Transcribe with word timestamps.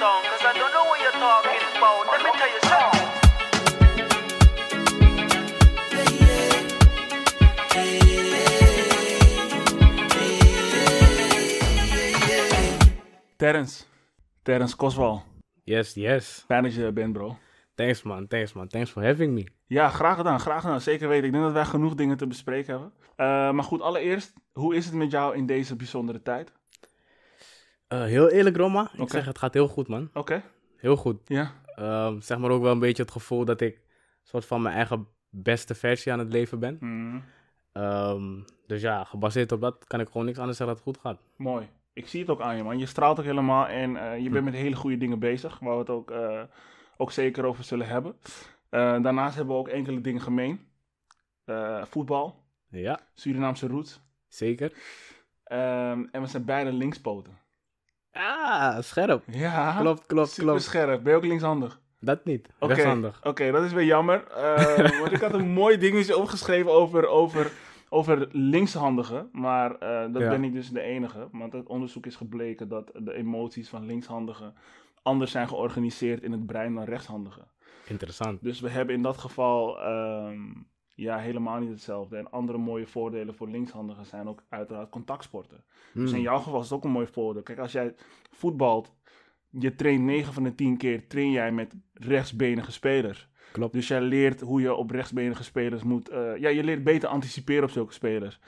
song, 0.00 0.22
cause 0.30 0.44
I 0.50 0.52
don't 0.58 0.72
know 0.76 0.86
what 0.90 0.98
you're 1.04 1.18
talking 1.26 1.60
about. 1.76 2.02
Let 2.12 2.20
me 2.26 2.30
tell 2.40 2.50
you 2.54 2.60
something. 2.70 3.08
Terrence. 13.36 13.84
Terrence 14.42 14.76
Koswal. 14.76 15.22
Yes, 15.64 15.94
yes. 15.94 16.44
Fijn 16.46 16.62
dat 16.62 16.74
je 16.74 16.84
er 16.84 16.92
bent, 16.92 17.12
bro. 17.12 17.36
Thanks 17.74 18.02
man, 18.02 18.26
thanks 18.26 18.52
man. 18.52 18.68
Thanks 18.68 18.90
for 18.90 19.04
having 19.04 19.32
me. 19.34 19.46
Ja, 19.66 19.88
graag 19.88 20.16
gedaan, 20.16 20.40
graag 20.40 20.60
gedaan. 20.60 20.80
Zeker 20.80 21.08
weten. 21.08 21.24
Ik 21.26 21.32
denk 21.32 21.44
dat 21.44 21.52
wij 21.52 21.64
genoeg 21.64 21.94
dingen 21.94 22.16
te 22.16 22.26
bespreken 22.26 22.72
hebben. 22.72 22.92
Eh, 23.16 23.50
maar 23.50 23.64
goed, 23.64 23.80
allereerst, 23.80 24.32
hoe 24.52 24.74
is 24.74 24.84
het 24.84 24.94
met 24.94 25.10
jou 25.10 25.36
in 25.36 25.46
deze 25.46 25.76
bijzondere 25.76 26.22
tijd? 26.22 26.52
Eh, 27.90 28.02
heel 28.02 28.28
eerlijk 28.28 28.56
Roma, 28.56 28.90
ik 28.96 29.08
zeg 29.10 29.24
het 29.24 29.38
gaat 29.38 29.54
heel 29.54 29.68
goed 29.68 29.88
man. 29.88 30.10
Oké, 30.14 30.42
Heel 30.76 30.96
goed. 30.96 31.20
ja. 31.24 31.52
Ehm, 31.74 32.20
zeg 32.20 32.38
maar 32.38 32.50
ook 32.50 32.62
wel 32.62 32.72
een 32.72 32.78
beetje 32.78 33.02
het 33.02 33.12
gevoel 33.12 33.44
dat 33.44 33.60
ik 33.60 33.80
soort 34.22 34.44
van 34.46 34.62
mijn 34.62 34.74
eigen 34.74 35.06
beste 35.28 35.74
versie 35.74 36.12
aan 36.12 36.18
het 36.18 36.32
leven 36.32 36.58
ben. 36.58 36.76
Mhm. 36.80 37.20
Ehm, 37.72 38.40
dus 38.66 38.80
ja, 38.82 39.04
gebaseerd 39.04 39.52
op 39.52 39.60
dat 39.60 39.84
kan 39.86 40.00
ik 40.00 40.06
gewoon 40.06 40.26
niks 40.26 40.38
anders 40.38 40.56
zeggen 40.58 40.76
dat 40.76 40.84
het 40.84 40.94
goed 40.94 41.04
gaat. 41.04 41.20
Mooi. 41.36 41.68
Ik 41.92 42.08
zie 42.08 42.20
het 42.20 42.30
ook 42.30 42.40
aan 42.40 42.56
je, 42.56 42.62
man. 42.62 42.78
Je 42.78 42.86
straalt 42.86 43.18
ook 43.18 43.24
helemaal 43.24 43.66
en 43.66 43.96
eh, 43.96 44.18
je 44.18 44.26
Hm. 44.26 44.32
bent 44.32 44.44
met 44.44 44.54
hele 44.54 44.76
goede 44.76 44.96
dingen 44.96 45.18
bezig, 45.18 45.58
waar 45.58 45.72
we 45.72 45.78
het 45.78 45.90
ook, 45.90 46.10
eh, 46.10 46.42
ook 46.96 47.12
zeker 47.12 47.44
over 47.44 47.64
zullen 47.64 47.86
hebben. 47.86 48.16
Daarnaast 48.70 49.34
hebben 49.36 49.54
we 49.54 49.60
ook 49.60 49.68
enkele 49.68 50.00
dingen 50.00 50.20
gemeen. 50.20 50.68
Voetbal, 51.84 52.44
Ja, 52.68 53.00
Surinaamse 53.14 53.66
roots. 53.66 54.00
zeker. 54.28 54.72
Ehm, 55.44 56.04
en 56.12 56.20
we 56.20 56.26
zijn 56.26 56.44
beide 56.44 56.72
linkspoten. 56.72 57.38
Ah, 58.12 58.80
scherp. 58.80 59.22
Ja, 59.26 59.76
Klopt, 59.80 60.06
klopt, 60.06 60.28
super 60.30 60.44
klopt. 60.50 60.62
scherp. 60.62 61.02
Ben 61.02 61.12
je 61.12 61.18
ook 61.18 61.24
linkshandig? 61.24 61.80
Dat 62.00 62.24
niet. 62.24 62.48
Oké, 62.58 62.72
Rechtshandig. 62.72 63.20
Oké, 63.24 63.50
dat 63.50 63.64
is 63.64 63.72
weer 63.72 63.84
jammer. 63.84 64.26
Eh, 64.28 64.76
want 65.00 65.12
ik 65.12 65.20
had 65.20 65.32
een 65.34 65.48
mooi 65.48 65.78
dingetje 65.78 66.16
opgeschreven 66.16 66.72
over, 66.72 67.06
over, 67.06 67.52
over 67.88 68.28
linkshandigen. 68.32 69.28
Maar 69.32 69.74
eh, 69.78 70.12
dat 70.12 70.22
Ja. 70.22 70.28
ben 70.28 70.44
ik 70.44 70.52
dus 70.52 70.70
de 70.70 70.80
enige. 70.80 71.28
Want 71.32 71.52
het 71.52 71.66
onderzoek 71.66 72.06
is 72.06 72.16
gebleken 72.16 72.68
dat 72.68 72.90
de 72.94 73.14
emoties 73.14 73.68
van 73.68 73.86
linkshandigen 73.86 74.54
anders 75.02 75.30
zijn 75.30 75.48
georganiseerd 75.48 76.22
in 76.22 76.32
het 76.32 76.46
brein 76.46 76.74
dan 76.74 76.84
rechtshandigen. 76.84 77.44
Interessant. 77.86 78.42
Dus 78.42 78.60
we 78.60 78.68
hebben 78.68 78.94
in 78.94 79.02
dat 79.02 79.18
geval 79.18 79.80
ehm, 79.80 80.40
ja, 81.00 81.18
helemaal 81.18 81.60
niet 81.60 81.70
hetzelfde. 81.70 82.16
En 82.16 82.30
andere 82.30 82.58
mooie 82.58 82.86
voordelen 82.86 83.34
voor 83.34 83.48
linkshandigen 83.48 84.06
zijn 84.06 84.28
ook 84.28 84.42
uiteraard 84.48 84.88
contactsporten. 84.90 85.64
Dus 85.94 86.08
in 86.10 86.14
Hmm. 86.14 86.24
jouw 86.24 86.38
geval 86.38 86.58
is 86.60 86.64
het 86.64 86.74
ook 86.74 86.84
een 86.84 86.90
mooi 86.90 87.06
voordeel. 87.06 87.42
Kijk, 87.42 87.58
als 87.58 87.72
jij 87.72 87.94
voetbalt, 88.32 88.92
je 89.50 89.74
traint 89.74 90.02
9 90.02 90.32
van 90.32 90.42
de 90.42 90.54
10 90.54 90.76
keer, 90.76 91.06
train 91.06 91.30
jij 91.30 91.52
met 91.52 91.74
rechtsbenige 91.94 92.72
spelers. 92.72 93.28
Klopt. 93.52 93.72
Dus 93.72 93.88
jij 93.88 94.00
leert 94.00 94.40
hoe 94.40 94.60
je 94.60 94.74
op 94.74 94.90
rechtsbenige 94.90 95.44
spelers 95.44 95.82
moet... 95.82 96.08
eh, 96.08 96.36
ja, 96.36 96.48
je 96.48 96.64
leert 96.64 96.84
beter 96.84 97.08
anticiperen 97.08 97.64
op 97.64 97.70
zulke 97.70 97.92
spelers. 97.92 98.40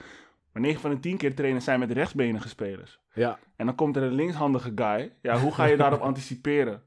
Maar 0.51 0.61
9 0.61 0.81
van 0.81 0.91
de 0.91 0.99
10 0.99 1.17
keer 1.17 1.35
trainen 1.35 1.61
zijn 1.61 1.79
met 1.79 1.91
rechtsbenige 1.91 2.47
spelers. 2.47 2.99
Ja, 3.13 3.39
En 3.55 3.65
dan 3.65 3.75
komt 3.75 3.95
er 3.95 4.03
een 4.03 4.13
linkshandige 4.13 4.71
guy. 4.75 5.13
Ja, 5.21 5.39
hoe 5.39 5.51
ga 5.51 5.65
je 5.65 5.77
daarop 5.77 5.99
anticiperen? 6.11 6.83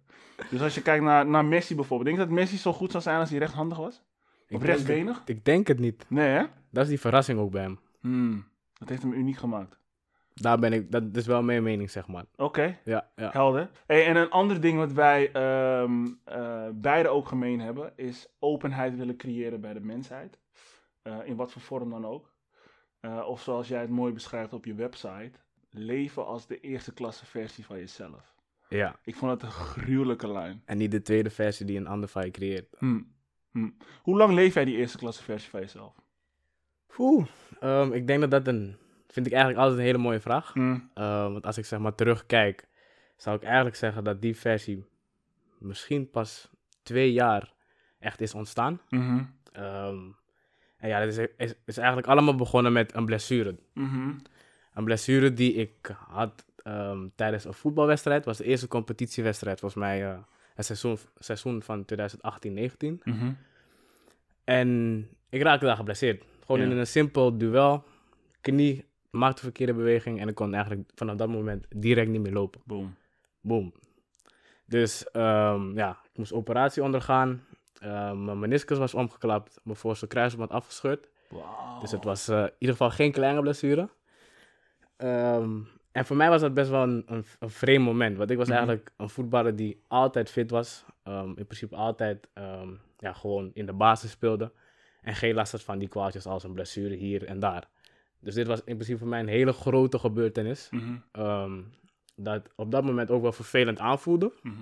Dus 0.51 0.61
als 0.63 0.75
je 0.75 0.83
kijkt 0.83 1.05
naar, 1.05 1.27
naar 1.27 1.45
Messi 1.45 1.75
bijvoorbeeld. 1.75 2.09
Denk 2.09 2.21
je 2.21 2.27
dat 2.35 2.35
Messi 2.41 2.57
zo 2.57 2.73
goed 2.73 2.91
zou 2.91 3.03
zijn 3.03 3.19
als 3.21 3.31
hij 3.31 3.39
rechtshandig 3.39 3.79
was? 3.79 4.03
Ik 4.49 4.61
denk 4.61 4.63
rechtsbenig? 4.63 5.23
ik 5.25 5.45
denk 5.45 5.67
het 5.67 5.79
niet. 5.79 6.05
Nee, 6.09 6.29
hè? 6.29 6.45
Dat 6.71 6.83
is 6.83 6.89
die 6.89 7.01
verrassing 7.01 7.39
ook 7.39 7.51
bij 7.51 7.63
hem. 7.63 7.79
Hmm, 8.01 8.45
dat 8.79 8.89
heeft 8.89 9.03
hem 9.03 9.13
uniek 9.13 9.37
gemaakt. 9.37 9.79
Daar 10.35 10.59
ben 10.59 10.73
ik, 10.73 10.93
dat 10.93 11.03
is 11.13 11.27
wel 11.27 11.43
mijn 11.43 11.63
mening, 11.63 11.91
zeg 11.91 12.07
maar. 12.07 12.25
Oké. 12.37 12.79
Ja, 12.85 13.11
ja. 13.17 13.31
Helder. 13.31 13.71
Hey, 13.87 14.07
en 14.07 14.17
een 14.17 14.31
ander 14.31 14.61
ding 14.61 14.79
wat 14.79 14.93
wij 14.93 15.33
ehm 15.33 16.07
eh, 16.25 16.69
beide 16.75 17.09
ook 17.09 17.29
gemeen 17.29 17.61
hebben, 17.61 17.93
is 17.97 18.29
openheid 18.39 18.97
willen 18.97 19.17
creëren 19.17 19.61
bij 19.61 19.73
de 19.73 19.81
mensheid. 19.81 20.39
Eh, 21.03 21.19
in 21.25 21.37
wat 21.37 21.53
voor 21.53 21.63
vorm 21.63 21.91
dan 21.91 22.07
ook. 22.07 22.35
Eh, 23.01 23.25
of 23.29 23.43
zoals 23.43 23.69
jij 23.69 23.81
het 23.81 23.91
mooi 23.91 24.13
beschrijft 24.13 24.53
op 24.53 24.65
je 24.65 24.75
website, 24.75 25.33
leven 25.71 26.27
als 26.27 26.47
de 26.47 26.61
eerste 26.61 26.93
klasse 26.93 27.27
versie 27.27 27.65
van 27.65 27.79
jezelf. 27.79 28.35
ja. 28.69 28.99
Ik 29.03 29.15
vond 29.15 29.33
het 29.33 29.43
een 29.43 29.51
gruwelijke 29.51 30.33
lijn. 30.33 30.63
En 30.65 30.79
niet 30.79 30.91
de 30.91 31.03
tweede 31.03 31.31
versie 31.31 31.67
die 31.67 31.77
een 31.79 31.87
ander 31.87 32.09
van 32.09 32.25
je 32.25 32.31
creëert. 32.31 32.75
Hm. 32.79 33.01
Hm. 33.57 33.71
Hoe 34.03 34.17
lang 34.17 34.35
leef 34.35 34.55
jij 34.55 34.65
die 34.65 34.77
eerste 34.77 34.99
klasse 34.99 35.23
versie 35.23 35.51
van 35.51 35.61
jezelf? 35.61 35.95
Oeh, 36.99 37.27
ehm, 37.61 37.93
ik 37.93 38.07
denk 38.07 38.21
dat 38.21 38.31
dat 38.31 38.47
een, 38.47 38.77
vind 39.09 39.27
ik 39.27 39.33
eigenlijk 39.33 39.63
altijd 39.63 39.79
een 39.79 39.87
hele 39.87 39.99
mooie 39.99 40.21
vraag. 40.21 40.53
Hm. 40.53 40.79
Eh, 40.95 41.33
want 41.33 41.47
als 41.47 41.59
ik 41.59 41.65
zeg 41.65 41.79
maar 41.79 41.95
terugkijk, 41.95 42.69
zou 43.17 43.37
ik 43.37 43.43
eigenlijk 43.43 43.77
zeggen 43.77 44.05
dat 44.05 44.23
die 44.23 44.37
versie 44.37 44.85
misschien 45.59 46.11
pas 46.11 46.51
twee 46.83 47.13
jaar 47.13 47.53
echt 47.99 48.21
is 48.21 48.35
ontstaan. 48.35 48.81
Mhm. 48.89 49.25
Ehm, 49.53 49.99
en 50.77 50.89
ja, 50.89 51.01
dat 51.01 51.09
is, 51.09 51.19
is, 51.37 51.55
is 51.65 51.77
eigenlijk 51.77 52.09
allemaal 52.09 52.35
begonnen 52.35 52.73
met 52.73 52.95
een 52.95 53.05
blessure. 53.05 53.59
Mhm. 53.75 54.13
Een 54.75 54.85
blessure 54.85 55.33
die 55.33 55.55
ik 55.55 55.97
had 56.09 56.45
ehm, 56.63 57.09
tijdens 57.15 57.45
een 57.45 57.55
voetbalwedstrijd. 57.55 58.25
was 58.25 58.37
de 58.37 58.45
eerste 58.45 58.69
competitiewedstrijd 58.69 59.61
volgens 59.61 59.81
mij 59.81 60.11
eh, 60.11 60.19
het 60.57 60.67
seizoen, 60.67 60.99
seizoen 61.19 61.63
van 61.63 61.85
2018-19. 61.85 63.01
Mhm. 63.05 63.33
En 64.45 65.09
ik 65.29 65.43
raakte 65.43 65.67
daar 65.67 65.77
geblesseerd. 65.77 66.25
Gewoon 66.47 66.61
Ja. 66.61 66.67
in 66.71 66.77
een 66.77 66.87
simpel 66.87 67.39
duel. 67.39 67.85
Knie 68.41 68.85
maakte 69.11 69.43
verkeerde 69.43 69.75
beweging 69.75 70.21
en 70.21 70.29
ik 70.29 70.35
kon 70.35 70.55
eigenlijk 70.55 70.91
vanaf 70.95 71.17
dat 71.17 71.29
moment 71.29 71.67
direct 71.77 72.11
niet 72.11 72.21
meer 72.21 72.33
lopen. 72.33 72.61
Boom. 72.65 72.95
Boom. 73.41 73.73
Dus 74.67 75.11
ehm, 75.11 75.75
ja, 75.77 75.91
ik 76.13 76.19
moest 76.19 76.33
operatie 76.33 76.83
ondergaan. 76.83 77.45
Ehm, 77.81 78.25
mijn 78.25 78.39
meniscus 78.39 78.79
was 78.79 78.95
omgeklapt. 78.95 79.61
Mijn 79.63 79.77
voorste 79.77 80.07
kruisband 80.07 80.51
afgescheurd. 80.51 81.09
Wauw. 81.29 81.81
Dus 81.81 81.91
het 81.91 82.05
was 82.05 82.29
eh, 82.29 82.39
in 82.41 82.53
ieder 82.59 82.77
geval 82.77 82.91
geen 82.91 83.13
kleine 83.13 83.41
blessure. 83.41 83.89
Ehm, 84.97 85.61
en 85.97 86.07
voor 86.07 86.17
mij 86.17 86.29
was 86.29 86.41
dat 86.41 86.55
best 86.55 86.71
wel 86.71 86.83
een, 86.83 87.03
een, 87.07 87.25
een 87.39 87.51
vreemd 87.51 87.85
moment. 87.85 88.17
Want 88.17 88.31
ik 88.31 88.37
was 88.37 88.47
Mhm. 88.47 88.57
eigenlijk 88.57 88.91
een 88.97 89.09
voetballer 89.09 89.57
die 89.57 89.83
altijd 89.89 90.31
fit 90.31 90.51
was. 90.51 90.85
Ehm, 91.03 91.29
in 91.29 91.47
principe 91.47 91.77
altijd 91.77 92.29
ehm, 92.35 92.69
ja, 92.99 93.13
gewoon 93.13 93.51
in 93.55 93.67
de 93.67 93.73
basis 93.73 94.11
speelde. 94.11 94.53
En 95.03 95.15
geen 95.15 95.35
last 95.35 95.53
had 95.53 95.63
van 95.63 95.79
die 95.79 95.89
kwaaltjes 95.89 96.27
als 96.27 96.45
een 96.45 96.53
blessure 96.53 96.95
hier 96.95 97.25
en 97.25 97.39
daar. 97.41 97.69
Dus 98.21 98.35
dit 98.35 98.47
was 98.47 98.59
in 98.59 98.75
principe 98.75 98.99
voor 98.99 99.09
mij 99.09 99.21
een 99.21 99.29
hele 99.29 99.53
grote 99.53 99.99
gebeurtenis. 99.99 100.69
Mhm. 100.71 100.97
ehm, 101.13 101.61
dat 102.17 102.49
op 102.57 102.71
dat 102.71 102.85
moment 102.85 103.11
ook 103.11 103.23
wel 103.23 103.33
vervelend 103.33 103.79
aanvoelde. 103.79 104.33
Mhm. 104.43 104.55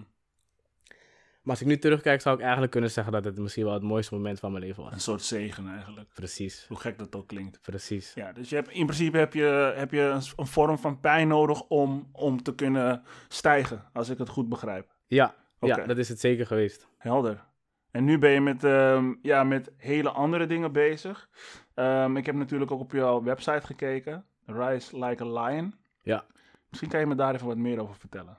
Maar 1.45 1.53
als 1.53 1.61
ik 1.61 1.67
nu 1.67 1.79
terugkijk, 1.79 2.21
zou 2.21 2.35
ik 2.35 2.41
eigenlijk 2.41 2.73
kunnen 2.73 2.91
zeggen 2.91 3.13
dat 3.13 3.25
het 3.25 3.39
misschien 3.39 3.65
wel 3.65 3.73
het 3.73 3.83
mooiste 3.83 4.15
moment 4.15 4.39
van 4.39 4.53
mijn 4.53 4.65
leven 4.65 4.83
was. 4.83 4.93
Een 4.93 5.01
soort 5.01 5.23
zegen 5.23 5.69
eigenlijk. 5.69 6.09
Precies, 6.15 6.65
Hoe 6.69 6.77
gek 6.77 6.99
dat 6.99 7.17
ook 7.17 7.27
klinkt. 7.27 7.61
precies. 7.61 8.15
Ja, 8.15 8.33
dus 8.33 8.49
je 8.49 8.55
hebt, 8.55 8.71
in 8.71 8.87
principe 8.87 9.19
heb 9.19 9.35
je, 9.35 9.73
heb 9.77 9.91
je 9.91 10.01
een, 10.01 10.47
vorm 10.47 10.79
van 10.79 11.01
pijn 11.01 11.29
nodig 11.29 11.63
om, 11.63 12.09
om 12.13 12.43
te 12.43 12.55
kunnen 12.55 13.03
stijgen, 13.29 13.85
als 13.93 14.09
ik 14.09 14.19
het 14.19 14.29
goed 14.29 14.49
begrijp. 14.49 14.95
Ja, 15.07 15.35
ja, 15.61 15.87
dat 15.87 15.99
is 15.99 16.09
het 16.09 16.21
zeker 16.21 16.47
geweest. 16.47 16.89
Helder. 16.99 17.45
En 17.91 18.05
nu 18.05 18.19
ben 18.19 18.31
je 18.31 18.41
met, 18.41 18.65
ehm, 18.65 19.15
ja, 19.23 19.45
met 19.45 19.73
hele 19.77 20.11
andere 20.11 20.47
dingen 20.47 20.73
bezig. 20.73 21.29
Ehm, 21.75 22.17
ik 22.17 22.27
heb 22.27 22.35
natuurlijk 22.35 22.71
ook 22.71 22.81
op 22.81 22.93
jouw 22.93 23.23
website 23.23 23.67
gekeken. 23.67 24.25
Rise 24.47 24.99
Like 25.05 25.25
a 25.25 25.45
Lion. 25.45 25.75
Ja. 26.03 26.25
Misschien 26.69 26.91
kan 26.91 27.01
je 27.01 27.07
me 27.07 27.15
daar 27.15 27.35
even 27.35 27.47
wat 27.47 27.57
meer 27.57 27.81
over 27.81 27.95
vertellen. 27.95 28.39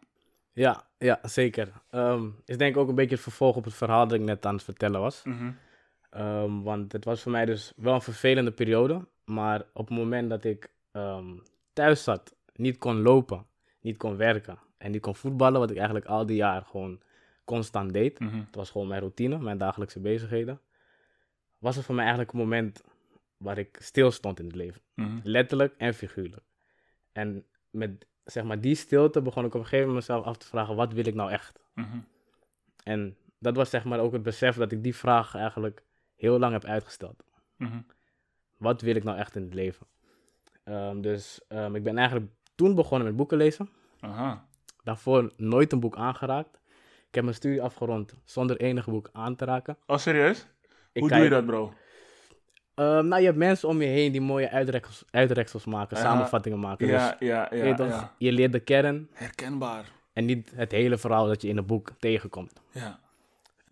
Ja, 0.55 0.87
ja 0.97 1.19
zeker. 1.21 1.71
Ehm 1.89 2.29
is 2.45 2.57
denk 2.57 2.75
ik 2.75 2.81
ook 2.81 2.89
een 2.89 2.95
beetje 2.95 3.15
het 3.15 3.23
vervolg 3.23 3.55
op 3.55 3.63
het 3.63 3.73
verhaal 3.73 4.07
dat 4.07 4.19
ik 4.19 4.25
net 4.25 4.45
aan 4.45 4.53
het 4.53 4.63
vertellen 4.63 4.99
was. 4.99 5.23
Ehm, 6.09 6.61
want 6.61 6.91
het 6.91 7.05
was 7.05 7.21
voor 7.21 7.31
mij 7.31 7.45
dus 7.45 7.73
wel 7.75 7.93
een 7.93 8.01
vervelende 8.01 8.51
periode. 8.51 9.07
Maar 9.25 9.65
op 9.73 9.87
het 9.87 9.97
moment 9.97 10.29
dat 10.29 10.43
ik 10.43 10.71
ehm, 10.91 11.37
thuis 11.73 12.03
zat, 12.03 12.35
niet 12.53 12.77
kon 12.77 13.01
lopen, 13.01 13.45
niet 13.81 13.97
kon 13.97 14.17
werken 14.17 14.59
en 14.77 14.91
niet 14.91 15.01
kon 15.01 15.15
voetballen, 15.15 15.59
wat 15.59 15.69
ik 15.69 15.77
eigenlijk 15.77 16.05
al 16.05 16.25
die 16.25 16.35
jaar 16.35 16.61
gewoon 16.61 17.01
constant 17.43 17.93
deed. 17.93 18.19
Mhm. 18.19 18.39
Het 18.39 18.55
was 18.55 18.69
gewoon 18.69 18.87
mijn 18.87 18.99
routine, 18.99 19.37
mijn 19.39 19.57
dagelijkse 19.57 19.99
bezigheden. 19.99 20.59
Was 21.57 21.75
het 21.75 21.85
voor 21.85 21.95
mij 21.95 22.03
eigenlijk 22.03 22.33
een 22.33 22.39
moment 22.39 22.83
waar 23.37 23.57
ik 23.57 23.77
stil 23.81 24.11
stond 24.11 24.39
in 24.39 24.45
het 24.45 24.55
leven. 24.55 24.81
Mhm. 24.93 25.19
Letterlijk 25.23 25.73
en 25.77 25.93
figuurlijk. 25.93 26.43
En 27.11 27.45
met 27.69 28.05
zeg 28.25 28.43
maar, 28.43 28.61
die 28.61 28.75
stilte 28.75 29.21
begon 29.21 29.45
ik 29.45 29.53
op 29.53 29.59
een 29.59 29.67
gegeven 29.67 29.87
moment 29.87 30.07
mezelf 30.07 30.25
af 30.25 30.37
te 30.37 30.47
vragen: 30.47 30.75
wat 30.75 30.93
wil 30.93 31.05
ik 31.05 31.13
nou 31.13 31.31
echt? 31.31 31.59
Mhm. 31.73 31.97
En 32.83 33.17
dat 33.39 33.55
was 33.55 33.69
zeg 33.69 33.83
maar 33.83 33.99
ook 33.99 34.13
het 34.13 34.23
besef 34.23 34.55
dat 34.55 34.71
ik 34.71 34.83
die 34.83 34.95
vraag 34.95 35.35
eigenlijk 35.35 35.83
heel 36.15 36.39
lang 36.39 36.53
heb 36.53 36.65
uitgesteld. 36.65 37.23
Mhm. 37.57 37.81
Wat 38.57 38.81
wil 38.81 38.95
ik 38.95 39.03
nou 39.03 39.17
echt 39.17 39.35
in 39.35 39.41
het 39.41 39.53
leven? 39.53 39.87
Ehm, 40.63 41.01
dus 41.01 41.41
ehm, 41.47 41.75
ik 41.75 41.83
ben 41.83 41.97
eigenlijk 41.97 42.31
toen 42.55 42.75
begonnen 42.75 43.07
met 43.07 43.15
boeken 43.15 43.37
lezen. 43.37 43.69
Aha. 43.99 44.47
Daarvoor 44.83 45.31
nooit 45.37 45.71
een 45.71 45.79
boek 45.79 45.95
aangeraakt. 45.95 46.59
Ik 47.07 47.15
heb 47.15 47.23
mijn 47.23 47.35
studie 47.35 47.61
afgerond 47.61 48.13
zonder 48.23 48.57
enig 48.57 48.85
boek 48.85 49.09
aan 49.11 49.35
te 49.35 49.45
raken. 49.45 49.77
Oh, 49.85 49.97
serieus? 49.97 50.47
Ik 50.91 51.01
Hoe 51.01 51.09
doe 51.09 51.19
je 51.19 51.29
dat, 51.29 51.45
bro? 51.45 51.73
Ehm, 52.75 53.07
nou, 53.07 53.19
je 53.19 53.25
hebt 53.25 53.37
mensen 53.37 53.69
om 53.69 53.81
je 53.81 53.87
heen 53.87 54.11
die 54.11 54.21
mooie 54.21 54.49
uitreksels, 54.49 55.03
uitreksels 55.11 55.65
maken, 55.65 55.97
Ja, 55.97 56.03
samenvattingen 56.03 56.59
maken. 56.59 56.87
Ja, 56.87 57.09
dus 57.09 57.27
ja, 57.27 57.47
je, 57.51 57.57
ja, 57.57 57.75
toch, 57.75 57.87
ja. 57.87 58.11
je 58.17 58.31
leert 58.31 58.51
de 58.51 58.59
kern. 58.59 59.09
Herkenbaar. 59.13 59.85
En 60.13 60.25
niet 60.25 60.51
het 60.55 60.71
hele 60.71 60.97
verhaal 60.97 61.27
dat 61.27 61.41
je 61.41 61.47
in 61.47 61.57
een 61.57 61.65
boek 61.65 61.91
tegenkomt. 61.99 62.61
Ja. 62.71 62.99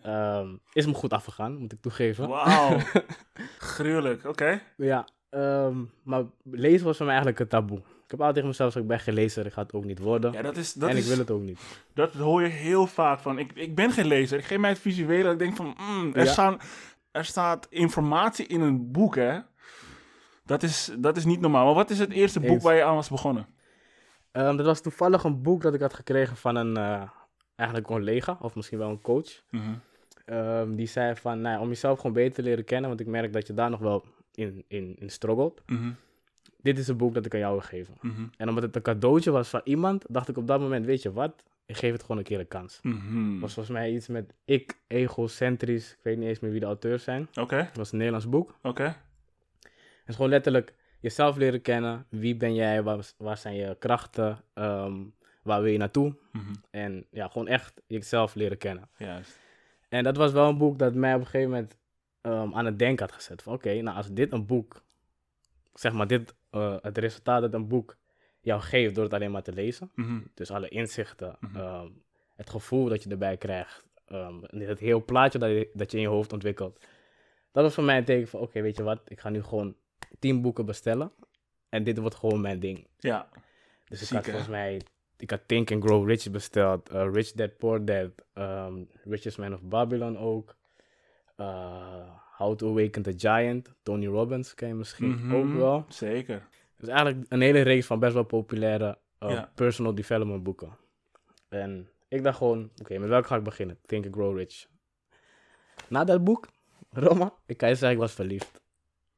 Ehm, 0.01 0.47
is 0.73 0.85
me 0.85 0.93
goed 0.93 1.13
afgegaan, 1.13 1.57
moet 1.57 1.71
ik 1.71 1.81
toegeven. 1.81 2.27
Wauw. 2.27 2.77
Gruwelijk, 3.73 4.25
oké. 4.25 4.61
Ja, 4.77 5.07
ehm, 5.29 5.77
maar 6.03 6.23
lezen 6.43 6.85
was 6.85 6.97
voor 6.97 7.05
mij 7.05 7.15
eigenlijk 7.15 7.39
een 7.39 7.59
taboe. 7.59 7.77
Ik 7.77 8.11
heb 8.11 8.19
altijd 8.19 8.33
tegen 8.33 8.47
mezelf 8.47 8.73
gezegd, 8.73 8.91
ik 8.91 8.97
ben 8.97 8.99
geen 9.05 9.13
lezer, 9.13 9.45
ik 9.45 9.53
ga 9.53 9.61
het 9.61 9.73
ook 9.73 9.85
niet 9.85 9.99
worden. 9.99 10.31
Ja, 10.31 10.41
dat 10.41 10.57
is... 10.57 10.73
Dat 10.73 10.89
en 10.89 10.97
is, 10.97 11.03
ik 11.03 11.09
wil 11.09 11.17
het 11.17 11.31
ook 11.31 11.41
niet. 11.41 11.59
Dat 11.93 12.13
hoor 12.13 12.41
je 12.41 12.47
heel 12.47 12.87
vaak 12.87 13.19
van. 13.19 13.39
Ik, 13.39 13.51
ik 13.53 13.75
ben 13.75 13.91
geen 13.91 14.05
lezer. 14.05 14.37
Ik 14.37 14.45
geef 14.45 14.57
mij 14.57 14.69
het 14.69 14.79
visuele. 14.79 15.31
Ik 15.31 15.39
denk 15.39 15.55
van, 15.55 15.77
mm, 15.79 16.13
er, 16.13 16.27
staan, 16.27 16.59
er 17.13 17.25
staat 17.25 17.67
informatie 17.69 18.45
in 18.47 18.61
een 18.61 18.91
boek, 18.91 19.15
hè. 19.15 19.39
Dat 20.45 20.63
is, 20.63 20.91
dat 20.99 21.17
is 21.17 21.25
niet 21.25 21.39
normaal. 21.39 21.65
Maar 21.65 21.73
wat 21.73 21.89
is 21.89 21.99
het 21.99 22.11
eerste 22.11 22.39
boek 22.39 22.61
waar 22.61 22.75
je 22.75 22.83
aan 22.83 22.95
was 22.95 23.09
begonnen? 23.09 23.47
Ehm, 24.31 24.55
dat 24.57 24.65
was 24.65 24.81
toevallig 24.81 25.23
een 25.23 25.41
boek 25.41 25.61
dat 25.61 25.73
ik 25.73 25.79
had 25.81 25.93
gekregen 25.93 26.37
van 26.37 26.55
een, 26.55 26.77
eh, 26.77 27.09
eigenlijk 27.55 27.89
een 27.89 27.95
collega, 27.95 28.37
of 28.41 28.55
misschien 28.55 28.77
wel 28.77 28.89
een 28.89 29.01
coach. 29.01 29.41
Ehm, 30.25 30.75
die 30.75 30.87
zei 30.87 31.15
van, 31.15 31.41
nou, 31.41 31.55
ja, 31.55 31.61
om 31.61 31.67
jezelf 31.67 31.97
gewoon 31.97 32.13
beter 32.13 32.33
te 32.33 32.41
leren 32.43 32.63
kennen, 32.65 32.89
want 32.89 33.01
ik 33.01 33.07
merk 33.07 33.33
dat 33.33 33.47
je 33.47 33.53
daar 33.53 33.69
nog 33.69 33.79
wel 33.79 34.05
in, 34.33 34.63
in, 34.67 34.95
in 34.99 35.09
struggelt. 35.09 35.61
Mhm, 35.65 35.91
Dit 36.61 36.77
is 36.77 36.87
een 36.87 36.97
boek 36.97 37.13
dat 37.13 37.25
ik 37.25 37.33
aan 37.33 37.39
jou 37.39 37.51
wil 37.53 37.61
geven. 37.61 37.93
mhm, 38.01 38.23
En 38.37 38.49
omdat 38.49 38.63
het 38.63 38.75
een 38.75 38.81
cadeautje 38.81 39.31
was 39.31 39.49
van 39.49 39.61
iemand, 39.63 40.05
dacht 40.09 40.27
ik 40.29 40.37
op 40.37 40.47
dat 40.47 40.59
moment, 40.59 40.85
weet 40.85 41.01
je 41.01 41.11
wat? 41.13 41.43
Ik 41.65 41.77
geef 41.77 41.91
het 41.91 42.01
gewoon 42.01 42.17
een 42.17 42.23
keer 42.23 42.39
een 42.39 42.47
kans. 42.47 42.79
Het 43.31 43.41
was 43.41 43.53
volgens 43.53 43.75
mij 43.75 43.91
iets 43.91 44.07
met 44.07 44.33
ik, 44.45 44.79
egocentrisch, 44.87 45.91
ik 45.91 45.99
weet 46.03 46.17
niet 46.17 46.27
eens 46.27 46.39
meer 46.39 46.51
wie 46.51 46.59
de 46.59 46.65
auteurs 46.65 47.03
zijn. 47.03 47.27
Oké, 47.39 47.55
Het 47.55 47.77
was 47.77 47.91
een 47.91 47.97
Nederlands 47.97 48.29
boek. 48.29 48.57
oké. 48.61 48.83
Het 48.83 50.11
is 50.11 50.15
gewoon 50.15 50.29
letterlijk 50.29 50.75
jezelf 50.99 51.35
leren 51.37 51.61
kennen. 51.61 52.05
Wie 52.09 52.35
ben 52.35 52.53
jij? 52.53 52.83
Waar, 52.83 53.13
waar 53.17 53.37
zijn 53.37 53.55
je 53.55 53.75
krachten? 53.79 54.43
Ehm, 54.53 54.95
waar 55.43 55.61
wil 55.61 55.71
je 55.71 55.77
naartoe? 55.77 56.15
Mhm, 56.31 56.53
En 56.71 57.05
ja, 57.11 57.27
gewoon 57.27 57.47
echt 57.47 57.81
jezelf 57.87 58.35
leren 58.35 58.57
kennen. 58.57 58.89
Juist. 58.97 59.39
En 59.89 60.03
dat 60.03 60.17
was 60.17 60.31
wel 60.31 60.49
een 60.49 60.57
boek 60.57 60.79
dat 60.79 60.93
mij 60.93 61.13
op 61.13 61.19
een 61.19 61.25
gegeven 61.25 61.49
moment 61.51 61.77
ehm, 62.21 62.53
aan 62.53 62.65
het 62.65 62.79
denken 62.79 63.05
had 63.05 63.15
gezet. 63.15 63.41
Van 63.41 63.53
oké, 63.53 63.81
nou 63.81 63.97
als 63.97 64.11
dit 64.11 64.31
een 64.31 64.45
boek, 64.45 64.83
zeg 65.73 65.93
maar 65.93 66.07
dit, 66.07 66.35
eh, 66.49 66.75
het 66.81 66.97
resultaat 66.97 67.41
dat 67.41 67.53
een 67.53 67.67
boek 67.67 67.97
jou 68.43 68.61
geeft 68.61 68.95
door 68.95 69.03
het 69.03 69.13
alleen 69.13 69.31
maar 69.31 69.43
te 69.43 69.53
lezen. 69.53 69.91
Mhm, 69.95 70.19
Dus 70.33 70.51
alle 70.51 70.69
inzichten, 70.69 71.35
Mhm. 71.39 71.55
ehm, 71.57 71.87
het 72.35 72.49
gevoel 72.49 72.85
dat 72.89 73.03
je 73.03 73.09
erbij 73.09 73.37
krijgt, 73.37 73.85
ehm, 74.05 74.35
het 74.57 74.79
heel 74.79 75.03
plaatje 75.05 75.39
dat 75.39 75.49
je, 75.49 75.69
dat 75.73 75.91
je 75.91 75.97
in 75.97 76.03
je 76.03 76.09
hoofd 76.09 76.33
ontwikkelt. 76.33 76.79
Dat 77.51 77.63
was 77.63 77.73
voor 77.73 77.83
mij 77.83 77.97
een 77.97 78.05
teken 78.05 78.27
van, 78.27 78.39
oké, 78.39 78.61
weet 78.61 78.77
je 78.77 78.83
wat, 78.83 79.01
ik 79.07 79.19
ga 79.19 79.29
nu 79.29 79.43
gewoon 79.43 79.75
tien 80.19 80.41
boeken 80.41 80.65
bestellen. 80.65 81.11
En 81.69 81.83
dit 81.83 81.97
wordt 81.97 82.15
gewoon 82.15 82.41
mijn 82.41 82.59
ding. 82.59 82.87
Ja. 82.99 83.29
Dus 83.87 84.01
ik 84.01 84.09
had 84.09 84.25
volgens 84.25 84.47
mij, 84.47 84.81
ik 85.17 85.29
had 85.29 85.41
Think 85.45 85.71
and 85.71 85.83
Grow 85.83 86.07
Rich 86.09 86.31
besteld, 86.31 86.89
eh, 86.89 87.09
Rich 87.11 87.31
Dad 87.31 87.57
Poor 87.57 87.85
Dad, 87.85 88.09
ehm, 88.33 88.83
Richest 89.03 89.37
Man 89.37 89.53
of 89.53 89.61
Babylon 89.61 90.17
ook. 90.17 90.55
eh, 91.35 92.09
How 92.37 92.55
to 92.57 92.69
Awaken 92.69 93.01
the 93.01 93.13
Giant, 93.17 93.73
Tony 93.83 94.05
Robbins 94.07 94.53
ken 94.53 94.67
je 94.67 94.73
misschien 94.73 95.09
Mhm, 95.09 95.33
ook 95.33 95.53
wel. 95.53 95.85
Zeker. 95.89 96.47
Dus 96.77 96.87
eigenlijk 96.89 97.25
een 97.29 97.41
hele 97.41 97.61
reeks 97.61 97.85
van 97.85 97.99
best 97.99 98.13
wel 98.13 98.23
populaire 98.23 98.97
eh, 99.19 99.29
Ja. 99.29 99.51
personal 99.55 99.95
development 99.95 100.43
boeken. 100.43 100.77
En 101.49 101.89
ik 102.07 102.23
dacht 102.23 102.37
gewoon, 102.37 102.69
oké, 102.81 102.97
met 102.97 103.09
welke 103.09 103.27
ga 103.27 103.35
ik 103.35 103.43
beginnen? 103.43 103.77
Think 103.85 104.05
and 104.05 104.15
Grow 104.15 104.37
Rich. 104.37 104.67
Na 105.87 106.03
dat 106.03 106.23
boek, 106.23 106.47
Roma, 106.91 107.33
ik 107.45 107.57
kan 107.57 107.69
je 107.69 107.75
zeggen, 107.75 107.91
ik 107.97 108.03
was 108.03 108.13
verliefd. 108.13 108.61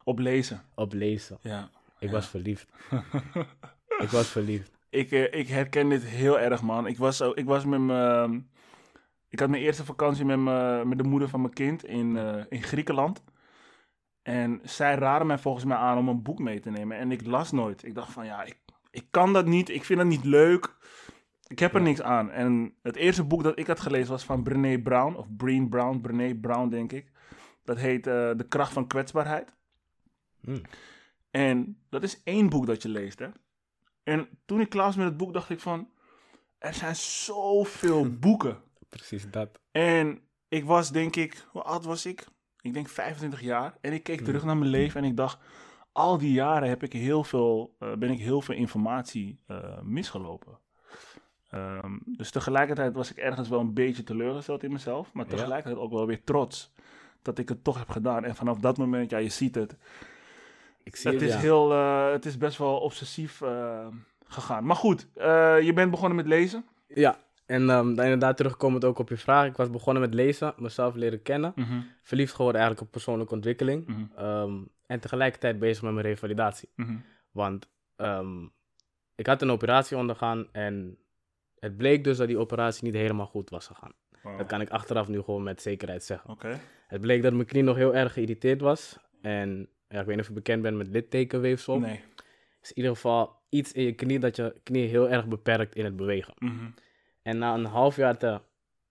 Op 0.04 0.20
lezen. 0.20 0.62
Op 0.76 0.94
lezen. 0.94 1.38
Ja. 1.42 1.70
Ik 2.00 2.08
Ja. 2.08 2.14
was 2.14 2.28
verliefd. 2.28 2.68
Ik 4.04 4.10
was 4.10 4.28
verliefd. 4.28 4.72
Ik, 4.90 5.12
eh, 5.12 5.34
ik 5.40 5.48
herken 5.48 5.90
dit 5.90 6.04
heel 6.04 6.40
erg, 6.40 6.62
man. 6.62 6.88
Ik 6.88 6.98
was, 6.98 7.22
ik 7.22 7.46
was 7.46 7.66
met 7.66 7.80
mijn... 7.80 8.50
Ik 9.30 9.40
had 9.40 9.50
mijn 9.50 9.62
eerste 9.62 9.86
vakantie 9.86 10.26
met, 10.26 10.40
mijn- 10.40 10.88
met 10.88 10.98
de 10.98 11.04
moeder 11.04 11.30
van 11.30 11.42
mijn 11.42 11.54
kind 11.54 11.86
in, 11.86 12.18
eh, 12.18 12.44
in 12.50 12.64
Griekenland. 12.64 13.24
En 14.26 14.60
zij 14.64 14.96
raadde 14.96 15.26
mij 15.26 15.38
volgens 15.38 15.66
mij 15.66 15.78
aan 15.78 15.98
om 15.98 16.08
een 16.08 16.22
boek 16.22 16.40
mee 16.40 16.60
te 16.60 16.70
nemen. 16.70 16.98
En 16.98 17.12
ik 17.12 17.26
las 17.26 17.52
nooit. 17.52 17.86
Ik 17.86 17.96
dacht 17.96 18.12
van, 18.12 18.26
ja, 18.26 18.44
ik, 18.44 18.58
ik 18.92 19.06
kan 19.12 19.34
dat 19.34 19.46
niet. 19.46 19.70
Ik 19.70 19.84
vind 19.84 20.00
dat 20.00 20.08
niet 20.08 20.24
leuk. 20.24 20.76
Ik 21.48 21.60
heb 21.60 21.74
er 21.74 21.82
niks 21.82 22.02
aan. 22.02 22.32
En 22.32 22.74
het 22.82 22.96
eerste 22.96 23.24
boek 23.24 23.44
dat 23.44 23.60
ik 23.60 23.68
had 23.68 23.80
gelezen 23.80 24.10
was 24.12 24.24
van 24.24 24.44
Brené 24.44 24.82
Brown. 24.82 25.16
Of 25.16 25.36
Breen 25.36 25.70
Brown. 25.70 26.02
Brené 26.02 26.36
Brown, 26.36 26.70
denk 26.70 26.92
ik. 26.92 27.12
Dat 27.64 27.78
heet 27.78 28.08
eh, 28.08 28.32
De 28.36 28.46
kracht 28.48 28.74
van 28.74 28.88
kwetsbaarheid. 28.88 29.54
Hm. 30.42 30.64
En 31.32 31.82
dat 31.90 32.04
is 32.04 32.24
één 32.24 32.50
boek 32.50 32.66
dat 32.66 32.82
je 32.82 32.90
leest, 32.90 33.20
hè. 33.20 33.28
En 34.04 34.30
toen 34.46 34.60
ik 34.60 34.70
klaar 34.70 34.86
was 34.86 34.96
met 34.96 35.06
het 35.06 35.18
boek, 35.18 35.34
dacht 35.34 35.50
ik 35.50 35.60
van... 35.60 35.90
Er 36.58 36.74
zijn 36.74 36.96
zoveel 36.96 38.10
boeken. 38.20 38.62
Precies 38.90 39.30
dat. 39.32 39.60
En 39.72 40.22
ik 40.48 40.66
was, 40.66 40.92
denk 40.92 41.16
ik... 41.16 41.46
Hoe 41.52 41.62
oud 41.62 41.86
was 41.86 42.06
ik? 42.06 42.26
Ik 42.66 42.74
denk 42.74 42.88
25 42.88 43.42
jaar. 43.42 43.78
En 43.82 43.94
ik 43.94 44.04
keek 44.04 44.22
terug 44.22 44.44
naar 44.44 44.58
mijn 44.58 44.70
leven 44.70 45.04
en 45.04 45.10
ik 45.10 45.18
dacht... 45.18 45.40
Al 45.92 46.18
die 46.18 46.32
jaren 46.32 46.70
heb 46.70 46.84
ik 46.84 46.94
heel 46.94 47.24
veel, 47.24 47.76
eh, 47.80 47.94
ben 47.94 48.10
ik 48.10 48.20
heel 48.20 48.42
veel 48.42 48.56
informatie 48.56 49.40
eh, 49.48 49.82
misgelopen. 49.82 50.60
Ehm, 51.50 51.98
dus 52.06 52.32
tegelijkertijd 52.32 52.94
was 52.94 53.12
ik 53.12 53.18
ergens 53.18 53.50
wel 53.50 53.60
een 53.60 53.74
beetje 53.74 54.04
teleurgesteld 54.04 54.64
in 54.64 54.72
mezelf. 54.72 55.14
Maar 55.14 55.26
tegelijkertijd 55.26 55.84
ook 55.84 55.92
wel 55.92 56.06
weer 56.06 56.24
trots 56.24 56.74
dat 57.22 57.38
ik 57.38 57.50
het 57.50 57.64
toch 57.64 57.78
heb 57.78 57.90
gedaan. 57.90 58.24
En 58.24 58.36
vanaf 58.36 58.60
dat 58.60 58.78
moment, 58.78 59.10
ja, 59.10 59.18
je 59.18 59.30
ziet 59.30 59.56
het. 59.56 59.78
Ik 60.84 60.96
zie 60.96 61.12
Het 61.12 61.22
het, 61.22 61.30
is, 61.30 61.36
heel, 61.36 61.72
eh, 61.72 62.12
het 62.12 62.26
is 62.26 62.38
best 62.38 62.58
wel 62.58 62.78
obsessief 62.78 63.42
gegaan. 64.26 64.66
Maar 64.66 64.76
goed, 64.76 65.08
je 65.62 65.72
bent 65.76 65.92
begonnen 65.92 66.16
met 66.16 66.28
lezen. 66.28 66.66
Ja, 66.88 67.25
en 67.46 67.68
dan 67.68 67.88
inderdaad 67.90 68.38
terugkomend 68.38 68.86
ook 68.86 69.00
op 69.00 69.10
je 69.10 69.18
vraag. 69.18 69.48
Ik 69.48 69.56
was 69.58 69.70
begonnen 69.70 70.02
met 70.04 70.14
lezen, 70.14 70.54
mezelf 70.58 70.96
leren 70.96 71.22
kennen. 71.22 71.54
Verliefd 72.04 72.34
geworden 72.34 72.62
eigenlijk 72.62 72.86
op 72.88 72.92
persoonlijke 72.94 73.34
ontwikkeling. 73.34 73.88
Mhm, 73.88 74.04
Ehm, 74.16 74.54
en 74.86 75.00
tegelijkertijd 75.00 75.60
bezig 75.60 75.84
met 75.84 75.94
mijn 75.94 76.06
revalidatie. 76.06 76.70
mhm, 76.76 76.96
Want 77.32 77.68
ehm, 77.96 78.44
ik 79.16 79.28
had 79.28 79.42
een 79.42 79.50
operatie 79.52 79.98
ondergaan 79.98 80.48
en 80.52 80.98
het 81.60 81.78
bleek 81.78 82.04
dus 82.04 82.18
dat 82.18 82.28
die 82.28 82.38
operatie 82.38 82.84
niet 82.84 82.94
helemaal 82.94 83.26
goed 83.26 83.50
was 83.50 83.68
gegaan. 83.68 83.92
Wow. 84.24 84.38
Dat 84.38 84.48
kan 84.48 84.62
ik 84.62 84.70
achteraf 84.70 85.08
nu 85.08 85.22
gewoon 85.22 85.44
met 85.44 85.62
zekerheid 85.62 86.04
zeggen. 86.04 86.30
Oké. 86.30 86.60
Het 86.88 87.02
bleek 87.02 87.22
dat 87.22 87.34
mijn 87.34 87.46
knie 87.46 87.64
nog 87.64 87.76
heel 87.76 87.96
erg 87.96 88.14
geïrriteerd 88.14 88.62
was. 88.62 88.98
En 89.22 89.70
ja, 89.90 90.00
ik 90.00 90.06
weet 90.06 90.16
niet 90.16 90.20
of 90.20 90.28
je 90.28 90.34
bekend 90.34 90.62
bent 90.62 90.78
met 90.78 90.88
littekenweefsel. 90.88 91.80
Nee. 91.80 92.02
is 92.62 92.70
in 92.70 92.76
ieder 92.78 92.92
geval 92.92 93.42
iets 93.50 93.72
in 93.72 93.84
je 93.84 93.94
knie 93.94 94.20
dat 94.20 94.36
je 94.36 94.56
knie 94.64 94.88
heel 94.88 95.10
erg 95.10 95.28
beperkt 95.28 95.76
in 95.76 95.86
het 95.86 95.96
bewegen. 95.96 96.34
En 97.26 97.38
na 97.38 97.54
een 97.54 97.66
half 97.66 97.96
jaar 97.96 98.18
te, 98.18 98.42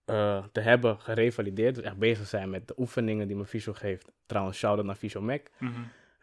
eh, 0.05 0.43
te 0.51 0.59
hebben 0.59 0.99
gerevalideerd, 0.99 1.75
dus 1.75 1.83
echt 1.83 1.97
bezig 1.97 2.27
zijn 2.27 2.49
met 2.49 2.67
de 2.67 2.73
oefeningen 2.77 3.27
die 3.27 3.35
mijn 3.35 3.47
fysio 3.47 3.73
geeft. 3.73 4.11
Trouwens, 4.25 4.57
shout-out 4.57 4.85
naar 4.85 4.95
Fysio 4.95 5.21
Mac. 5.21 5.41
mhm. 5.59 5.71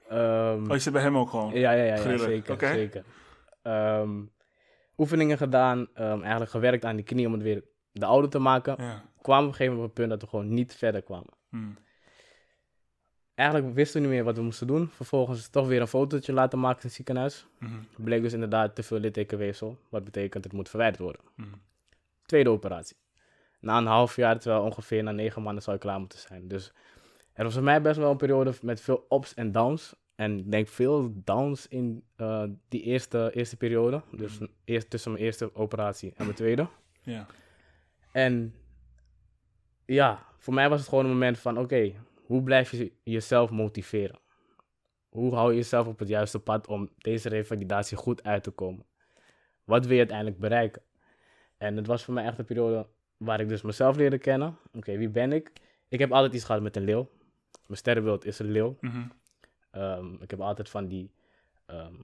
Ehm, 0.09 0.63
Oh, 0.63 0.73
je 0.73 0.79
zit 0.79 0.93
bij 0.93 1.03
hem 1.03 1.17
ook 1.17 1.31
gewoon? 1.31 1.53
ja, 1.55 1.73
ja, 1.73 1.83
ja, 1.85 2.19
zeker. 2.19 2.59
zeker. 2.69 3.05
Ehm, 3.63 4.21
oefeningen 4.97 5.37
gedaan, 5.39 5.87
ehm, 5.95 6.21
eigenlijk 6.21 6.51
gewerkt 6.51 6.85
aan 6.85 6.97
die 6.97 7.05
knie 7.05 7.27
om 7.27 7.33
het 7.33 7.43
weer 7.43 7.65
de 7.93 8.05
oude 8.07 8.29
te 8.29 8.39
maken. 8.39 8.75
Ja. 8.79 9.05
Kwamen 9.23 9.45
op 9.45 9.51
een 9.51 9.57
gegeven 9.57 9.75
moment 9.77 9.91
op 9.93 9.99
een 9.99 10.05
punt 10.07 10.11
dat 10.11 10.21
we 10.23 10.29
gewoon 10.37 10.55
niet 10.55 10.75
verder 10.75 11.03
kwamen. 11.03 11.33
Mhm, 11.49 11.71
Eigenlijk 13.35 13.75
wisten 13.75 14.01
we 14.01 14.07
niet 14.07 14.17
meer 14.17 14.25
wat 14.25 14.37
we 14.37 14.43
moesten 14.43 14.67
doen. 14.67 14.89
Vervolgens 14.89 15.49
toch 15.49 15.67
weer 15.67 15.81
een 15.81 15.87
fotootje 15.87 16.33
laten 16.33 16.59
maken 16.61 16.79
in 16.81 16.87
het 16.87 16.95
ziekenhuis. 16.97 17.47
mhm, 17.59 17.73
Bleek 17.97 18.23
dus 18.23 18.33
inderdaad 18.33 18.75
te 18.75 18.83
veel 18.83 18.99
littekenweefsel, 18.99 19.79
wat 19.89 20.05
betekent 20.05 20.45
het 20.45 20.53
moet 20.53 20.69
verwijderd 20.69 21.03
worden. 21.03 21.21
mhm. 21.37 21.49
Tweede 22.33 22.51
operatie. 22.51 22.97
Na 23.61 23.79
een 23.79 23.87
half 23.87 24.17
jaar, 24.17 24.39
terwijl 24.39 24.63
ongeveer 24.63 25.03
na 25.03 25.11
negen 25.11 25.43
maanden 25.43 25.63
zou 25.63 25.77
ik 25.77 25.83
klaar 25.83 25.99
moeten 25.99 26.19
zijn. 26.19 26.49
Dus 26.49 26.73
er 27.33 27.45
was 27.45 27.55
voor 27.55 27.63
mij 27.63 27.83
best 27.83 27.99
wel 27.99 28.11
een 28.11 28.17
periode 28.17 28.53
met 28.63 28.81
veel 28.81 29.07
ups 29.09 29.35
en 29.35 29.53
downs. 29.53 29.95
En 30.15 30.39
ik 30.39 30.51
denk 30.51 30.69
veel 30.69 31.13
downs 31.15 31.69
in 31.69 32.05
eh, 32.17 32.45
die 32.69 32.83
eerste, 32.83 33.31
eerste 33.35 33.57
periode. 33.57 34.03
Dus 34.11 34.39
eerst 34.65 34.91
tussen 34.91 35.13
mijn 35.13 35.25
eerste 35.25 35.55
operatie 35.55 36.13
en 36.17 36.25
mijn 36.25 36.37
tweede. 36.37 36.69
Ja. 37.03 37.27
En 38.13 38.55
ja, 39.87 40.27
voor 40.37 40.55
mij 40.55 40.69
was 40.69 40.81
het 40.81 40.89
gewoon 40.89 41.05
een 41.05 41.11
moment 41.11 41.39
van: 41.39 41.59
oké, 41.59 41.93
hoe 42.27 42.43
blijf 42.43 42.71
je 42.71 42.93
jezelf 43.03 43.51
motiveren? 43.51 44.19
Hoe 45.09 45.35
hou 45.35 45.51
je 45.51 45.57
jezelf 45.57 45.87
op 45.87 45.99
het 45.99 46.09
juiste 46.09 46.39
pad 46.39 46.67
om 46.67 46.91
deze 46.99 47.29
revalidatie 47.29 47.97
goed 47.97 48.23
uit 48.23 48.43
te 48.43 48.51
komen? 48.51 48.87
Wat 49.65 49.83
wil 49.83 49.93
je 49.93 49.99
uiteindelijk 49.99 50.39
bereiken? 50.39 50.83
En 51.63 51.77
het 51.77 51.87
was 51.87 52.05
voor 52.05 52.15
mij 52.15 52.25
echt 52.25 52.39
een 52.39 52.45
periode 52.45 52.87
waar 53.17 53.41
ik 53.41 53.49
dus 53.49 53.63
mezelf 53.63 53.97
leerde 53.97 54.19
kennen. 54.19 54.57
Oké, 54.73 54.97
wie 54.97 55.09
ben 55.09 55.33
ik? 55.33 55.51
Ik 55.89 55.99
heb 55.99 56.13
altijd 56.13 56.35
iets 56.35 56.45
gehad 56.45 56.63
met 56.63 56.77
een 56.77 56.85
leeuw. 56.85 57.11
Mijn 57.67 57.79
sterrenbeeld 57.79 58.25
is 58.25 58.39
een 58.39 58.51
leeuw. 58.51 58.77
Mhm, 58.81 59.03
Ehm, 59.71 60.15
ik 60.21 60.31
heb 60.31 60.41
altijd 60.41 60.69
van 60.71 60.87
die, 60.87 61.11
ehm, 61.67 61.95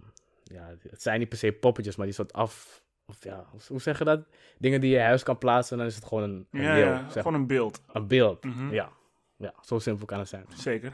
ja, 0.45 0.75
het 0.91 1.03
zijn 1.03 1.19
niet 1.19 1.29
per 1.29 1.39
se 1.39 1.53
poppetjes, 1.53 1.97
maar 1.97 2.07
die 2.07 2.15
soort 2.15 2.33
af, 2.33 2.83
of 3.07 3.25
ja, 3.25 3.47
hoe- 3.69 3.81
zeg 3.81 3.99
je 3.99 4.05
dat? 4.05 4.21
Dingen 4.59 4.81
die 4.81 4.91
je 4.91 4.99
huis 5.01 5.23
kan 5.23 5.39
plaatsen, 5.39 5.79
dan 5.79 5.87
is 5.87 5.95
het 5.95 6.05
gewoon 6.05 6.23
een, 6.23 6.47
een 6.51 6.61
Ja, 6.63 6.73
leeuw, 6.75 6.85
ja, 6.85 7.11
zeg 7.11 7.23
gewoon 7.23 7.41
een 7.41 7.47
beeld. 7.47 7.83
een 7.93 8.07
beeld. 8.07 8.45
Mhm. 8.45 8.73
Ja. 8.73 8.91
ja, 9.37 9.55
zo 9.63 9.79
simpel 9.79 10.07
kan 10.07 10.19
het 10.19 10.29
zijn. 10.29 10.45
Zeker. 10.55 10.93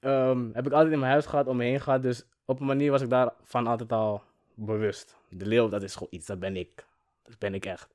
Ehm, 0.00 0.48
heb 0.52 0.66
ik 0.66 0.72
altijd 0.72 0.92
in 0.92 0.98
mijn 0.98 1.10
huis 1.10 1.26
gehad, 1.26 1.46
om 1.46 1.56
me 1.56 1.64
heen 1.64 1.80
gehad, 1.80 2.02
dus 2.02 2.24
op 2.44 2.60
een 2.60 2.66
manier 2.66 2.90
was 2.90 3.02
ik 3.02 3.10
daarvan 3.10 3.66
altijd 3.66 3.92
al 3.92 4.22
bewust. 4.54 5.16
De 5.28 5.46
leeuw, 5.46 5.68
dat 5.68 5.82
is 5.82 5.92
gewoon 5.92 6.08
iets, 6.10 6.26
dat 6.26 6.38
ben 6.38 6.56
ik. 6.56 6.86
Dat 7.22 7.38
ben 7.38 7.54
ik 7.54 7.64
echt. 7.66 7.94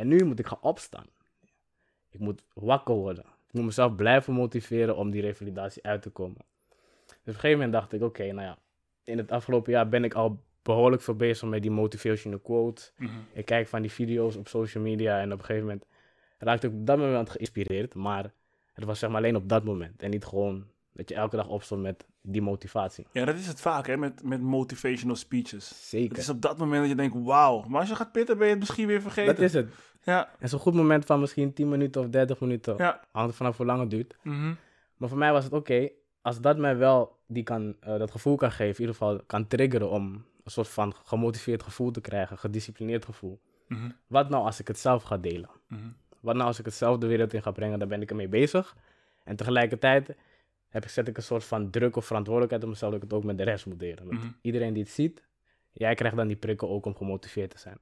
En 0.00 0.08
nu 0.08 0.24
moet 0.24 0.38
ik 0.38 0.46
gaan 0.46 0.60
opstaan. 0.60 1.06
Ik 2.10 2.20
moet 2.20 2.42
wakker 2.52 2.94
worden. 2.94 3.24
Ik 3.24 3.52
moet 3.52 3.64
mezelf 3.64 3.94
blijven 3.94 4.32
motiveren 4.32 4.96
om 4.96 5.10
die 5.10 5.20
revalidatie 5.20 5.82
uit 5.86 6.02
te 6.02 6.10
komen. 6.10 6.40
Dus 7.06 7.16
op 7.18 7.26
een 7.26 7.34
gegeven 7.34 7.56
moment 7.56 7.72
dacht 7.72 7.92
ik, 7.92 8.02
oké, 8.02 8.32
nou 8.32 8.46
ja, 8.46 8.58
in 9.04 9.18
het 9.18 9.32
afgelopen 9.32 9.72
jaar 9.72 9.88
ben 9.88 10.04
ik 10.04 10.14
al 10.14 10.42
behoorlijk 10.62 11.02
veel 11.02 11.14
bezig 11.14 11.48
met 11.48 11.62
die 11.62 11.70
motivational 11.70 12.38
quotes. 12.38 12.92
Mhm. 12.96 13.10
Ik 13.32 13.44
kijk 13.44 13.68
van 13.68 13.82
die 13.82 13.90
video's 13.90 14.36
op 14.36 14.48
social 14.48 14.82
media 14.82 15.20
en 15.20 15.32
op 15.32 15.38
een 15.38 15.44
gegeven 15.44 15.66
moment 15.66 15.86
raakte 16.38 16.66
ik 16.66 16.72
op 16.72 16.86
dat 16.86 16.98
moment 16.98 17.30
geïnspireerd. 17.30 17.94
Maar 17.94 18.32
het 18.72 18.84
was 18.84 18.98
zeg 18.98 19.10
maar 19.10 19.18
alleen 19.18 19.36
op 19.36 19.48
dat 19.48 19.64
moment 19.64 20.02
en 20.02 20.10
niet 20.10 20.24
gewoon 20.24 20.66
dat 20.92 21.08
je 21.08 21.14
elke 21.14 21.36
dag 21.36 21.48
opstond 21.48 21.82
met 21.82 22.06
die 22.22 22.42
motivatie. 22.42 23.06
Ja, 23.12 23.24
dat 23.24 23.34
is 23.34 23.46
het 23.46 23.60
vaak, 23.60 23.86
hè, 23.86 23.96
met, 23.96 24.22
met 24.22 24.40
motivational 24.40 25.16
speeches. 25.16 25.88
Zeker. 25.88 26.08
Het 26.08 26.18
is 26.18 26.28
op 26.28 26.40
dat 26.42 26.58
moment 26.58 26.80
dat 26.80 26.88
je 26.90 26.96
denkt, 26.96 27.16
wauw. 27.26 27.64
Maar 27.68 27.80
als 27.80 27.88
je 27.88 27.94
gaat 27.96 28.12
pitten, 28.12 28.36
ben 28.36 28.46
je 28.46 28.50
het 28.52 28.60
misschien 28.60 28.86
weer 28.86 29.00
vergeten. 29.00 29.34
Dat 29.34 29.44
is 29.44 29.52
het. 29.52 29.72
Ja, 30.02 30.28
En 30.38 30.48
zo'n 30.48 30.60
goed 30.60 30.74
moment 30.74 31.04
van 31.04 31.20
misschien 31.20 31.52
10 31.52 31.68
minuten 31.68 32.00
of 32.00 32.08
30 32.08 32.40
minuten. 32.40 32.74
ja. 32.78 33.00
Hangt 33.12 33.36
vanaf 33.36 33.56
hoe 33.56 33.66
lang 33.66 33.80
het 33.80 33.90
duurt. 33.90 34.16
Mhm. 34.22 34.54
Maar 34.96 35.08
voor 35.08 35.18
mij 35.18 35.32
was 35.32 35.44
het 35.44 35.52
oké, 35.52 35.88
als 36.22 36.40
dat 36.40 36.58
mij 36.58 36.76
wel 36.76 37.18
die 37.26 37.42
kan, 37.42 37.76
eh, 37.80 37.98
dat 37.98 38.10
gevoel 38.10 38.36
kan 38.36 38.50
geven, 38.50 38.74
in 38.74 38.80
ieder 38.80 38.94
geval 38.94 39.20
kan 39.26 39.46
triggeren 39.46 39.90
om 39.90 40.12
een 40.44 40.50
soort 40.50 40.68
van 40.68 40.94
gemotiveerd 41.04 41.62
gevoel 41.62 41.90
te 41.90 42.00
krijgen, 42.00 42.38
gedisciplineerd 42.38 43.04
gevoel. 43.04 43.40
Mhm. 43.68 43.90
Wat 44.06 44.28
nou 44.28 44.44
als 44.44 44.60
ik 44.60 44.68
het 44.68 44.78
zelf 44.78 45.02
ga 45.02 45.16
delen? 45.16 45.50
Mhm. 45.68 45.80
Wat 46.20 46.34
nou 46.34 46.46
als 46.46 46.58
ik 46.58 46.64
het 46.64 46.74
zelf 46.74 46.98
de 46.98 47.06
wereld 47.06 47.32
in 47.32 47.42
ga 47.42 47.50
brengen, 47.50 47.78
dan 47.78 47.88
ben 47.88 48.02
ik 48.02 48.10
ermee 48.10 48.28
bezig. 48.28 48.76
En 49.24 49.36
tegelijkertijd 49.36 50.14
heb 50.70 50.82
ik, 50.84 50.90
zet 50.90 51.08
ik 51.08 51.16
een 51.16 51.22
soort 51.22 51.44
van 51.44 51.70
druk 51.70 51.96
of 51.96 52.04
verantwoordelijkheid 52.06 52.64
op 52.64 52.70
mezelf 52.70 52.92
dat 52.92 53.02
ik 53.02 53.08
het 53.10 53.18
ook 53.18 53.24
met 53.24 53.38
de 53.38 53.44
rest 53.44 53.66
moet 53.66 53.78
delen. 53.78 54.06
Met 54.06 54.18
Mhm. 54.18 54.26
iedereen 54.42 54.72
die 54.72 54.82
het 54.82 54.92
ziet, 54.92 55.24
jij 55.72 55.94
krijgt 55.94 56.16
dan 56.16 56.26
die 56.26 56.36
prikkel 56.36 56.68
ook 56.68 56.86
om 56.86 56.94
gemotiveerd 56.96 57.50
te 57.50 57.58
zijn. 57.58 57.78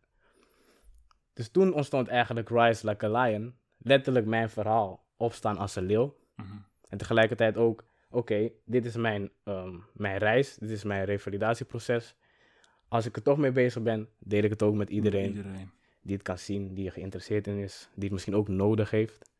Dus 1.32 1.48
toen 1.48 1.72
ontstond 1.74 2.08
eigenlijk 2.08 2.48
Rise 2.48 2.88
Like 2.88 3.06
a 3.06 3.22
Lion, 3.22 3.54
letterlijk 3.78 4.26
mijn 4.26 4.50
verhaal, 4.50 5.04
opstaan 5.16 5.56
als 5.58 5.76
een 5.76 5.84
leeuw. 5.86 6.16
Mhm. 6.36 6.46
En 6.88 6.98
tegelijkertijd 6.98 7.56
ook, 7.56 7.84
oké, 8.10 8.50
dit 8.64 8.84
is 8.84 8.96
mijn, 8.96 9.30
ehm, 9.44 9.76
mijn 9.92 10.18
reis, 10.18 10.54
dit 10.54 10.70
is 10.70 10.84
mijn 10.84 11.04
revalidatieproces. 11.04 12.14
Als 12.88 13.06
ik 13.06 13.16
er 13.16 13.22
toch 13.22 13.38
mee 13.38 13.52
bezig 13.52 13.82
ben, 13.82 14.08
deel 14.18 14.42
ik 14.42 14.50
het 14.50 14.62
ook 14.62 14.74
met 14.74 14.90
iedereen 14.90 15.26
Iedereen. 15.36 15.70
die 16.02 16.14
het 16.14 16.22
kan 16.24 16.38
zien, 16.38 16.74
die 16.74 16.86
er 16.86 16.92
geïnteresseerd 16.92 17.46
in 17.46 17.56
is, 17.58 17.88
die 17.94 18.04
het 18.04 18.12
misschien 18.12 18.34
ook 18.34 18.48
nodig 18.48 18.90
heeft. 18.90 19.30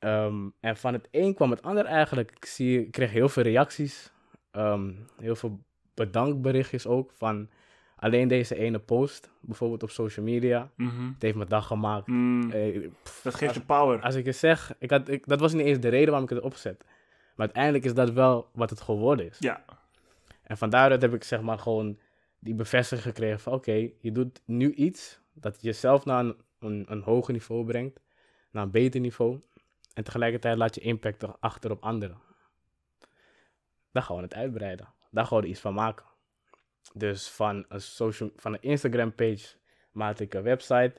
Ehm, 0.00 0.48
en 0.60 0.76
van 0.76 0.92
het 0.92 1.08
een 1.10 1.34
kwam 1.34 1.50
het 1.50 1.62
ander 1.62 1.84
eigenlijk. 1.84 2.30
Ik, 2.30 2.44
zie, 2.44 2.80
ik 2.80 2.90
kreeg 2.90 3.10
heel 3.10 3.28
veel 3.28 3.42
reacties, 3.42 4.12
ehm, 4.50 4.92
heel 5.20 5.36
veel 5.36 5.60
bedankberichtjes 5.94 6.86
ook 6.86 7.12
van 7.12 7.48
alleen 7.96 8.28
deze 8.28 8.54
ene 8.56 8.78
post, 8.78 9.30
bijvoorbeeld 9.40 9.82
op 9.82 9.90
social 9.90 10.24
media. 10.24 10.70
Mhm. 10.76 11.06
Het 11.12 11.22
heeft 11.22 11.36
mijn 11.36 11.48
dag 11.48 11.66
gemaakt. 11.66 12.06
Mm. 12.06 12.50
Eh, 12.50 12.88
pff, 13.02 13.22
Dat 13.22 13.34
geeft 13.34 13.48
als- 13.52 13.56
je 13.60 13.64
power. 13.66 14.00
als 14.00 14.14
ik 14.14 14.24
het 14.24 14.36
zeg, 14.36 14.74
ik 14.78 14.90
had, 14.90 15.08
ik, 15.08 15.26
dat 15.26 15.40
was 15.40 15.52
niet 15.52 15.66
eens 15.66 15.80
de 15.80 15.88
reden 15.88 16.08
waarom 16.10 16.28
ik 16.28 16.34
het 16.34 16.44
opzet. 16.44 16.84
Maar 17.34 17.46
uiteindelijk 17.46 17.84
is 17.84 17.94
dat 17.94 18.10
wel 18.10 18.48
wat 18.52 18.70
het 18.70 18.80
geworden 18.80 19.26
is. 19.26 19.36
Ja. 19.38 19.64
En 20.42 20.58
van 20.58 20.70
daaruit 20.70 21.02
heb 21.02 21.14
ik 21.14 21.24
zeg 21.24 21.40
maar 21.40 21.58
gewoon 21.58 21.98
die 22.38 22.54
bevestiging 22.54 23.06
gekregen 23.06 23.40
van 23.40 23.52
oké, 23.52 23.88
je 24.00 24.12
doet 24.12 24.40
nu 24.44 24.72
iets 24.72 25.20
dat 25.32 25.58
jezelf 25.62 26.04
naar 26.04 26.24
een, 26.24 26.36
een, 26.58 26.84
een 26.88 27.02
hoger 27.02 27.32
niveau 27.32 27.64
brengt, 27.64 28.00
naar 28.50 28.62
een 28.64 28.70
beter 28.70 29.00
niveau. 29.00 29.40
En 29.94 30.04
tegelijkertijd 30.04 30.56
laat 30.56 30.74
je 30.74 30.80
impact 30.80 31.22
er- 31.22 31.36
achter 31.40 31.70
op 31.70 31.82
anderen. 31.82 32.18
Dan 33.92 34.02
gaan 34.02 34.16
we 34.16 34.22
het 34.22 34.34
uitbreiden. 34.34 34.88
Daar 35.10 35.26
gaan 35.26 35.38
we 35.38 35.44
er 35.44 35.50
iets 35.50 35.60
van 35.60 35.74
maken. 35.74 36.06
Dus 36.94 37.28
van 37.28 37.64
een, 37.68 37.80
social, 37.80 38.30
van 38.36 38.52
een 38.52 38.62
Instagram 38.62 39.14
page 39.14 39.54
maakte 39.92 40.22
ik 40.22 40.34
een 40.34 40.42
website. 40.42 40.92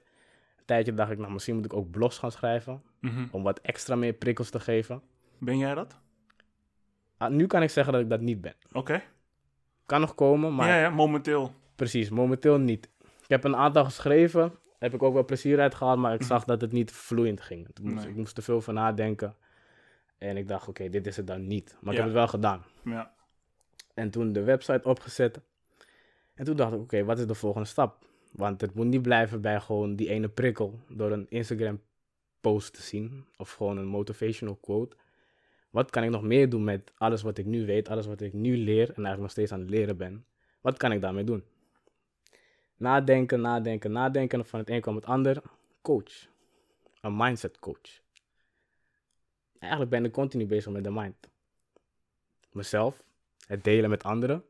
Een 0.57 0.65
tijdje 0.65 0.93
dacht 0.93 1.11
ik, 1.11 1.17
nou 1.17 1.31
misschien 1.31 1.55
moet 1.55 1.65
ik 1.65 1.73
ook 1.73 1.91
blogs 1.91 2.17
gaan 2.17 2.31
schrijven. 2.31 2.81
Mhm. 2.99 3.25
Om 3.31 3.43
wat 3.43 3.59
extra 3.61 3.95
meer 3.95 4.13
prikkels 4.13 4.49
te 4.49 4.59
geven. 4.59 5.01
Ben 5.37 5.57
jij 5.57 5.73
dat? 5.75 5.97
Ah, 7.17 7.31
nu 7.31 7.47
kan 7.47 7.61
ik 7.63 7.69
zeggen 7.69 7.93
dat 7.93 8.01
ik 8.01 8.09
dat 8.09 8.21
niet 8.21 8.41
ben. 8.41 8.53
Oké. 8.71 9.01
Kan 9.85 9.99
nog 10.01 10.15
komen, 10.15 10.55
maar 10.55 10.67
Ja, 10.67 10.79
ja, 10.79 10.89
momenteel. 10.89 11.53
precies, 11.75 12.09
momenteel 12.09 12.57
niet. 12.59 12.89
Ik 13.01 13.27
heb 13.29 13.43
een 13.43 13.55
aantal 13.55 13.83
geschreven. 13.85 14.53
Heb 14.81 14.93
ik 14.93 15.03
ook 15.03 15.13
wel 15.13 15.25
plezier 15.25 15.59
uit 15.59 15.75
gehad, 15.75 15.97
maar 15.97 16.13
ik 16.13 16.23
zag 16.23 16.43
dat 16.45 16.61
het 16.61 16.71
niet 16.71 16.91
vloeiend 16.91 17.41
ging. 17.41 17.67
Ik 17.67 17.79
moest, 17.81 17.95
Nee. 17.95 18.09
ik 18.09 18.15
moest 18.15 18.37
er 18.37 18.43
veel 18.43 18.61
van 18.61 18.73
nadenken. 18.73 19.35
En 20.17 20.37
ik 20.37 20.47
dacht, 20.47 20.67
oké, 20.67 20.89
dit 20.89 21.07
is 21.07 21.17
het 21.17 21.27
dan 21.27 21.47
niet. 21.47 21.77
Maar 21.81 21.91
ik 21.91 21.97
heb 21.97 22.07
het 22.07 22.15
wel 22.17 22.27
gedaan. 22.27 22.63
Ja. 22.83 23.13
En 23.93 24.09
toen 24.09 24.33
de 24.33 24.43
website 24.43 24.87
opgezet. 24.87 25.39
En 26.33 26.45
toen 26.45 26.55
dacht 26.55 26.73
ik, 26.73 26.79
oké, 26.79 27.03
wat 27.03 27.19
is 27.19 27.27
de 27.27 27.33
volgende 27.33 27.67
stap? 27.67 28.05
Want 28.31 28.61
het 28.61 28.73
moet 28.73 28.85
niet 28.85 29.01
blijven 29.01 29.41
bij 29.41 29.59
gewoon 29.59 29.95
die 29.95 30.09
ene 30.09 30.29
prikkel 30.29 30.79
door 30.89 31.11
een 31.11 31.25
Instagram 31.29 31.81
post 32.39 32.73
te 32.73 32.81
zien. 32.81 33.25
Of 33.37 33.51
gewoon 33.51 33.77
een 33.77 33.87
motivational 33.87 34.55
quote. 34.55 34.95
Wat 35.69 35.89
kan 35.89 36.03
ik 36.03 36.09
nog 36.09 36.23
meer 36.23 36.49
doen 36.49 36.63
met 36.63 36.91
alles 36.97 37.21
wat 37.21 37.37
ik 37.37 37.45
nu 37.45 37.65
weet, 37.65 37.89
alles 37.89 38.05
wat 38.05 38.21
ik 38.21 38.33
nu 38.33 38.57
leer 38.57 38.81
en 38.87 38.87
eigenlijk 38.87 39.21
nog 39.21 39.31
steeds 39.31 39.51
aan 39.51 39.59
het 39.59 39.69
leren 39.69 39.97
ben? 39.97 40.25
Wat 40.61 40.77
kan 40.77 40.91
ik 40.91 41.01
daarmee 41.01 41.23
doen? 41.23 41.43
Nadenken, 42.81 43.41
nadenken, 43.41 43.91
nadenken. 43.91 44.39
En 44.39 44.45
van 44.45 44.59
het 44.59 44.69
een 44.69 44.81
kwam 44.81 44.95
het 44.95 45.05
ander. 45.05 45.41
Coach. 45.81 46.27
Een 47.01 47.15
mindset 47.15 47.59
coach. 47.59 48.01
Eigenlijk 49.59 49.91
ben 49.91 50.05
ik 50.05 50.11
continu 50.11 50.45
bezig 50.45 50.71
met 50.71 50.83
de 50.83 50.91
mind. 50.91 51.29
Mezelf, 52.51 53.03
het 53.47 53.63
delen 53.63 53.89
met 53.89 54.03
anderen. 54.03 54.45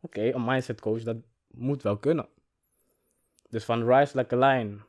Oké, 0.00 0.32
een 0.32 0.44
mindset 0.44 0.80
coach, 0.80 1.02
dat 1.02 1.16
moet 1.46 1.82
wel 1.82 1.96
kunnen. 1.96 2.28
Dus 3.48 3.64
van 3.64 3.92
Rise 3.92 4.16
Like 4.18 4.34
a 4.34 4.38
Lion 4.38 4.82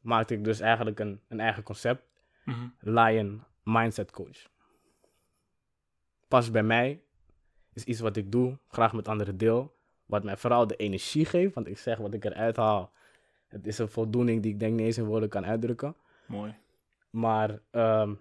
maakte 0.00 0.34
ik 0.34 0.44
dus 0.44 0.60
eigenlijk 0.60 1.00
een, 1.00 1.20
een 1.28 1.40
eigen 1.40 1.62
concept. 1.62 2.02
Mhm. 2.44 2.68
Lion 2.80 3.42
Mindset 3.62 4.10
Coach. 4.10 4.46
Past 6.28 6.52
bij 6.52 6.62
mij. 6.62 7.02
Is 7.72 7.84
iets 7.84 8.00
wat 8.00 8.16
ik 8.16 8.32
doe, 8.32 8.58
graag 8.68 8.92
met 8.92 9.08
anderen 9.08 9.36
deel. 9.36 9.77
Wat 10.08 10.24
mij 10.24 10.36
vooral 10.36 10.66
de 10.66 10.76
energie 10.76 11.24
geeft. 11.24 11.54
Want 11.54 11.66
ik 11.66 11.78
zeg 11.78 11.98
wat 11.98 12.14
ik 12.14 12.24
eruit 12.24 12.56
haal. 12.56 12.92
Het 13.48 13.66
is 13.66 13.78
een 13.78 13.88
voldoening 13.88 14.42
die 14.42 14.52
ik 14.52 14.60
denk 14.60 14.72
niet 14.74 14.86
eens 14.86 14.98
in 14.98 15.04
woorden 15.04 15.28
kan 15.28 15.46
uitdrukken. 15.46 15.96
Mooi. 16.26 16.54
Maar 17.10 17.60
ehm, 17.70 18.14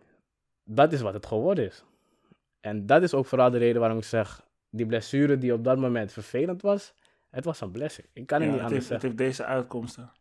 dat 0.63 0.94
is 0.94 1.01
wat 1.01 1.13
het 1.13 1.25
geworden 1.25 1.65
is. 1.65 1.84
En 2.60 2.86
dat 2.86 3.03
is 3.03 3.13
ook 3.13 3.25
vooral 3.25 3.50
de 3.50 3.58
reden 3.58 3.79
waarom 3.79 3.98
ik 3.98 4.03
zeg... 4.03 4.46
Die 4.70 4.86
blessure 4.86 5.38
die 5.38 5.53
op 5.53 5.63
dat 5.63 5.77
moment 5.77 6.12
vervelend 6.12 6.62
was... 6.62 6.94
Het 7.29 7.46
was 7.46 7.62
een 7.62 7.72
blessing. 7.72 8.08
Ik 8.13 8.27
kan 8.27 8.41
het 8.41 8.48
Ja, 8.48 8.53
niet 8.53 8.63
het, 8.63 8.72
anders 8.72 8.89
heeft, 8.89 9.01
het 9.01 9.01
heeft 9.01 9.17
deze 9.17 9.46
uitkomsten. 9.46 10.12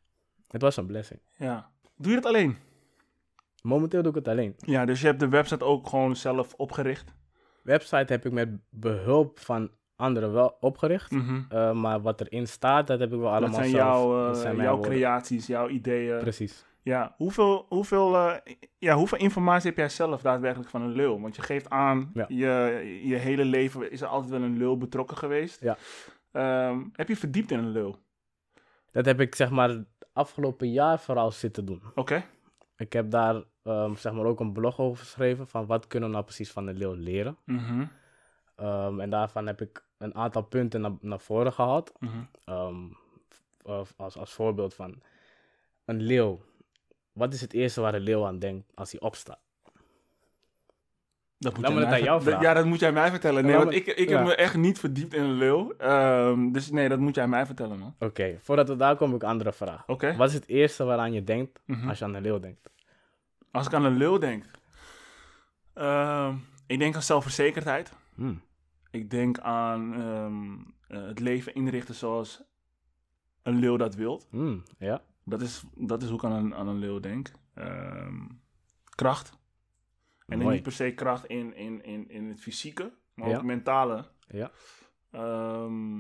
Het 0.48 0.62
was 0.62 0.76
een 0.76 0.86
blessing. 0.86 1.20
Ja. 1.36 1.70
Doe 1.96 2.12
je 2.12 2.20
dat 2.20 2.26
alleen? 2.26 2.56
Momenteel 3.62 4.02
doe 4.02 4.10
ik 4.10 4.16
het 4.16 4.28
alleen. 4.28 4.54
Ja, 4.56 4.84
dus 4.84 5.00
je 5.00 5.06
hebt 5.06 5.20
de 5.20 5.28
website 5.28 5.64
ook 5.64 5.88
gewoon 5.88 6.16
zelf 6.16 6.54
opgericht. 6.54 7.14
Website 7.62 8.12
heb 8.12 8.26
ik 8.26 8.32
met 8.32 8.48
behulp 8.70 9.38
van 9.38 9.70
anderen 9.96 10.32
wel 10.32 10.56
opgericht. 10.60 11.10
Mhm. 11.10 11.40
Uh, 11.52 11.72
maar 11.72 12.00
wat 12.00 12.20
erin 12.20 12.46
staat, 12.48 12.86
dat 12.86 12.98
heb 13.00 13.12
ik 13.12 13.18
wel 13.18 13.28
allemaal 13.30 13.48
Dat 13.48 13.58
zijn 13.58 13.70
zelf. 13.70 13.82
jouw, 13.84 14.18
eh, 14.20 14.26
dat 14.26 14.36
zijn 14.36 14.56
mijn 14.56 14.68
jouw 14.68 14.76
woorden. 14.76 14.94
creaties, 14.94 15.46
jouw 15.46 15.68
ideeën. 15.68 16.18
Precies. 16.18 16.64
Ja, 16.82 17.14
hoeveel, 17.16 17.66
hoeveel, 17.68 18.16
eh, 18.16 18.54
ja, 18.78 18.94
hoeveel 18.94 19.18
informatie 19.18 19.68
heb 19.68 19.78
jij 19.78 19.88
zelf 19.88 20.22
daadwerkelijk 20.22 20.70
van 20.70 20.82
een 20.82 20.92
lul? 20.92 21.20
Want 21.20 21.36
je 21.36 21.42
geeft 21.42 21.70
aan, 21.70 22.10
Ja. 22.14 22.24
je, 22.28 23.00
je 23.04 23.14
hele 23.16 23.44
leven 23.44 23.90
is 23.90 24.00
er 24.00 24.06
altijd 24.08 24.30
wel 24.30 24.42
een 24.42 24.56
lul 24.56 24.78
betrokken 24.78 25.16
geweest. 25.16 25.60
Ja. 25.60 25.76
Ehm, 26.32 26.78
heb 26.92 27.08
je 27.08 27.16
verdiept 27.16 27.50
in 27.50 27.58
een 27.58 27.70
lul? 27.70 27.96
Dat 28.92 29.04
heb 29.06 29.20
ik 29.20 29.34
zeg 29.34 29.50
maar 29.50 29.68
het 29.68 29.86
afgelopen 30.12 30.70
jaar 30.72 31.00
vooral 31.00 31.30
zitten 31.30 31.64
doen. 31.64 31.82
Oké. 31.94 32.24
Ik 32.76 32.92
heb 32.92 33.10
daar 33.10 33.42
ehm, 33.62 33.94
zeg 33.94 34.12
maar 34.12 34.24
ook 34.24 34.40
een 34.40 34.52
blog 34.52 34.78
over 34.78 34.98
geschreven 34.98 35.46
van 35.46 35.66
wat 35.66 35.86
kunnen 35.86 36.08
we 36.08 36.14
nou 36.14 36.26
precies 36.26 36.50
van 36.52 36.66
de 36.66 36.72
leeuw 36.74 36.92
leren. 36.94 37.36
Mhm, 37.44 37.84
Ehm, 38.56 39.00
en 39.00 39.10
daarvan 39.10 39.46
heb 39.46 39.60
ik 39.60 39.84
een 39.98 40.14
aantal 40.14 40.42
punten 40.42 40.80
naar, 40.80 40.92
naar 41.00 41.20
voren 41.20 41.52
gehaald. 41.52 41.92
mhm. 42.00 42.12
Ehm, 42.44 42.76
als, 43.96 44.16
als 44.16 44.32
voorbeeld 44.32 44.74
van 44.74 45.02
een 45.84 46.00
leeuw. 46.02 46.40
Wat 47.12 47.32
is 47.34 47.40
het 47.40 47.52
eerste 47.52 47.80
waar 47.80 47.94
een 47.94 48.00
leeuw 48.00 48.26
aan 48.26 48.38
denkt 48.38 48.72
als 48.74 48.90
hij 48.92 49.00
opstaat? 49.00 49.38
Dat 51.38 51.54
moet 51.54 51.62
Dan 51.64 51.72
moet 51.72 51.80
het 51.80 51.90
mij 51.90 51.98
aan 51.98 52.04
jou 52.04 52.22
ver- 52.22 52.30
vragen. 52.30 52.48
Ja, 52.48 52.54
dat 52.54 52.64
moet 52.64 52.80
jij 52.80 52.92
mij 52.92 53.10
vertellen. 53.10 53.44
Nee, 53.44 53.56
want 53.56 53.72
ik, 53.72 53.86
ik 53.86 54.08
ja. 54.08 54.16
heb 54.16 54.26
me 54.26 54.34
echt 54.34 54.56
niet 54.56 54.78
verdiept 54.78 55.14
in 55.14 55.22
een 55.22 55.32
leeuw. 55.38 55.72
Ehm, 55.78 56.52
dus 56.52 56.70
nee, 56.70 56.88
dat 56.88 56.98
moet 56.98 57.14
jij 57.14 57.28
mij 57.28 57.46
vertellen, 57.46 57.78
man. 57.78 57.94
Oké, 57.98 58.38
voordat 58.42 58.68
we 58.68 58.76
daar 58.76 58.92
komen, 58.96 59.06
heb 59.12 59.16
ik 59.16 59.22
een 59.26 59.32
andere 59.32 59.52
vraag. 59.52 59.82
Oké. 59.86 60.16
Wat 60.16 60.28
is 60.28 60.34
het 60.34 60.46
eerste 60.48 60.84
waaraan 60.84 61.12
je 61.12 61.24
denkt 61.24 61.60
Mhm. 61.64 61.88
als 61.88 61.98
je 61.98 62.04
aan 62.04 62.14
een 62.14 62.22
leeuw 62.22 62.38
denkt? 62.40 62.70
Als 63.50 63.66
ik 63.66 63.72
aan 63.74 63.84
een 63.84 63.96
leeuw 63.96 64.18
denk. 64.18 64.44
Ehm, 65.74 66.34
ik 66.66 66.78
denk 66.78 66.94
aan 66.94 67.02
zelfverzekerdheid. 67.02 67.92
Hmm. 68.16 68.42
Ik 68.90 69.10
denk 69.10 69.38
aan 69.38 69.94
ehm, 69.94 70.54
eh, 70.88 71.06
het 71.06 71.18
leven 71.18 71.54
inrichten 71.54 71.94
zoals 71.94 72.42
een 73.42 73.58
leeuw 73.58 73.76
dat 73.76 73.94
wilt. 73.94 74.26
Hmm, 74.30 74.62
ja. 74.78 75.02
Dat 75.24 75.40
is, 75.40 75.62
dat 75.74 76.02
is 76.02 76.08
hoe 76.08 76.18
ik 76.18 76.24
aan 76.24 76.32
een, 76.32 76.54
aan 76.54 76.68
een 76.68 76.78
leeuw 76.78 77.00
denk. 77.00 77.30
Ehm, 77.54 78.24
kracht. 78.94 79.38
En 80.26 80.38
niet 80.38 80.62
per 80.62 80.72
se 80.72 80.92
kracht 80.94 81.26
in, 81.26 81.54
in, 81.54 81.84
in, 81.84 82.08
in 82.10 82.28
het 82.28 82.40
fysieke, 82.40 82.92
maar 83.14 83.28
Ja. 83.28 83.36
ook 83.36 83.42
mentale. 83.42 84.04
Ja. 84.28 84.50
Ehm, 85.10 85.98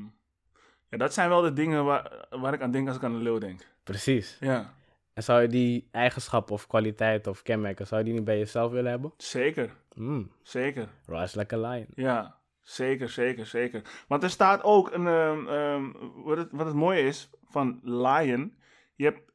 ja, 0.88 0.96
dat 0.98 1.14
zijn 1.14 1.28
wel 1.28 1.40
de 1.40 1.52
dingen 1.52 1.84
waar, 1.84 2.26
waar 2.30 2.54
ik 2.54 2.60
aan 2.60 2.70
denk 2.70 2.86
als 2.88 2.96
ik 2.96 3.02
aan 3.02 3.14
een 3.14 3.22
leeuw 3.22 3.38
denk. 3.38 3.66
Precies. 3.82 4.36
Ja. 4.40 4.74
En 5.12 5.22
zou 5.22 5.42
je 5.42 5.48
die 5.48 5.88
eigenschappen 5.90 6.54
of 6.54 6.66
kwaliteiten 6.66 7.30
of 7.32 7.42
kenmerken, 7.42 7.86
zou 7.86 8.00
je 8.00 8.06
die 8.06 8.14
niet 8.14 8.24
bij 8.24 8.38
jezelf 8.38 8.72
willen 8.72 8.90
hebben? 8.90 9.12
Zeker, 9.16 9.70
Mm, 9.96 10.30
zeker. 10.42 10.88
rise 11.06 11.38
like 11.38 11.54
a 11.54 11.58
lion. 11.70 11.86
Ja, 11.94 12.38
zeker, 12.62 13.08
zeker, 13.08 13.46
zeker. 13.46 14.04
Want 14.08 14.22
er 14.22 14.30
staat 14.30 14.62
ook 14.62 14.92
een. 14.92 15.06
ehm, 15.06 15.48
ehm, 15.48 15.92
wat, 16.24 16.36
het, 16.36 16.48
wat 16.52 16.66
het 16.66 16.74
mooie 16.74 17.00
is 17.02 17.30
van 17.44 17.80
lion. 17.82 18.54
Je 18.94 19.04
hebt 19.04 19.32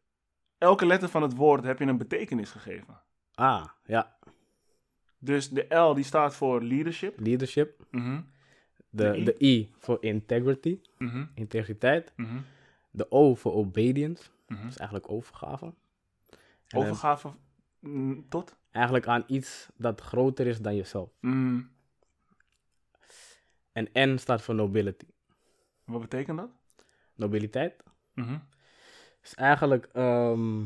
elke 0.58 0.86
letter 0.86 1.10
van 1.10 1.22
het 1.22 1.36
woord 1.36 1.64
heb 1.64 1.80
je 1.80 1.86
een 1.86 1.98
betekenis 1.98 2.52
gegeven. 2.52 3.02
Ah, 3.34 3.66
ja. 3.86 4.18
Dus 5.20 5.50
de 5.50 5.76
L 5.76 5.94
die 5.94 6.04
staat 6.04 6.36
voor 6.36 6.62
leadership. 6.64 7.20
Leadership. 7.20 7.86
Mhm, 7.92 8.22
De, 8.90 9.12
De 9.12 9.18
I. 9.18 9.24
de 9.24 9.36
I 9.46 9.74
voor 9.78 9.98
integrity, 10.04 10.82
mhm, 10.98 11.26
integriteit. 11.36 12.14
mhm, 12.16 12.38
De 12.92 13.12
O 13.12 13.36
voor 13.36 13.54
obedience, 13.54 14.24
dat 14.48 14.58
is 14.58 14.78
eigenlijk 14.78 15.12
overgave. 15.12 15.74
En 16.68 16.80
Overgave 16.80 17.32
mm, 17.80 18.26
tot? 18.30 18.58
Eigenlijk 18.72 19.08
aan 19.08 19.24
iets 19.28 19.68
dat 19.76 20.02
groter 20.02 20.48
is 20.48 20.60
dan 20.60 20.76
jezelf. 20.76 21.10
Mm, 21.20 21.70
En 23.72 23.90
N 24.14 24.18
staat 24.18 24.42
voor 24.42 24.56
nobility. 24.56 25.06
wat 25.86 26.02
betekent 26.02 26.38
dat? 26.38 26.50
Nobiliteit 27.16 27.84
Mhm, 28.14 28.38
is 29.24 29.36
eigenlijk 29.36 29.90
ehm, 29.94 30.60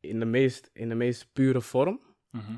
in, 0.00 0.18
de 0.18 0.24
meest, 0.24 0.70
in 0.72 0.88
de 0.88 0.94
meest 0.94 1.28
pure 1.32 1.60
vorm. 1.60 2.00
mhm, 2.30 2.52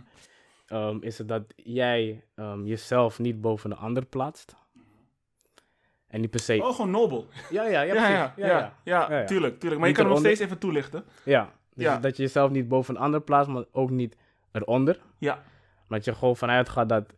ehm, 0.66 0.96
is 1.00 1.18
het 1.18 1.28
dat 1.28 1.42
jij 1.56 2.24
ehm, 2.34 2.64
jezelf 2.64 3.18
niet 3.18 3.40
boven 3.40 3.70
de 3.70 3.76
ander 3.76 4.04
plaatst. 4.06 4.54
En 6.06 6.20
niet 6.20 6.30
per 6.30 6.40
se. 6.40 6.58
Oh, 6.62 6.74
gewoon 6.74 6.90
nobel. 6.90 7.26
Ja, 7.50 7.66
ja, 7.66 7.80
ja, 7.82 7.94
Ja, 7.94 8.08
ja, 8.10 8.32
ja, 8.36 8.46
ja, 8.48 8.74
Ja, 8.84 9.18
ja. 9.20 9.24
tuurlijk, 9.26 9.58
tuurlijk. 9.58 9.80
Maar 9.80 9.88
je 9.88 9.94
kan 9.94 10.04
hem 10.04 10.12
nog 10.14 10.22
steeds 10.22 10.40
even 10.40 10.58
toelichten. 10.58 11.04
Ja, 11.24 11.52
dus 11.74 11.84
Ja. 11.84 11.98
dat 11.98 12.16
je 12.16 12.22
jezelf 12.22 12.50
niet 12.50 12.68
boven 12.68 12.94
een 12.94 13.00
ander 13.00 13.20
plaatst, 13.20 13.50
maar 13.50 13.64
ook 13.70 13.90
niet 13.90 14.16
eronder. 14.52 15.00
Ja, 15.18 15.34
Maar 15.88 15.98
dat 15.98 16.04
je 16.04 16.14
gewoon 16.14 16.36
vanuit 16.36 16.68
gaat 16.68 16.88
dat 16.88 17.14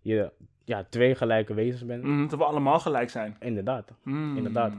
je 0.00 0.32
ja, 0.64 0.84
twee 0.84 1.14
gelijke 1.14 1.54
wezens 1.54 1.84
bent. 1.86 2.02
mm, 2.02 2.28
dat 2.28 2.38
we 2.38 2.44
allemaal 2.44 2.78
gelijk 2.80 3.10
zijn. 3.10 3.36
Inderdaad. 3.40 3.92
Mm. 4.02 4.36
Inderdaad. 4.36 4.72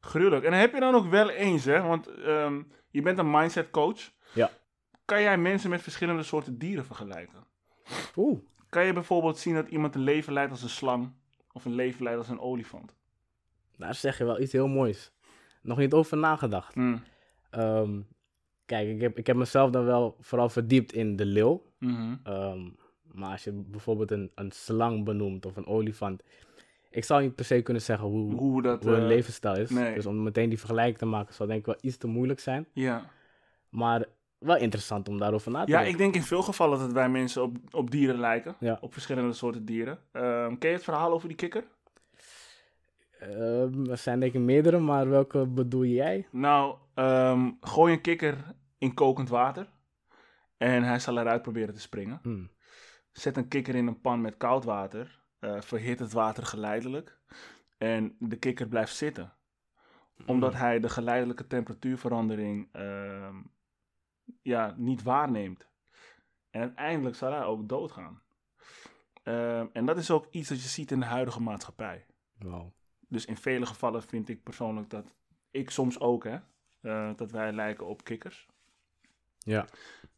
Gruwelijk. 0.00 0.44
En 0.44 0.50
dan 0.50 0.60
heb 0.60 0.74
je 0.74 0.80
dan 0.80 0.94
ook 0.94 1.06
wel 1.10 1.30
eens, 1.30 1.64
hè? 1.64 1.82
Want 1.82 2.06
ehm, 2.08 2.62
je 2.90 3.02
bent 3.02 3.18
een 3.18 3.30
mindset 3.30 3.70
coach. 3.70 4.10
Ja. 4.34 4.50
Kan 5.04 5.22
jij 5.22 5.38
mensen 5.38 5.70
met 5.70 5.82
verschillende 5.82 6.22
soorten 6.22 6.58
dieren 6.58 6.84
vergelijken? 6.84 7.44
Oeh. 8.16 8.38
Kan 8.68 8.84
je 8.86 8.92
bijvoorbeeld 8.92 9.38
zien 9.38 9.54
dat 9.54 9.68
iemand 9.68 9.94
een 9.94 10.00
leven 10.00 10.32
leidt 10.32 10.50
als 10.50 10.62
een 10.62 10.68
slang 10.68 11.12
of 11.52 11.64
een 11.64 11.74
leven 11.74 12.02
leidt 12.02 12.18
als 12.18 12.28
een 12.28 12.40
olifant? 12.40 12.94
Daar 13.76 13.94
zeg 13.94 14.18
je 14.18 14.24
wel 14.24 14.40
iets 14.40 14.52
heel 14.52 14.68
moois. 14.68 15.12
Nog 15.62 15.78
niet 15.78 15.92
over 15.92 16.16
nagedacht. 16.16 16.74
Mm. 16.74 17.02
Kijk, 18.70 18.88
ik 18.88 19.00
heb, 19.00 19.18
ik 19.18 19.26
heb 19.26 19.36
mezelf 19.36 19.70
dan 19.70 19.84
wel 19.84 20.16
vooral 20.20 20.48
verdiept 20.48 20.92
in 20.92 21.16
de 21.16 21.24
leeuw. 21.24 21.62
Mhm. 21.78 22.14
Ehm, 22.22 22.60
maar 23.12 23.30
als 23.30 23.44
je 23.44 23.52
bijvoorbeeld 23.52 24.10
een, 24.10 24.30
een 24.34 24.50
slang 24.52 25.04
benoemt 25.04 25.46
of 25.46 25.56
een 25.56 25.66
olifant. 25.66 26.22
Ik 26.90 27.04
zou 27.04 27.22
niet 27.22 27.34
per 27.34 27.44
se 27.44 27.62
kunnen 27.62 27.82
zeggen 27.82 28.08
hoe, 28.08 28.34
Hoe 28.34 28.62
dat... 28.62 28.82
hoe 28.82 28.92
hun 28.92 29.02
eh, 29.02 29.06
levensstijl 29.06 29.56
is. 29.56 29.70
nee. 29.70 29.94
Dus 29.94 30.06
om 30.06 30.22
meteen 30.22 30.48
die 30.48 30.58
vergelijking 30.58 30.98
te 30.98 31.06
maken 31.06 31.34
zou 31.34 31.48
denk 31.48 31.60
ik 31.60 31.66
wel 31.66 31.78
iets 31.80 31.96
te 31.96 32.06
moeilijk 32.06 32.40
zijn. 32.40 32.66
Ja. 32.72 33.04
Maar 33.68 34.04
wel 34.38 34.56
interessant 34.56 35.08
om 35.08 35.18
daarover 35.18 35.50
na 35.50 35.64
te 35.64 35.70
ja, 35.70 35.76
denken. 35.76 35.92
ik 35.92 35.98
denk 35.98 36.14
in 36.14 36.22
veel 36.22 36.42
gevallen 36.42 36.78
dat 36.78 36.92
wij 36.92 37.08
mensen 37.08 37.42
op, 37.42 37.56
op 37.70 37.90
dieren 37.90 38.18
lijken. 38.18 38.56
Ja. 38.60 38.78
Op 38.80 38.92
verschillende 38.92 39.32
soorten 39.32 39.64
dieren. 39.64 39.98
Ehm, 40.12 40.58
ken 40.58 40.68
je 40.68 40.74
het 40.74 40.84
verhaal 40.84 41.12
over 41.12 41.28
die 41.28 41.36
kikker? 41.36 41.64
Ehm, 43.18 43.90
er 43.90 43.96
zijn 43.96 44.20
denk 44.20 44.32
ik 44.34 44.40
meerdere, 44.40 44.78
maar 44.78 45.08
welke 45.08 45.46
bedoel 45.46 45.84
jij? 45.84 46.26
Nou, 46.30 46.74
ehm, 46.94 47.50
gooi 47.60 47.92
een 47.92 48.00
kikker 48.00 48.36
in 48.80 48.94
kokend 48.94 49.28
water. 49.28 49.70
En 50.56 50.82
hij 50.82 50.98
zal 50.98 51.18
eruit 51.18 51.42
proberen 51.42 51.74
te 51.74 51.80
springen. 51.80 52.18
Hm. 52.22 52.46
Zet 53.12 53.36
een 53.36 53.48
kikker 53.48 53.74
in 53.74 53.86
een 53.86 54.00
pan 54.00 54.20
met 54.20 54.36
koud 54.36 54.64
water. 54.64 55.18
eh 55.38 55.60
verhit 55.60 55.98
het 55.98 56.12
water 56.12 56.46
geleidelijk. 56.46 57.18
En 57.78 58.16
de 58.18 58.36
kikker 58.36 58.68
blijft 58.68 58.94
zitten. 58.94 59.32
Omdat 60.26 60.54
hij 60.54 60.80
de 60.80 60.88
geleidelijke 60.88 61.46
temperatuurverandering 61.46 62.68
ehm, 62.72 63.36
ja, 64.42 64.74
niet 64.76 65.02
waarneemt. 65.02 65.68
En 66.50 66.60
uiteindelijk 66.60 67.16
zal 67.16 67.32
hij 67.32 67.44
ook 67.44 67.68
doodgaan. 67.68 68.22
Ehm, 69.22 69.66
en 69.72 69.86
dat 69.86 69.96
is 69.98 70.10
ook 70.10 70.26
iets 70.30 70.48
dat 70.48 70.62
je 70.62 70.68
ziet 70.68 70.90
in 70.90 71.00
de 71.00 71.06
huidige 71.06 71.42
maatschappij. 71.42 72.06
Wow. 72.38 72.72
Dus 73.08 73.24
in 73.24 73.36
vele 73.36 73.66
gevallen 73.66 74.02
vind 74.02 74.28
ik 74.28 74.42
persoonlijk 74.42 74.90
dat 74.90 75.14
ik 75.50 75.70
soms 75.70 76.00
ook, 76.00 76.24
hè, 76.24 76.38
eh, 76.80 77.10
dat 77.16 77.30
wij 77.30 77.52
lijken 77.52 77.86
op 77.86 78.04
kikkers. 78.04 78.48
Ja. 79.44 79.66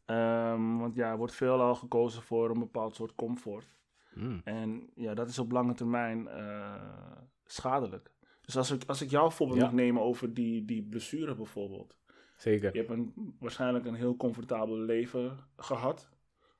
Ehm, 0.05 0.77
want 0.77 0.95
ja, 0.95 1.11
er 1.11 1.17
wordt 1.17 1.33
veelal 1.33 1.75
gekozen 1.75 2.21
voor 2.21 2.49
een 2.49 2.59
bepaald 2.59 2.95
soort 2.95 3.15
comfort. 3.15 3.75
Hm. 4.13 4.39
En 4.43 4.89
ja, 4.95 5.13
dat 5.13 5.29
is 5.29 5.39
op 5.39 5.51
lange 5.51 5.73
termijn 5.73 6.27
eh, 6.27 7.17
schadelijk. 7.45 8.11
Dus 8.41 8.57
als 8.57 8.71
ik, 8.71 8.83
als 8.87 9.01
ik 9.01 9.09
jouw 9.09 9.29
voorbeeld 9.29 9.59
Ja. 9.59 9.65
mag 9.65 9.73
nemen 9.73 10.01
over 10.01 10.33
die, 10.33 10.65
die 10.65 10.83
blessure 10.83 11.35
bijvoorbeeld. 11.35 11.97
Zeker. 12.37 12.73
Je 12.73 12.77
hebt 12.79 12.91
een, 12.91 13.13
waarschijnlijk 13.39 13.85
een 13.85 13.93
heel 13.95 14.15
comfortabel 14.17 14.77
leven 14.77 15.37
gehad. 15.57 16.09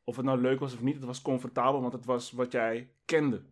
Of 0.04 0.15
het 0.15 0.26
nou 0.26 0.41
leuk 0.41 0.60
was 0.60 0.73
of 0.73 0.82
niet, 0.82 0.95
het 0.95 1.04
was 1.04 1.21
comfortabel, 1.21 1.82
want 1.82 1.93
het 1.93 2.06
was 2.06 2.32
wat 2.32 2.52
jij 2.52 2.91
kende. 3.06 3.43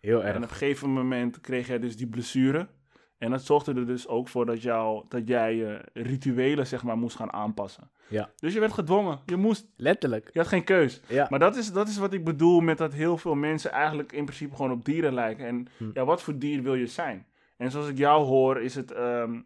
Heel 0.00 0.22
En 0.22 0.28
op 0.28 0.34
erg. 0.34 0.42
een 0.42 0.48
gegeven 0.56 0.90
moment 0.90 1.40
kreeg 1.40 1.66
jij 1.66 1.78
dus 1.78 1.96
die 1.96 2.08
blessure. 2.08 2.68
En 3.18 3.30
dat 3.30 3.44
zorgde 3.44 3.74
er 3.74 3.86
dus 3.86 4.08
ook 4.08 4.28
voor 4.28 4.46
dat, 4.46 4.62
jou, 4.62 5.04
dat 5.08 5.28
jij 5.28 5.56
je 5.56 5.84
rituelen 5.92 6.66
zeg 6.66 6.82
maar 6.82 6.98
moest 6.98 7.16
gaan 7.16 7.32
aanpassen. 7.32 7.90
Ja. 8.08 8.30
Dus 8.36 8.54
je 8.54 8.60
werd 8.60 8.72
gedwongen. 8.72 9.20
Je 9.26 9.36
moest. 9.36 9.66
Letterlijk. 9.76 10.30
Je 10.32 10.38
had 10.38 10.48
geen 10.48 10.64
keus. 10.64 11.00
Ja. 11.08 11.26
Maar 11.30 11.38
dat 11.38 11.56
is, 11.56 11.72
dat 11.72 11.88
is 11.88 11.96
wat 11.96 12.12
ik 12.12 12.24
bedoel 12.24 12.60
met 12.60 12.78
dat 12.78 12.92
heel 12.92 13.16
veel 13.16 13.34
mensen 13.34 13.70
eigenlijk 13.70 14.12
in 14.12 14.24
principe 14.24 14.56
gewoon 14.56 14.72
op 14.72 14.84
dieren 14.84 15.14
lijken. 15.14 15.46
En 15.46 15.68
Hm. 15.76 15.90
ja, 15.92 16.04
wat 16.04 16.22
voor 16.22 16.38
dier 16.38 16.62
wil 16.62 16.74
je 16.74 16.86
zijn? 16.86 17.26
En 17.56 17.70
zoals 17.70 17.88
ik 17.88 17.98
jou 17.98 18.24
hoor, 18.24 18.60
is 18.60 18.74
het, 18.74 18.92
ehm, 18.92 19.40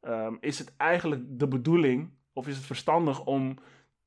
ehm, 0.00 0.34
is 0.40 0.58
het 0.58 0.74
eigenlijk 0.76 1.22
de 1.38 1.48
bedoeling, 1.48 2.10
of 2.32 2.48
is 2.48 2.56
het 2.56 2.64
verstandig 2.66 3.24
om 3.24 3.58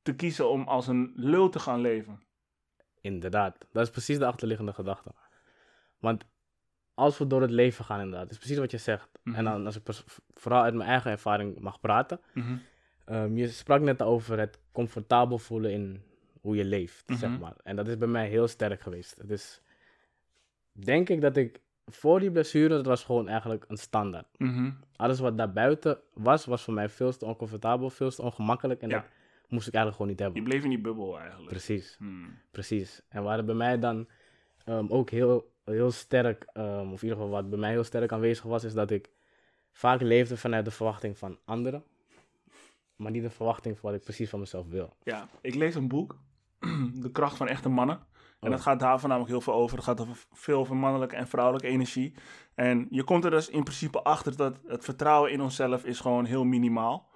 te 0.01 0.15
kiezen 0.15 0.49
om 0.49 0.67
als 0.67 0.87
een 0.87 1.11
lul 1.15 1.49
te 1.49 1.59
gaan 1.59 1.81
leven? 1.81 2.21
Inderdaad. 3.01 3.67
Dat 3.71 3.83
is 3.83 3.91
precies 3.91 4.17
de 4.17 4.25
achterliggende 4.25 4.73
gedachte. 4.73 5.11
Want 5.99 6.25
als 6.99 7.17
we 7.17 7.27
door 7.27 7.41
het 7.41 7.51
leven 7.51 7.85
gaan, 7.85 7.99
inderdaad, 8.01 8.29
is 8.31 8.37
precies 8.37 8.57
wat 8.57 8.71
je 8.71 8.77
zegt. 8.77 9.09
Mhm. 9.23 9.35
En 9.35 9.43
dan, 9.43 9.65
als 9.65 9.75
ik 9.75 9.83
vooral 10.33 10.63
uit 10.63 10.73
mijn 10.73 10.89
eigen 10.89 11.11
ervaring 11.11 11.59
mag 11.59 11.79
praten. 11.79 12.19
Ehm, 13.05 13.35
je 13.37 13.47
sprak 13.47 13.81
net 13.81 14.01
over 14.01 14.39
het 14.39 14.59
comfortabel 14.71 15.37
voelen 15.37 15.71
in 15.71 16.01
hoe 16.41 16.55
je 16.55 16.65
leeft, 16.65 17.03
zeg 17.07 17.29
Mhm. 17.29 17.39
maar. 17.39 17.55
En 17.63 17.75
dat 17.75 17.87
is 17.87 17.97
bij 17.97 18.07
mij 18.07 18.27
heel 18.27 18.47
sterk 18.47 18.81
geweest. 18.81 19.27
Dus 19.27 19.61
denk 20.71 21.09
ik 21.09 21.21
dat 21.21 21.37
ik 21.37 21.59
voor 21.85 22.19
die 22.19 22.31
blessure, 22.31 22.67
dat 22.67 22.85
was 22.85 23.03
gewoon 23.03 23.27
eigenlijk 23.27 23.65
een 23.67 23.77
standaard. 23.77 24.27
Mhm. 24.37 24.71
Alles 24.95 25.19
wat 25.19 25.37
daarbuiten 25.37 25.99
was, 26.13 26.45
was 26.45 26.63
voor 26.63 26.73
mij 26.73 26.89
veel 26.89 27.17
te 27.17 27.25
oncomfortabel, 27.25 27.89
veel 27.89 28.09
te 28.09 28.21
ongemakkelijk. 28.21 28.81
En 28.81 28.89
Ja. 28.89 28.95
dat 28.95 29.05
moest 29.49 29.67
ik 29.67 29.73
eigenlijk 29.73 29.95
gewoon 29.95 30.07
niet 30.07 30.17
Je 30.17 30.23
hebben. 30.23 30.43
bleef 30.43 30.63
in 30.63 30.69
die 30.69 30.79
bubbel 30.81 31.19
eigenlijk. 31.19 31.49
Precies, 31.49 31.95
Hmm. 31.97 32.37
precies. 32.51 33.01
En 33.09 33.23
waar 33.23 33.37
het 33.37 33.45
bij 33.45 33.55
mij 33.55 33.79
dan 33.79 34.07
ehm, 34.65 34.85
ook 34.87 35.09
heel, 35.09 35.51
heel 35.69 35.91
sterk, 35.91 36.45
ehm, 36.53 36.91
of 36.91 37.01
in 37.01 37.07
ieder 37.09 37.17
geval 37.17 37.29
wat 37.29 37.49
bij 37.49 37.59
mij 37.59 37.69
heel 37.71 37.83
sterk 37.83 38.11
aanwezig 38.11 38.43
was, 38.43 38.63
is 38.63 38.73
dat 38.73 38.91
ik 38.91 39.09
vaak 39.71 40.01
leefde 40.01 40.37
vanuit 40.37 40.65
de 40.65 40.71
verwachting 40.71 41.17
van 41.17 41.37
anderen. 41.45 41.83
Maar 42.95 43.11
niet 43.11 43.23
de 43.23 43.29
verwachting 43.29 43.77
van 43.77 43.89
wat 43.89 43.99
ik 43.99 44.05
precies 44.05 44.29
van 44.29 44.39
mezelf 44.39 44.67
wil. 44.67 44.95
Ja, 45.03 45.27
ik 45.41 45.55
lees 45.55 45.75
een 45.75 45.87
boek, 45.87 46.17
De 47.01 47.11
kracht 47.11 47.37
van 47.37 47.47
echte 47.47 47.69
mannen. 47.69 47.95
En 48.39 48.47
Oh. 48.47 48.53
dat 48.53 48.61
gaat 48.61 48.79
daar 48.79 48.99
voornamelijk 48.99 49.31
heel 49.31 49.41
veel 49.41 49.53
over. 49.53 49.75
Het 49.75 49.85
gaat 49.85 50.01
over, 50.01 50.25
veel 50.31 50.59
over 50.59 50.75
mannelijke 50.75 51.15
en 51.15 51.27
vrouwelijke 51.27 51.67
energie. 51.67 52.13
En 52.55 52.87
je 52.89 53.03
komt 53.03 53.23
er 53.25 53.31
dus 53.31 53.49
in 53.49 53.63
principe 53.63 54.01
achter 54.03 54.35
dat 54.35 54.59
het 54.67 54.83
vertrouwen 54.83 55.31
in 55.31 55.41
onszelf 55.41 55.85
is 55.85 55.99
gewoon 55.99 56.25
heel 56.25 56.43
minimaal. 56.43 57.07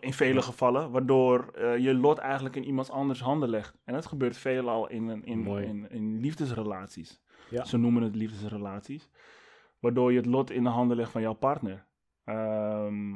In 0.00 0.12
vele 0.12 0.42
gevallen, 0.42 0.90
waardoor 0.90 1.50
eh, 1.54 1.78
je 1.78 1.94
lot 1.94 2.18
eigenlijk 2.18 2.56
in 2.56 2.64
iemands 2.64 2.90
anders 2.90 3.20
handen 3.20 3.48
legt. 3.48 3.74
En 3.84 3.94
dat 3.94 4.06
gebeurt 4.06 4.36
veelal 4.36 4.88
in, 4.88 5.24
in, 5.24 5.46
in, 5.46 5.90
in 5.90 6.20
liefdesrelaties. 6.20 7.20
Ja. 7.50 7.64
Ze 7.64 7.76
noemen 7.76 8.02
het 8.02 8.14
liefdesrelaties. 8.16 9.08
Waardoor 9.78 10.10
je 10.12 10.16
het 10.16 10.26
lot 10.26 10.50
in 10.50 10.62
de 10.62 10.68
handen 10.68 10.96
legt 10.96 11.10
van 11.10 11.20
jouw 11.22 11.32
partner. 11.32 11.84
Ehm, 12.24 13.12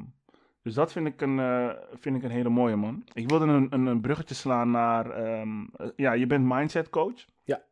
dus 0.62 0.74
dat 0.74 0.92
vind 0.92 1.06
ik, 1.06 1.20
een, 1.20 1.38
eh, 1.38 1.68
vind 1.94 2.16
ik 2.16 2.22
een 2.22 2.30
hele 2.30 2.48
mooie, 2.48 2.76
man. 2.76 3.04
Ik 3.12 3.28
wilde 3.28 3.44
een, 3.46 3.66
een, 3.70 3.86
een 3.86 4.00
bruggetje 4.00 4.34
slaan 4.34 4.70
naar... 4.70 5.10
ehm, 5.10 5.64
eh, 5.76 5.88
ja, 5.96 6.12
je 6.12 6.26
bent 6.26 6.44
mindset 6.44 6.90
coach. 6.90 7.24
Ja. 7.44 7.62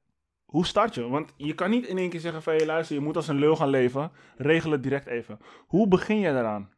Hoe 0.45 0.66
start 0.66 0.95
je? 0.95 1.09
Want 1.09 1.33
je 1.37 1.55
kan 1.55 1.71
niet 1.71 1.87
in 1.87 1.99
één 1.99 2.11
keer 2.11 2.21
zeggen 2.21 2.42
van... 2.42 2.53
Hey, 2.55 2.66
luister, 2.66 2.97
je 2.97 3.03
moet 3.03 3.16
als 3.16 3.29
een 3.29 3.38
lul 3.38 3.57
gaan 3.57 3.69
leven. 3.69 4.11
Regel 4.37 4.71
het 4.71 4.83
direct 4.83 5.07
even. 5.07 5.38
Hoe 5.66 5.88
begin 5.88 6.19
je 6.19 6.33
daaraan? 6.33 6.71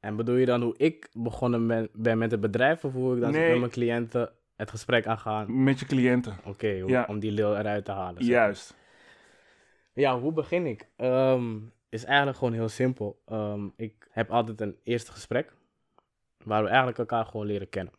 En 0.00 0.16
bedoel 0.16 0.36
je 0.36 0.46
dan 0.46 0.62
hoe 0.62 0.74
ik 0.76 1.08
begonnen 1.12 1.66
ben, 1.66 1.88
ben 1.92 2.18
met 2.18 2.30
het 2.30 2.40
bedrijf, 2.40 2.84
of 2.84 2.92
hoe 2.92 3.14
ik 3.14 3.20
dan 3.20 3.30
Nee. 3.30 3.50
met 3.50 3.58
mijn 3.58 3.70
cliënten 3.70 4.30
het 4.56 4.70
gesprek 4.70 5.06
aangaan? 5.06 5.62
Met 5.64 5.80
je 5.80 5.86
cliënten. 5.86 6.36
Oké, 6.44 6.68
Ja. 6.86 7.04
om 7.08 7.18
die 7.18 7.32
leeuw 7.32 7.54
eruit 7.54 7.84
te 7.84 7.92
halen. 7.92 8.22
zeg. 8.24 8.32
Juist. 8.34 8.78
Ja, 10.00 10.18
hoe 10.20 10.32
begin 10.32 10.66
ik? 10.66 10.88
Ehm, 10.96 11.56
is 11.88 12.04
eigenlijk 12.04 12.38
gewoon 12.38 12.52
heel 12.52 12.68
simpel. 12.68 13.20
Ehm, 13.26 13.68
ik 13.76 14.08
heb 14.10 14.30
altijd 14.30 14.60
een 14.60 14.76
eerste 14.82 15.12
gesprek. 15.12 15.52
waar 16.44 16.62
we 16.62 16.68
eigenlijk 16.68 16.98
elkaar 16.98 17.24
gewoon 17.26 17.46
leren 17.46 17.68
kennen. 17.68 17.92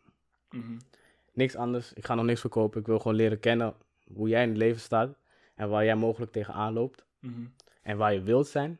Mhm. 0.50 0.78
Niks 1.32 1.56
anders, 1.56 1.92
ik 1.92 2.04
ga 2.04 2.14
nog 2.14 2.24
niks 2.24 2.40
verkopen. 2.40 2.80
Ik 2.80 2.86
wil 2.86 2.98
gewoon 2.98 3.16
leren 3.16 3.40
kennen 3.40 3.74
hoe 4.14 4.28
jij 4.28 4.42
in 4.42 4.48
het 4.48 4.58
leven 4.58 4.80
staat 4.80 5.14
en 5.54 5.68
waar 5.68 5.84
jij 5.84 5.94
mogelijk 5.96 6.32
tegenaan 6.32 6.72
loopt 6.72 7.04
Mhm. 7.18 7.40
en 7.82 7.96
waar 7.96 8.12
je 8.14 8.22
wilt 8.22 8.46
zijn. 8.46 8.78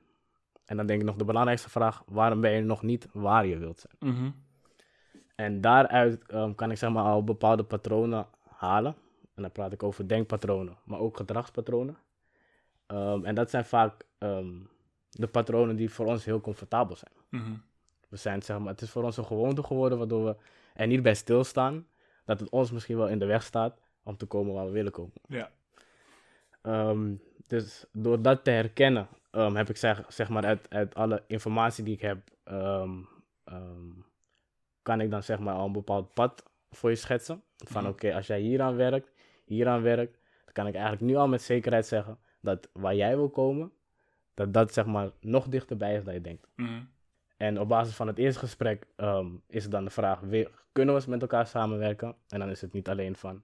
En 0.64 0.76
dan 0.76 0.86
denk 0.86 1.00
ik 1.00 1.06
nog 1.06 1.16
de 1.16 1.24
belangrijkste 1.24 1.70
vraag, 1.70 2.02
waarom 2.06 2.40
ben 2.40 2.50
je 2.52 2.60
nog 2.60 2.82
niet 2.82 3.08
waar 3.12 3.46
je 3.46 3.58
wilt 3.58 3.78
zijn? 3.88 4.14
Mhm. 4.14 4.30
En 5.34 5.60
daaruit 5.60 6.26
ehm, 6.26 6.54
kan 6.54 6.70
ik 6.70 6.76
zeg 6.76 6.90
maar 6.90 7.04
al 7.04 7.24
bepaalde 7.24 7.62
patronen 7.64 8.26
halen. 8.48 8.94
En 9.34 9.42
dan 9.42 9.52
praat 9.52 9.72
ik 9.72 9.82
over 9.82 10.08
denkpatronen, 10.08 10.76
maar 10.84 10.98
ook 11.00 11.16
gedragspatronen. 11.16 11.96
Ehm, 12.92 13.24
en 13.24 13.34
dat 13.34 13.50
zijn 13.50 13.64
vaak 13.64 14.04
ehm, 14.18 14.52
de 15.10 15.26
patronen 15.26 15.76
die 15.76 15.90
voor 15.90 16.06
ons 16.06 16.24
heel 16.24 16.40
comfortabel 16.40 16.96
zijn. 16.96 17.12
Mhm. 17.42 17.52
We 18.08 18.16
zijn, 18.16 18.42
zeg 18.42 18.58
maar, 18.58 18.68
het 18.68 18.80
is 18.82 18.90
voor 18.90 19.02
ons 19.02 19.16
een 19.16 19.24
gewoonte 19.24 19.62
geworden 19.62 19.98
waardoor 19.98 20.24
we 20.24 20.36
er 20.74 20.86
niet 20.86 21.02
bij 21.02 21.14
stilstaan 21.14 21.86
dat 22.24 22.40
het 22.40 22.48
ons 22.48 22.70
misschien 22.70 22.96
wel 22.96 23.08
in 23.08 23.18
de 23.18 23.26
weg 23.26 23.42
staat 23.42 23.78
om 24.02 24.16
te 24.16 24.26
komen 24.26 24.54
waar 24.54 24.64
we 24.66 24.70
willen 24.70 24.92
komen. 24.92 25.12
Ja. 25.26 25.50
Ehm, 26.62 27.14
dus 27.46 27.84
door 27.92 28.22
dat 28.22 28.44
te 28.44 28.50
herkennen, 28.50 29.08
heb 29.30 29.68
ik 29.68 29.76
zeg, 29.76 30.04
zeg 30.08 30.28
maar 30.28 30.44
uit, 30.44 30.66
uit 30.70 30.94
alle 30.94 31.22
informatie 31.26 31.84
die 31.84 31.94
ik 31.94 32.00
heb, 32.00 32.18
kan 34.82 35.00
ik 35.00 35.10
dan 35.10 35.22
zeg 35.22 35.38
maar 35.38 35.54
al 35.54 35.66
een 35.66 35.72
bepaald 35.72 36.14
pad 36.14 36.42
voor 36.70 36.90
je 36.90 36.96
schetsen. 36.96 37.42
Van 37.56 37.82
Mhm. 37.82 37.90
oké, 37.92 38.14
als 38.14 38.26
jij 38.26 38.40
hieraan 38.40 38.76
werkt, 38.76 39.10
hieraan 39.44 39.82
werkt, 39.82 40.18
dan 40.44 40.52
kan 40.52 40.66
ik 40.66 40.74
eigenlijk 40.74 41.04
nu 41.04 41.14
al 41.16 41.28
met 41.28 41.42
zekerheid 41.42 41.86
zeggen 41.86 42.18
dat 42.42 42.68
waar 42.72 42.94
jij 42.94 43.16
wil 43.16 43.30
komen, 43.30 43.72
dat 44.34 44.52
dat 44.54 44.72
zeg 44.72 44.86
maar 44.86 45.10
nog 45.20 45.48
dichterbij 45.48 45.94
is 45.96 46.04
dan 46.04 46.14
je 46.14 46.20
denkt. 46.20 46.46
Mhm. 46.56 46.82
En 47.36 47.60
op 47.60 47.68
basis 47.68 47.94
van 47.94 48.06
het 48.06 48.18
eerste 48.18 48.38
gesprek 48.40 48.86
ehm, 48.96 49.26
is 49.48 49.62
het 49.62 49.72
dan 49.72 49.84
de 49.84 49.90
vraag, 49.90 50.20
weer, 50.20 50.50
kunnen 50.72 50.94
we 50.94 51.00
eens 51.00 51.10
met 51.10 51.20
elkaar 51.22 51.46
samenwerken? 51.46 52.14
En 52.28 52.38
dan 52.38 52.48
is 52.50 52.60
het 52.60 52.72
niet 52.72 52.88
alleen 52.88 53.16
van, 53.16 53.42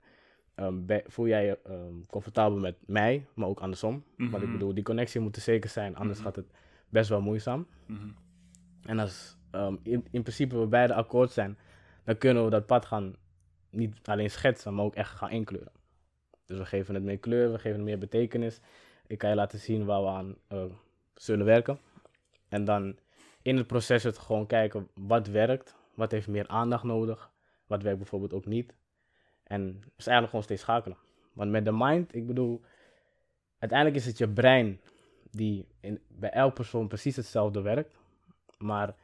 ehm, 0.54 1.00
voel 1.06 1.26
jij 1.26 1.44
je 1.46 1.58
ehm, 1.64 1.94
comfortabel 2.06 2.58
met 2.58 2.76
mij, 2.86 3.26
maar 3.34 3.48
ook 3.48 3.60
andersom. 3.60 4.04
Want 4.16 4.42
ik 4.42 4.48
Mhm. 4.48 4.52
bedoel, 4.58 4.74
die 4.74 4.84
connectie 4.84 5.20
moet 5.20 5.36
er 5.36 5.42
zeker 5.42 5.70
zijn, 5.70 5.96
anders 5.96 6.18
Mhm. 6.18 6.26
gaat 6.26 6.36
het 6.36 6.50
best 6.88 7.08
wel 7.08 7.20
moeizaam. 7.20 7.66
En 8.82 8.98
als 8.98 9.36
in, 9.82 10.06
in 10.10 10.22
principe 10.22 10.58
we 10.58 10.66
beide 10.66 10.94
akkoord 10.94 11.30
zijn, 11.30 11.58
dan 12.04 12.18
kunnen 12.18 12.44
we 12.44 12.50
dat 12.50 12.66
pad 12.66 12.84
gaan 12.86 13.14
niet 13.70 13.98
alleen 14.04 14.30
schetsen, 14.30 14.74
maar 14.74 14.84
ook 14.84 14.94
echt 14.94 15.10
gaan 15.10 15.30
inkleuren. 15.30 15.72
Dus 16.44 16.58
we 16.58 16.64
geven 16.64 16.94
het 16.94 17.04
meer 17.04 17.18
kleur, 17.18 17.52
we 17.52 17.58
geven 17.58 17.76
het 17.76 17.86
meer 17.86 17.98
betekenis. 17.98 18.60
Ik 19.08 19.18
kan 19.18 19.30
je 19.30 19.36
laten 19.36 19.58
zien 19.58 19.84
waar 19.84 20.02
we 20.02 20.08
aan 20.08 20.36
eh, 20.48 20.64
zullen 21.14 21.46
werken. 21.46 21.78
En 22.48 22.64
dan 22.64 22.98
in 23.42 23.56
het 23.56 23.66
proces 23.66 24.02
het 24.02 24.18
gewoon 24.18 24.46
kijken 24.46 24.88
wat 24.94 25.26
werkt, 25.26 25.76
wat 25.94 26.10
heeft 26.10 26.28
meer 26.28 26.48
aandacht 26.48 26.84
nodig, 26.84 27.30
wat 27.66 27.82
werkt 27.82 27.98
bijvoorbeeld 27.98 28.32
ook 28.32 28.46
niet. 28.46 28.74
En 29.42 29.66
het 29.66 29.92
is 29.96 30.06
eigenlijk 30.06 30.28
gewoon 30.28 30.42
steeds 30.42 30.62
schakelen. 30.62 30.98
Want 31.32 31.50
met 31.50 31.64
de 31.64 31.72
mind, 31.72 32.14
ik 32.14 32.26
bedoel, 32.26 32.60
uiteindelijk 33.58 34.00
is 34.00 34.06
het 34.06 34.18
je 34.18 34.28
brein 34.28 34.80
die 35.30 35.66
in, 35.80 36.00
bij 36.08 36.30
elk 36.30 36.54
persoon 36.54 36.88
precies 36.88 37.16
hetzelfde 37.16 37.60
werkt. 37.60 37.98
Maar 38.58 38.94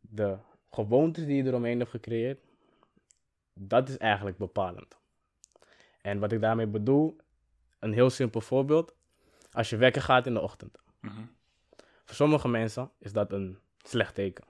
de 0.00 0.36
gewoontes 0.70 1.26
die 1.26 1.36
je 1.36 1.48
eromheen 1.48 1.78
hebt 1.78 1.90
gecreëerd, 1.90 2.40
dat 3.54 3.88
is 3.88 3.98
eigenlijk 3.98 4.38
bepalend. 4.38 4.98
En 6.02 6.18
wat 6.18 6.32
ik 6.32 6.40
daarmee 6.40 6.66
bedoel, 6.66 7.16
een 7.78 7.92
heel 7.92 8.10
simpel 8.10 8.40
voorbeeld. 8.40 8.94
Als 9.52 9.70
je 9.70 9.76
wekker 9.76 10.02
gaat 10.02 10.26
in 10.26 10.34
de 10.34 10.40
ochtend. 10.40 10.78
Mhm. 11.00 11.20
Voor 12.04 12.14
sommige 12.14 12.48
mensen 12.48 12.90
is 12.98 13.12
dat 13.12 13.32
een 13.32 13.58
slecht 13.82 14.14
teken. 14.14 14.44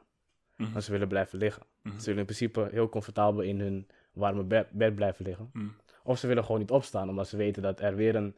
Mhm. 0.57 0.73
Want 0.73 0.85
ze 0.85 0.91
willen 0.91 1.09
blijven 1.09 1.39
liggen. 1.39 1.63
Mhm. 1.83 1.99
Ze 1.99 2.05
willen 2.05 2.21
in 2.21 2.25
principe 2.25 2.69
heel 2.71 2.89
comfortabel 2.89 3.43
in 3.43 3.61
hun 3.61 3.89
warme 4.13 4.43
bed, 4.43 4.71
bed 4.71 4.95
blijven 4.95 5.25
liggen. 5.25 5.51
Of 6.03 6.19
ze 6.19 6.27
willen 6.27 6.45
gewoon 6.45 6.61
niet 6.61 6.71
opstaan, 6.71 7.09
omdat 7.09 7.29
ze 7.29 7.37
weten 7.37 7.63
dat 7.63 7.81
er 7.81 7.97
weer 7.97 8.15
een, 8.15 8.37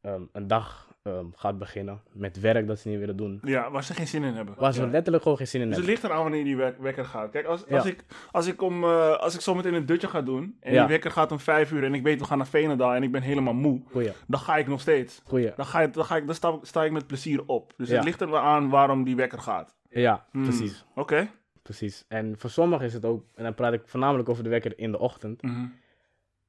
ehm, 0.00 0.22
een 0.32 0.46
dag 0.46 0.93
ehm, 1.04 1.26
gaat 1.34 1.58
beginnen. 1.58 2.00
Met 2.12 2.40
werk 2.40 2.66
dat 2.66 2.78
ze 2.78 2.88
niet 2.88 2.98
willen 2.98 3.16
doen. 3.16 3.40
Ja, 3.42 3.70
waar 3.70 3.84
ze 3.84 3.94
geen 3.94 4.06
zin 4.08 4.22
in 4.24 4.34
hebben. 4.34 4.54
Waar 4.58 4.72
ze 4.72 4.80
Ja. 4.80 4.86
letterlijk 4.90 5.22
gewoon 5.22 5.38
geen 5.38 5.46
zin 5.48 5.60
in 5.60 5.66
Dus 5.68 5.76
het 5.76 5.86
hebben. 5.86 6.02
ligt 6.02 6.12
eraan 6.14 6.22
wanneer 6.30 6.44
die 6.44 6.56
wek- 6.56 6.78
wekker 6.78 7.04
gaat. 7.04 7.30
Kijk, 7.30 7.46
als, 7.46 7.64
Ja. 7.68 7.76
als, 7.76 7.86
ik, 7.86 8.04
als, 8.30 8.46
ik 8.46 8.62
om, 8.62 8.84
eh, 8.84 9.16
als 9.16 9.34
ik 9.34 9.40
zo 9.40 9.54
meteen 9.54 9.74
een 9.74 9.86
dutje 9.86 10.08
ga 10.08 10.22
doen 10.22 10.56
en 10.60 10.72
Ja. 10.72 10.78
die 10.80 10.88
wekker 10.88 11.10
gaat 11.10 11.32
om 11.32 11.38
vijf 11.40 11.72
uur 11.72 11.84
en 11.84 11.94
ik 11.94 12.02
weet 12.02 12.20
we 12.20 12.26
gaan 12.26 12.38
naar 12.38 12.46
Veenendaal 12.46 12.94
en 12.94 13.02
ik 13.02 13.12
ben 13.12 13.22
helemaal 13.22 13.54
moe, 13.54 13.80
Goeie, 13.90 14.12
dan 14.26 14.40
ga 14.40 14.56
ik 14.56 14.66
nog 14.66 14.80
steeds. 14.80 15.20
goeie. 15.24 15.52
Dan, 15.56 15.66
ga 15.66 15.80
ik, 15.82 15.92
dan, 15.94 16.04
ga 16.04 16.16
ik, 16.16 16.26
dan 16.26 16.34
sta, 16.34 16.58
sta 16.62 16.84
ik 16.84 16.92
met 16.92 17.06
plezier 17.06 17.42
op. 17.46 17.72
Dus 17.76 17.88
Ja. 17.88 17.94
het 17.94 18.04
ligt 18.04 18.20
er 18.20 18.30
wel 18.30 18.40
aan 18.40 18.68
waarom 18.68 19.04
die 19.04 19.16
wekker 19.16 19.38
gaat. 19.38 19.74
Ja, 19.90 20.26
Hmm. 20.30 20.42
precies. 20.42 20.84
Oké. 20.94 21.28
Precies. 21.62 22.04
En 22.08 22.34
voor 22.38 22.50
sommigen 22.50 22.86
is 22.86 22.92
het 22.92 23.04
ook, 23.04 23.24
en 23.34 23.44
dan 23.44 23.54
praat 23.54 23.72
ik 23.72 23.82
voornamelijk 23.84 24.28
over 24.28 24.42
de 24.44 24.48
wekker 24.50 24.78
in 24.78 24.90
de 24.92 24.98
ochtend. 24.98 25.42
Mhm. 25.42 25.66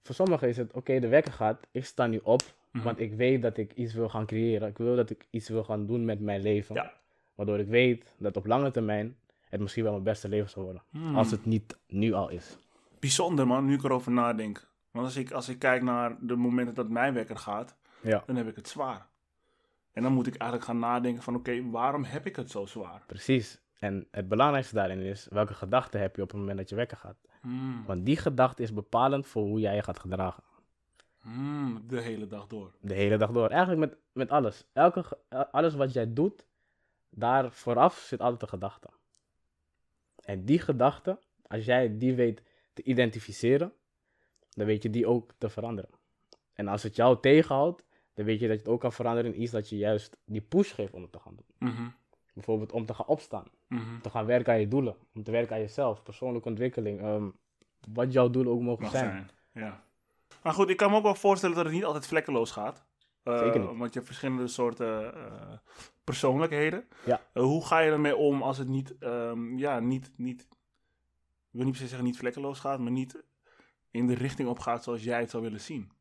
Voor 0.03 0.15
sommigen 0.15 0.47
is 0.47 0.57
het, 0.57 0.73
oké, 0.73 0.99
de 0.99 1.07
wekker 1.07 1.33
gaat, 1.33 1.59
ik 1.71 1.85
sta 1.85 2.07
nu 2.07 2.19
op, 2.23 2.41
Mhm. 2.75 2.83
want 2.83 2.99
ik 2.99 3.13
weet 3.13 3.41
dat 3.41 3.57
ik 3.57 3.73
iets 3.73 3.93
wil 3.93 4.09
gaan 4.09 4.25
creëren. 4.25 4.67
Ik 4.67 4.77
wil 4.77 4.95
dat 4.95 5.09
ik 5.09 5.27
iets 5.29 5.49
wil 5.49 5.63
gaan 5.63 5.85
doen 5.85 6.05
met 6.05 6.19
mijn 6.19 6.41
leven. 6.41 6.75
Ja. 6.75 6.93
Waardoor 7.35 7.59
ik 7.59 7.67
weet 7.67 8.15
dat 8.17 8.37
op 8.37 8.45
lange 8.45 8.71
termijn 8.71 9.15
het 9.49 9.59
misschien 9.59 9.83
wel 9.83 9.91
mijn 9.91 10.03
beste 10.03 10.29
leven 10.29 10.49
zal 10.49 10.63
worden. 10.63 10.83
Hmm. 10.89 11.15
Als 11.15 11.31
het 11.31 11.45
niet 11.45 11.77
nu 11.87 12.13
al 12.13 12.29
is. 12.29 12.57
Bijzonder 12.99 13.47
man, 13.47 13.65
nu 13.65 13.73
ik 13.73 13.83
erover 13.83 14.11
nadenk. 14.11 14.67
Want 14.91 15.05
als 15.05 15.15
ik, 15.15 15.31
als 15.31 15.49
ik 15.49 15.59
kijk 15.59 15.81
naar 15.83 16.17
de 16.19 16.35
momenten 16.35 16.75
dat 16.75 16.89
mijn 16.89 17.13
wekker 17.13 17.37
gaat, 17.37 17.75
Ja, 18.01 18.23
dan 18.25 18.35
heb 18.35 18.47
ik 18.47 18.55
het 18.55 18.67
zwaar. 18.67 19.07
En 19.93 20.03
dan 20.03 20.13
moet 20.13 20.27
ik 20.27 20.35
eigenlijk 20.35 20.69
gaan 20.69 20.79
nadenken 20.79 21.23
van 21.23 21.35
oké, 21.35 21.69
waarom 21.69 22.03
heb 22.03 22.25
ik 22.25 22.35
het 22.35 22.51
zo 22.51 22.65
zwaar? 22.65 23.03
precies. 23.07 23.59
En 23.79 24.07
het 24.11 24.27
belangrijkste 24.27 24.75
daarin 24.75 24.99
is, 24.99 25.27
welke 25.29 25.53
gedachten 25.53 25.99
heb 25.99 26.15
je 26.15 26.21
op 26.21 26.29
het 26.29 26.39
moment 26.39 26.57
dat 26.57 26.69
je 26.69 26.75
wekker 26.75 26.97
gaat? 26.97 27.17
Hmm. 27.41 27.83
Want 27.85 28.05
die 28.05 28.17
gedachte 28.17 28.63
is 28.63 28.73
bepalend 28.73 29.27
voor 29.27 29.43
hoe 29.43 29.59
jij 29.59 29.75
je 29.75 29.83
gaat 29.83 29.99
gedragen. 29.99 30.43
Hmm, 31.25 31.83
de 31.87 32.01
hele 32.01 32.27
dag 32.27 32.47
door. 32.47 32.71
De 32.81 32.93
hele 32.93 33.17
dag 33.17 33.31
door. 33.31 33.49
Eigenlijk 33.49 33.79
met, 33.79 33.97
met 34.11 34.29
alles. 34.29 34.65
Elke, 34.73 35.03
eh, 35.27 35.41
alles 35.51 35.75
wat 35.75 35.93
jij 35.93 36.13
doet, 36.13 36.47
daar 37.09 37.51
vooraf 37.51 37.97
zit 37.97 38.19
altijd 38.21 38.41
een 38.41 38.47
gedachte. 38.47 38.89
En 40.15 40.45
die 40.45 40.59
gedachte, 40.59 41.19
als 41.47 41.65
jij 41.65 41.97
die 41.97 42.15
weet 42.15 42.43
te 42.73 42.83
identificeren, 42.83 43.73
dan 44.49 44.65
weet 44.65 44.83
je 44.83 44.89
die 44.89 45.07
ook 45.07 45.33
te 45.37 45.49
veranderen. 45.49 45.89
En 46.53 46.67
als 46.67 46.83
het 46.83 46.95
jou 46.95 47.19
tegenhoudt, 47.21 47.83
dan 48.13 48.25
weet 48.25 48.39
je 48.39 48.47
dat 48.47 48.55
je 48.55 48.61
het 48.61 48.71
ook 48.71 48.79
kan 48.79 48.93
veranderen 48.93 49.33
in 49.33 49.41
iets 49.41 49.51
dat 49.51 49.69
je 49.69 49.77
juist 49.77 50.17
die 50.25 50.41
push 50.41 50.73
geeft 50.73 50.93
om 50.93 51.01
het 51.01 51.11
te 51.11 51.19
gaan 51.19 51.35
doen. 51.35 51.69
Mhm. 51.69 51.89
Bijvoorbeeld 52.33 52.71
om 52.71 52.85
te 52.85 52.93
gaan 52.93 53.05
opstaan, 53.05 53.45
om 53.69 54.01
te 54.01 54.09
gaan 54.09 54.25
werken 54.25 54.53
aan 54.53 54.59
je 54.59 54.67
doelen, 54.67 54.95
om 55.13 55.23
te 55.23 55.31
werken 55.31 55.55
aan 55.55 55.61
jezelf, 55.61 56.03
persoonlijke 56.03 56.49
ontwikkeling, 56.49 57.01
ehm, 57.01 57.29
wat 57.93 58.13
jouw 58.13 58.29
doelen 58.29 58.53
ook 58.53 58.61
mogen 58.61 58.83
Mag 58.83 58.91
zijn. 58.91 59.05
zijn. 59.05 59.29
Ja. 59.65 59.83
Maar 60.45 60.53
goed, 60.53 60.69
ik 60.69 60.77
kan 60.77 60.89
me 60.91 60.97
ook 60.97 61.03
wel 61.03 61.15
voorstellen 61.15 61.55
dat 61.55 61.65
het 61.65 61.73
niet 61.73 61.85
altijd 61.85 62.07
vlekkeloos 62.07 62.51
gaat. 62.51 62.85
Eh, 63.23 63.37
Zeker 63.37 63.59
niet. 63.59 63.67
Want 63.69 63.83
je 63.93 63.99
hebt 63.99 64.05
verschillende 64.05 64.47
soorten 64.47 65.13
eh, 65.15 65.57
persoonlijkheden. 66.03 66.85
Ja. 67.05 67.21
Eh, 67.33 67.43
hoe 67.43 67.65
ga 67.65 67.79
je 67.79 67.91
ermee 67.91 68.15
om 68.15 68.41
als 68.41 68.57
het 68.57 68.67
niet, 68.67 68.95
ehm, 68.99 69.57
ja, 69.57 69.79
niet, 69.79 70.11
niet, 70.17 70.41
ik 70.41 70.47
wil 71.51 71.63
niet 71.63 71.71
per 71.71 71.81
se 71.81 71.87
zeggen 71.87 72.05
niet 72.07 72.17
vlekkeloos 72.17 72.59
gaat, 72.59 72.79
maar 72.79 72.91
niet 72.91 73.23
in 73.91 74.07
de 74.07 74.13
richting 74.13 74.47
op 74.49 74.59
gaat 74.59 74.83
zoals 74.83 75.03
jij 75.03 75.19
het 75.19 75.29
zou 75.29 75.43
willen 75.43 75.61
zien? 75.61 75.91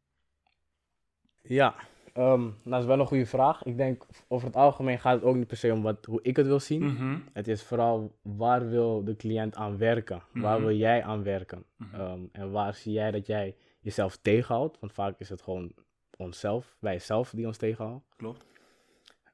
Ja, 1.43 1.75
ehm, 2.13 2.41
nou, 2.43 2.55
dat 2.65 2.81
is 2.81 2.87
wel 2.87 3.01
een 3.01 3.07
goede 3.07 3.27
vraag. 3.27 3.63
Ik 3.63 3.77
denk 3.77 4.07
over 4.29 4.47
het 4.47 4.57
algemeen 4.57 5.01
gaat 5.01 5.15
het 5.15 5.25
ook 5.25 5.37
niet 5.37 5.47
per 5.47 5.57
se 5.57 5.73
om 5.73 5.83
wat, 5.83 6.05
hoe 6.05 6.23
ik 6.23 6.37
het 6.37 6.47
wil 6.47 6.61
zien. 6.61 6.85
Mhm. 6.85 7.19
Het 7.33 7.49
is 7.49 7.63
vooral 7.63 8.17
waar 8.23 8.69
wil 8.69 9.05
de 9.05 9.17
cliënt 9.17 9.55
aan 9.57 9.79
werken? 9.79 10.23
Waar 10.33 10.57
Mhm. 10.59 10.67
wil 10.67 10.77
jij 10.77 11.03
aan 11.05 11.23
werken? 11.23 11.65
Mhm. 11.77 11.95
Ehm, 11.95 12.21
en 12.33 12.51
waar 12.51 12.75
zie 12.75 12.93
jij 12.93 13.11
dat 13.11 13.27
jij 13.27 13.57
jezelf 13.85 14.17
tegenhoudt? 14.17 14.79
Want 14.81 14.93
vaak 14.93 15.19
is 15.19 15.29
het 15.29 15.43
gewoon 15.43 15.73
onszelf, 16.17 16.77
wij 16.79 16.99
zelf 16.99 17.31
die 17.31 17.47
ons 17.47 17.57
tegenhouden. 17.57 18.03
Klopt. 18.17 18.45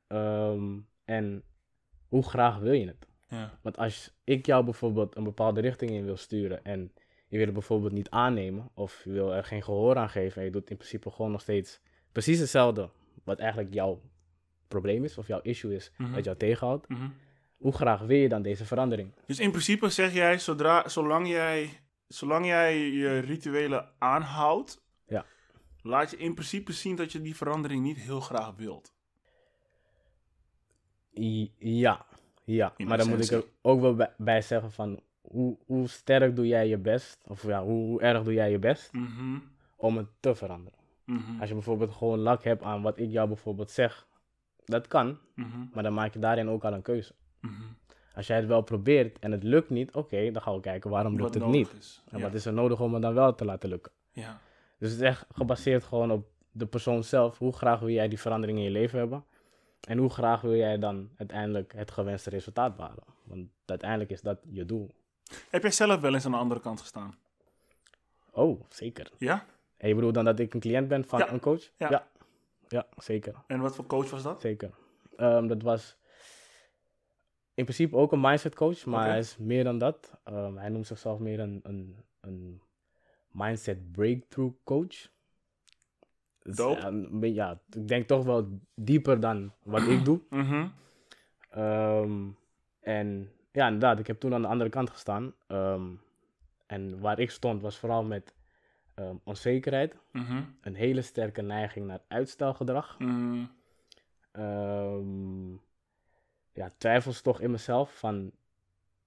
Ehm, 0.07 0.79
en 1.05 1.43
hoe 2.09 2.23
graag 2.23 2.59
wil 2.59 2.73
je 2.73 2.87
het? 2.87 3.07
Ja. 3.29 3.59
Want 3.63 3.77
als 3.79 4.15
ik 4.25 4.47
jou 4.47 4.65
bijvoorbeeld 4.65 5.17
een 5.17 5.25
bepaalde 5.25 5.61
richting 5.61 5.91
in 5.91 6.05
wil 6.05 6.17
sturen 6.17 6.65
en 6.65 6.93
je 7.29 7.37
wil 7.37 7.45
het 7.45 7.55
bijvoorbeeld 7.55 7.93
niet 7.93 8.11
aannemen 8.11 8.71
of 8.75 9.05
je 9.05 9.11
wil 9.11 9.35
er 9.35 9.45
geen 9.45 9.63
gehoor 9.63 9.97
aan 9.97 10.11
geven 10.11 10.39
en 10.39 10.45
je 10.45 10.51
doet 10.53 10.71
in 10.71 10.77
principe 10.77 11.11
gewoon 11.11 11.31
nog 11.31 11.41
steeds 11.41 11.81
precies 12.13 12.39
hetzelfde 12.39 12.91
wat 13.25 13.39
eigenlijk 13.39 13.75
jouw 13.75 14.01
probleem 14.69 15.05
is 15.05 15.19
of 15.19 15.27
jouw 15.27 15.41
issue 15.43 15.75
is 15.75 15.93
Mhm. 15.97 16.13
dat 16.15 16.25
jou 16.25 16.37
tegenhoudt, 16.37 16.89
Mhm. 16.89 17.09
hoe 17.57 17.73
graag 17.73 18.01
wil 18.01 18.17
je 18.17 18.29
dan 18.29 18.43
deze 18.43 18.65
verandering? 18.65 19.13
Dus 19.27 19.39
in 19.39 19.51
principe 19.51 19.89
zeg 19.89 20.13
jij, 20.13 20.39
zodra, 20.39 20.89
zolang, 20.89 21.29
jij, 21.29 21.81
zolang 22.11 22.47
jij 22.47 22.91
je 22.91 23.19
rituelen 23.19 23.89
aanhoudt, 23.99 24.83
Ja. 25.07 25.25
laat 25.83 26.11
je 26.11 26.17
in 26.17 26.35
principe 26.35 26.73
zien 26.73 26.97
dat 26.97 27.13
je 27.13 27.21
die 27.21 27.37
verandering 27.37 27.83
niet 27.83 27.99
heel 27.99 28.21
graag 28.21 28.53
wilt. 28.57 28.95
Ja, 31.59 32.07
ja. 32.45 32.75
In 32.77 32.87
maar 32.87 32.99
dan 32.99 33.09
moet 33.09 33.25
ik 33.25 33.31
er 33.31 33.45
ook 33.63 33.81
wel 33.81 33.95
bij, 33.95 34.13
bij 34.17 34.43
zeggen 34.43 34.73
van 34.73 35.01
hoe, 35.21 35.59
hoe 35.67 35.89
sterk 35.89 36.37
doe 36.37 36.47
jij 36.47 36.69
je 36.69 36.79
best, 36.79 37.25
of 37.29 37.43
ja, 37.47 37.63
hoe, 37.63 37.87
hoe 37.87 38.01
erg 38.01 38.23
doe 38.23 38.33
jij 38.33 38.51
je 38.51 38.59
best 38.59 38.93
Mhm. 38.93 39.39
om 39.77 39.97
het 39.97 40.07
te 40.21 40.35
veranderen? 40.35 40.79
Mhm. 41.05 41.41
Als 41.41 41.49
je 41.49 41.55
bijvoorbeeld 41.55 41.93
gewoon 41.93 42.19
lak 42.19 42.45
hebt 42.45 42.63
aan 42.63 42.83
wat 42.83 42.99
ik 42.99 43.11
jou 43.11 43.29
bijvoorbeeld 43.29 43.71
zeg, 43.71 44.07
dat 44.65 44.87
kan, 44.87 45.19
Mhm. 45.35 45.65
maar 45.73 45.83
dan 45.83 45.95
maak 45.95 46.13
je 46.13 46.19
daarin 46.19 46.49
ook 46.49 46.65
al 46.65 46.73
een 46.73 46.83
keuze. 46.83 47.15
Als 48.21 48.29
jij 48.29 48.39
het 48.39 48.47
wel 48.49 48.61
probeert 48.63 49.19
en 49.19 49.33
het 49.33 49.43
lukt 49.43 49.71
niet, 49.71 49.93
oké, 49.95 50.31
dan 50.31 50.43
gaan 50.43 50.55
we 50.55 50.61
kijken 50.61 50.91
waarom 50.91 51.17
lukt 51.17 51.35
het 51.35 51.47
niet. 51.47 51.73
is. 51.79 52.03
En 52.11 52.19
Ja. 52.19 52.25
wat 52.25 52.35
is 52.35 52.45
er 52.47 52.53
nodig 52.53 52.81
om 52.81 52.93
het 52.93 53.03
dan 53.03 53.15
wel 53.15 53.35
te 53.35 53.45
laten 53.45 53.69
lukken? 53.69 53.93
Ja. 54.13 54.41
Dus 54.79 54.91
het 54.91 55.01
is 55.01 55.07
echt 55.07 55.27
gebaseerd 55.33 55.85
gewoon 55.85 56.11
op 56.11 56.27
de 56.51 56.67
persoon 56.67 57.05
zelf. 57.05 57.39
Hoe 57.39 57.53
graag 57.53 57.81
wil 57.81 57.89
jij 57.89 58.09
die 58.09 58.21
verandering 58.21 58.59
in 58.59 58.65
je 58.65 58.71
leven 58.71 58.99
hebben? 58.99 59.25
En 59.89 59.99
hoe 59.99 60.11
graag 60.11 60.41
wil 60.41 60.55
jij 60.57 60.79
dan 60.79 61.11
uiteindelijk 61.17 61.73
het 61.77 61.91
gewenste 61.91 62.31
resultaat 62.31 62.77
behalen? 62.77 63.05
Want 63.25 63.49
uiteindelijk 63.67 64.11
is 64.11 64.21
dat 64.21 64.39
je 64.51 64.65
doel. 64.65 64.91
Heb 65.51 65.63
jij 65.63 65.71
zelf 65.71 66.01
wel 66.01 66.15
eens 66.15 66.25
aan 66.25 66.31
de 66.31 66.37
andere 66.37 66.61
kant 66.61 66.81
gestaan? 66.81 67.15
Oh, 68.33 68.61
zeker. 68.69 69.11
Ja? 69.19 69.45
En 69.77 69.89
je 69.89 69.95
bedoelt 69.95 70.15
dan 70.15 70.25
dat 70.25 70.39
ik 70.39 70.55
een 70.55 70.61
cliënt 70.61 70.89
ben 70.89 71.05
van 71.05 71.19
Ja, 71.19 71.33
een 71.33 71.41
coach? 71.41 71.71
ja. 71.77 71.91
ja. 71.91 72.07
Ja, 72.69 72.87
zeker. 72.97 73.35
En 73.47 73.61
wat 73.61 73.75
voor 73.75 73.87
coach 73.87 74.11
was 74.11 74.23
dat? 74.23 74.41
Zeker. 74.41 74.71
Ehm, 75.17 75.47
dat 75.47 75.63
was 75.63 75.97
in 77.61 77.67
principe 77.67 77.97
ook 77.97 78.13
een 78.13 78.21
mindset 78.21 78.55
coach, 78.55 78.85
maar 78.85 79.07
hij 79.09 79.19
is 79.19 79.37
meer 79.39 79.65
dan 79.65 79.79
dat. 79.79 80.13
Ehm, 80.25 80.57
hij 80.57 80.69
noemt 80.69 80.87
zichzelf 80.87 81.19
meer 81.19 81.41
een, 81.41 81.61
een, 81.63 81.97
een 82.21 82.61
mindset 83.31 83.93
breakthrough 83.93 84.55
coach. 84.65 85.09
Dus, 86.43 86.57
Dope. 86.57 87.09
ja, 87.21 87.27
ja, 87.27 87.61
ik 87.77 87.89
denk 87.89 88.07
toch 88.07 88.25
wel 88.25 88.49
dieper 88.75 89.21
dan 89.21 89.53
wat 89.63 89.83
ik 89.87 90.05
doe. 90.05 90.21
Mhm. 90.31 90.67
Ehm, 91.51 92.29
en 92.81 93.31
ja, 93.53 93.65
inderdaad, 93.67 93.99
ik 93.99 94.07
heb 94.07 94.21
toen 94.21 94.35
aan 94.35 94.43
de 94.43 94.49
andere 94.49 94.71
kant 94.71 94.91
gestaan. 94.91 95.35
Ehm, 95.47 95.87
en 96.67 97.01
waar 97.01 97.19
ik 97.19 97.31
stond 97.31 97.63
was 97.63 97.79
vooral 97.79 98.05
met 98.05 98.35
onzekerheid, 99.25 99.97
Mhm. 100.13 100.43
een 100.61 100.75
hele 100.75 101.03
sterke 101.03 101.43
neiging 101.43 101.87
naar 101.87 102.01
uitstelgedrag. 102.09 102.97
Ehm, 104.33 105.55
ja, 106.61 106.73
twijfels 106.79 107.21
toch 107.21 107.41
in 107.41 107.51
mezelf 107.51 107.99
van, 107.99 108.33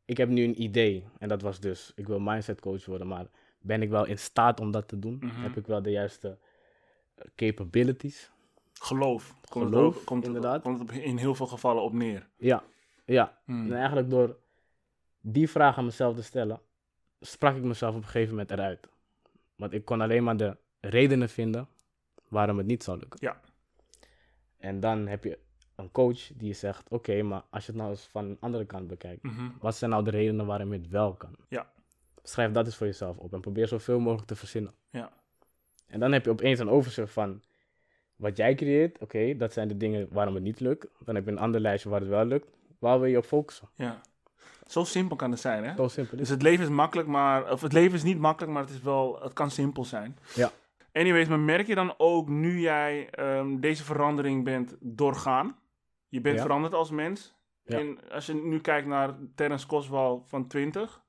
ik 0.06 0.18
heb 0.18 0.30
nu 0.30 0.44
een 0.44 0.62
idee 0.62 1.06
en 1.20 1.28
dat 1.28 1.42
was 1.42 1.60
dus, 1.60 1.92
ik 1.96 2.08
wil 2.08 2.20
mindset 2.20 2.62
coach 2.62 2.86
worden, 2.86 3.08
maar 3.08 3.28
ben 3.60 3.82
ik 3.82 3.90
wel 3.90 4.06
in 4.06 4.20
staat 4.20 4.60
om 4.60 4.72
dat 4.72 4.88
te 4.88 5.00
doen? 5.00 5.18
Mhm. 5.20 5.42
Heb 5.42 5.58
ik 5.58 5.68
wel 5.68 5.82
de 5.82 5.92
juiste 5.92 6.38
eh, 7.16 7.26
capabilities? 7.36 8.32
Geloof. 8.74 9.36
Komt 9.50 9.70
Geloof, 9.70 10.04
komt 10.04 10.26
inderdaad. 10.26 10.62
komt 10.62 10.80
het 10.80 10.92
in 10.92 11.18
heel 11.18 11.36
veel 11.36 11.48
gevallen 11.48 11.84
op 11.84 11.94
neer. 11.94 12.28
Ja, 12.38 12.64
ja. 13.06 13.38
Hmm. 13.46 13.66
En 13.66 13.78
eigenlijk 13.78 14.10
door 14.10 14.38
die 15.22 15.50
vraag 15.50 15.78
aan 15.78 15.86
mezelf 15.86 16.16
te 16.16 16.24
stellen, 16.24 16.62
sprak 17.20 17.56
ik 17.56 17.64
mezelf 17.64 17.96
op 17.96 18.02
een 18.02 18.08
gegeven 18.08 18.30
moment 18.30 18.52
eruit. 18.52 18.88
Want 19.56 19.74
ik 19.74 19.86
kon 19.86 20.02
alleen 20.02 20.24
maar 20.24 20.38
de 20.38 20.58
redenen 20.80 21.30
vinden 21.30 21.68
waarom 22.28 22.58
het 22.58 22.68
niet 22.68 22.84
zou 22.84 23.00
lukken. 23.00 23.20
Ja. 23.22 23.42
En 24.58 24.80
dan 24.80 25.08
heb 25.08 25.24
je 25.24 25.40
een 25.76 25.92
coach 25.92 26.28
die 26.34 26.48
je 26.48 26.54
zegt, 26.54 26.90
oké, 26.90 27.22
maar 27.22 27.42
als 27.50 27.66
je 27.66 27.72
het 27.72 27.80
nou 27.82 27.92
eens 27.92 28.08
van 28.12 28.26
een 28.26 28.38
andere 28.40 28.66
kant 28.66 28.88
bekijkt, 28.88 29.24
Mhm. 29.24 29.50
wat 29.60 29.76
zijn 29.76 29.92
nou 29.92 30.04
de 30.04 30.10
redenen 30.10 30.46
waarom 30.46 30.74
je 30.74 30.78
het 30.80 30.90
wel 30.90 31.14
kan? 31.14 31.36
Ja. 31.48 31.72
Schrijf 32.24 32.52
dat 32.52 32.66
eens 32.66 32.76
voor 32.76 32.88
jezelf 32.88 33.18
op 33.18 33.34
en 33.34 33.42
probeer 33.42 33.68
zoveel 33.68 34.00
mogelijk 34.00 34.28
te 34.28 34.36
verzinnen. 34.36 34.74
Ja. 34.90 35.12
En 35.88 36.00
dan 36.00 36.12
heb 36.12 36.26
je 36.26 36.32
opeens 36.32 36.60
een 36.60 36.70
overzicht 36.70 37.14
van 37.14 37.42
wat 38.16 38.38
jij 38.38 38.56
creëert, 38.56 39.00
oké, 39.00 39.36
dat 39.38 39.54
zijn 39.54 39.68
de 39.68 39.78
dingen 39.78 40.08
waarom 40.12 40.34
het 40.34 40.44
niet 40.44 40.60
lukt. 40.60 40.88
Dan 41.00 41.16
heb 41.16 41.26
je 41.26 41.32
een 41.32 41.40
ander 41.40 41.62
lijstje 41.62 41.90
waar 41.90 42.00
het 42.00 42.10
wel 42.10 42.26
lukt. 42.26 42.48
Waar 42.80 43.00
wil 43.00 43.10
je 43.10 43.18
op 43.18 43.26
focussen? 43.26 43.70
Ja. 43.76 44.02
Zo 44.68 44.84
simpel 44.84 45.16
kan 45.16 45.32
het 45.32 45.40
zijn, 45.40 45.64
hè? 45.64 45.76
Zo 45.76 45.88
simpel 45.88 46.14
is 46.14 46.20
Dus 46.20 46.30
het. 46.30 46.42
het 46.42 46.42
leven 46.50 46.66
is 46.66 46.72
makkelijk, 46.72 47.08
maar... 47.08 47.52
Of 47.52 47.62
het 47.62 47.74
leven 47.74 47.96
is 47.98 48.04
niet 48.04 48.20
makkelijk, 48.20 48.54
maar 48.54 48.62
het 48.62 48.72
is 48.72 48.82
wel... 48.82 49.20
Het 49.22 49.34
kan 49.34 49.52
simpel 49.52 49.86
zijn. 49.86 50.18
Ja. 50.36 50.52
Anyways, 50.94 51.28
maar 51.28 51.40
merk 51.40 51.68
je 51.68 51.76
dan 51.76 51.94
ook 51.98 52.30
nu 52.30 52.60
jij 52.60 53.10
ehm, 53.10 53.60
deze 53.60 53.84
verandering 53.84 54.44
bent 54.44 54.76
doorgaan? 54.80 55.56
Je 56.14 56.22
bent 56.22 56.38
Ja. 56.38 56.42
veranderd 56.42 56.74
als 56.74 56.92
mens. 56.92 57.36
Ja. 57.64 57.80
En 57.80 58.10
als 58.10 58.26
je 58.26 58.34
nu 58.34 58.60
kijkt 58.60 58.88
naar 58.88 59.16
Terence 59.36 59.68
Coswell 59.68 60.22
van 60.26 60.48
20... 60.48 61.02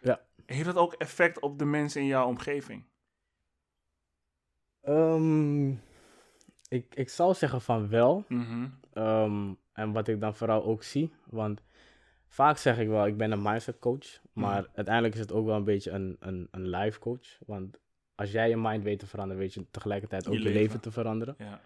Ja. 0.00 0.20
Heeft 0.46 0.64
dat 0.64 0.76
ook 0.76 0.92
effect 0.92 1.40
op 1.40 1.58
de 1.58 1.64
mensen 1.64 2.00
in 2.00 2.06
jouw 2.06 2.26
omgeving? 2.26 2.84
Ehm, 4.80 5.70
ik, 6.68 6.94
ik 6.94 7.08
zou 7.08 7.34
zeggen 7.34 7.60
van 7.60 7.88
wel. 7.88 8.24
Mhm. 8.28 8.68
Ehm, 8.92 9.54
en 9.72 9.92
wat 9.92 10.08
ik 10.08 10.20
dan 10.20 10.34
vooral 10.34 10.64
ook 10.64 10.82
zie, 10.82 11.12
want 11.26 11.62
vaak 12.26 12.56
zeg 12.56 12.78
ik 12.78 12.88
wel, 12.88 13.06
ik 13.06 13.16
ben 13.16 13.32
een 13.32 13.42
mindset 13.42 13.78
coach, 13.78 14.20
maar 14.32 14.68
uiteindelijk 14.74 15.14
is 15.14 15.20
het 15.20 15.32
ook 15.32 15.46
wel 15.46 15.56
een 15.56 15.64
beetje 15.64 15.90
een, 15.90 16.16
een, 16.20 16.48
een 16.50 16.68
life 16.68 16.98
coach. 16.98 17.38
Want 17.46 17.78
als 18.14 18.32
jij 18.32 18.48
je 18.48 18.56
mind 18.56 18.82
weet 18.82 18.98
te 18.98 19.06
veranderen, 19.06 19.42
weet 19.42 19.54
je 19.54 19.70
tegelijkertijd 19.70 20.28
ook 20.28 20.34
Je 20.34 20.42
je, 20.42 20.50
leven 20.50 20.80
te 20.80 20.90
veranderen. 20.90 21.34
Ja. 21.38 21.60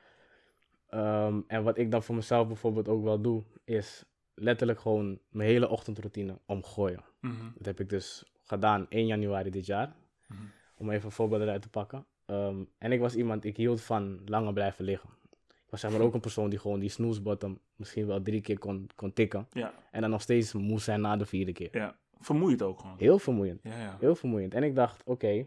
Ehm, 0.95 1.41
en 1.47 1.63
wat 1.63 1.79
ik 1.79 1.91
dan 1.91 2.03
voor 2.03 2.15
mezelf 2.15 2.47
bijvoorbeeld 2.47 2.89
ook 2.89 3.03
wel 3.03 3.21
doe, 3.21 3.43
is 3.65 4.05
letterlijk 4.35 4.81
gewoon 4.81 5.19
mijn 5.29 5.49
hele 5.49 5.69
ochtendroutine 5.69 6.39
omgooien. 6.47 7.05
Mhm. 7.21 7.45
Dat 7.55 7.67
heb 7.67 7.81
ik 7.81 7.89
dus 7.89 8.25
gedaan 8.43 8.87
1 8.89 9.07
januari 9.07 9.51
dit 9.51 9.67
jaar. 9.67 9.97
Mhm. 10.29 10.41
Om 10.77 10.91
even 10.91 11.05
een 11.05 11.13
voorbeeld 11.13 11.43
eruit 11.43 11.63
te 11.63 11.69
pakken. 11.69 12.07
Ehm, 12.27 12.65
en 12.79 12.93
ik 12.93 13.01
was 13.01 13.15
iemand, 13.15 13.45
ik 13.45 13.57
hield 13.57 13.81
van 13.81 14.21
langer 14.25 14.53
blijven 14.53 14.85
liggen. 14.85 15.11
Ik 15.49 15.71
was 15.71 15.81
zeg 15.81 15.91
maar 15.91 16.01
ook 16.01 16.15
een 16.15 16.21
persoon 16.21 16.51
die 16.51 16.59
gewoon 16.59 16.81
die 16.81 16.89
snooze 16.89 17.23
button 17.23 17.59
misschien 17.77 18.07
wel 18.07 18.23
drie 18.23 18.41
keer 18.41 18.59
kon, 18.59 18.89
kon 18.95 19.13
tikken. 19.13 19.47
Ja. 19.53 19.75
En 19.91 20.01
dan 20.01 20.11
nog 20.11 20.23
steeds 20.23 20.53
moe 20.53 20.81
zijn 20.81 21.01
na 21.01 21.17
de 21.17 21.27
vierde 21.27 21.53
keer. 21.53 21.69
ja. 21.73 21.97
Vermoeiend 22.21 22.63
ook 22.63 22.81
gewoon. 22.81 22.97
Heel 22.99 23.19
vermoeiend. 23.19 23.61
Ja, 23.63 23.79
ja. 23.79 23.97
Heel 24.01 24.15
vermoeiend. 24.15 24.55
En 24.55 24.63
ik 24.63 24.75
dacht, 24.75 25.03
oké, 25.05 25.47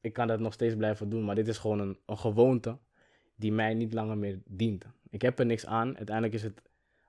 ik 0.00 0.12
kan 0.12 0.26
dat 0.26 0.40
nog 0.40 0.52
steeds 0.52 0.76
blijven 0.76 1.08
doen. 1.08 1.24
Maar 1.24 1.34
dit 1.34 1.48
is 1.48 1.58
gewoon 1.58 1.78
een, 1.78 1.98
een 2.06 2.18
gewoonte 2.18 2.78
die 3.38 3.52
mij 3.52 3.74
niet 3.74 3.92
langer 3.92 4.18
meer 4.18 4.38
dient. 4.46 4.84
Ik 5.10 5.22
heb 5.22 5.38
er 5.38 5.46
niks 5.46 5.66
aan. 5.66 5.96
Uiteindelijk 5.96 6.34
is 6.34 6.42
het 6.42 6.62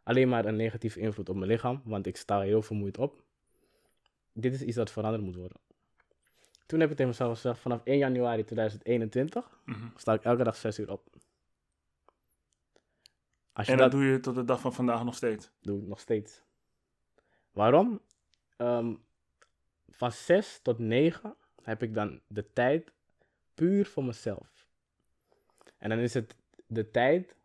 alleen 0.03 0.29
maar 0.29 0.45
een 0.45 0.55
negatieve 0.55 0.99
invloed 0.99 1.29
op 1.29 1.35
mijn 1.35 1.51
lichaam. 1.51 1.81
Want 1.85 2.05
ik 2.05 2.17
sta 2.17 2.39
heel 2.41 2.61
vermoeid 2.61 2.97
op. 2.97 3.23
Dit 4.33 4.53
is 4.53 4.61
iets 4.61 4.75
dat 4.75 4.91
veranderd 4.91 5.23
moet 5.23 5.35
worden. 5.35 5.57
Toen 6.65 6.79
heb 6.79 6.89
ik 6.89 6.95
tegen 6.95 7.11
mezelf 7.11 7.33
gezegd, 7.33 7.59
vanaf 7.59 7.81
1 7.83 7.97
januari 7.97 8.43
2021 8.43 9.59
Mhm. 9.65 9.87
sta 9.95 10.13
ik 10.13 10.23
elke 10.23 10.43
dag 10.43 10.55
6 10.55 10.79
uur 10.79 10.91
op. 10.91 11.07
Als 13.53 13.65
je 13.67 13.71
En 13.73 13.77
dat 13.77 13.91
dat 13.91 13.99
doe 13.99 14.09
je 14.09 14.19
tot 14.19 14.35
de 14.35 14.45
dag 14.45 14.59
van 14.61 14.73
vandaag 14.73 15.03
nog 15.03 15.15
steeds. 15.15 15.51
doe 15.61 15.81
ik 15.81 15.87
nog 15.87 15.99
steeds. 15.99 16.41
Waarom? 17.51 18.01
Ehm, 18.57 18.93
van 19.89 20.11
6 20.11 20.59
tot 20.61 20.79
9 20.79 21.35
heb 21.63 21.83
ik 21.83 21.93
dan 21.93 22.19
de 22.27 22.53
tijd 22.53 22.91
puur 23.53 23.85
voor 23.85 24.03
mezelf. 24.03 24.58
En 25.79 25.89
dan 25.89 25.99
is 25.99 26.13
het 26.13 26.35
de 26.67 26.91
tijd, 26.91 27.35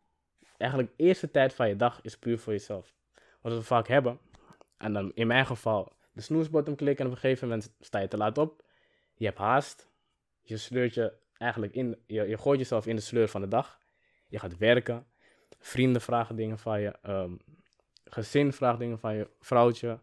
eigenlijk 0.56 0.96
de 0.96 1.04
eerste 1.04 1.30
tijd 1.30 1.54
van 1.54 1.68
je 1.68 1.76
dag 1.76 2.00
is 2.02 2.18
puur 2.18 2.38
voor 2.38 2.52
jezelf. 2.52 2.94
Wat 3.40 3.52
we 3.52 3.62
vaak 3.62 3.88
hebben, 3.88 4.18
en 4.76 4.92
dan 4.92 5.12
in 5.14 5.26
mijn 5.26 5.46
geval 5.46 5.92
de 6.12 6.20
snoesbottom 6.20 6.74
klikken 6.74 7.04
en 7.04 7.10
op 7.10 7.16
een 7.16 7.20
gegeven 7.20 7.48
moment 7.48 7.74
sta 7.80 7.98
je 7.98 8.08
te 8.08 8.16
laat 8.16 8.38
op. 8.38 8.62
Je 9.14 9.24
hebt 9.24 9.38
haast. 9.38 9.88
Je 10.42 10.56
sleurt 10.56 10.94
je 10.94 11.12
eigenlijk 11.38 11.74
in, 11.74 11.98
je, 12.06 12.28
je 12.28 12.38
gooit 12.38 12.58
jezelf 12.58 12.86
in 12.86 12.96
de 12.96 13.02
sleur 13.02 13.28
van 13.28 13.40
de 13.40 13.48
dag. 13.48 13.80
Je 14.26 14.38
gaat 14.38 14.58
werken. 14.58 15.06
Vrienden 15.58 16.02
vragen 16.02 16.36
dingen 16.36 16.58
van 16.58 16.80
je. 16.80 16.98
ehm, 17.02 17.32
gezin 18.04 18.52
vraagt 18.52 18.78
dingen 18.78 18.98
van 18.98 19.14
je. 19.14 19.28
Vrouwtje, 19.40 19.98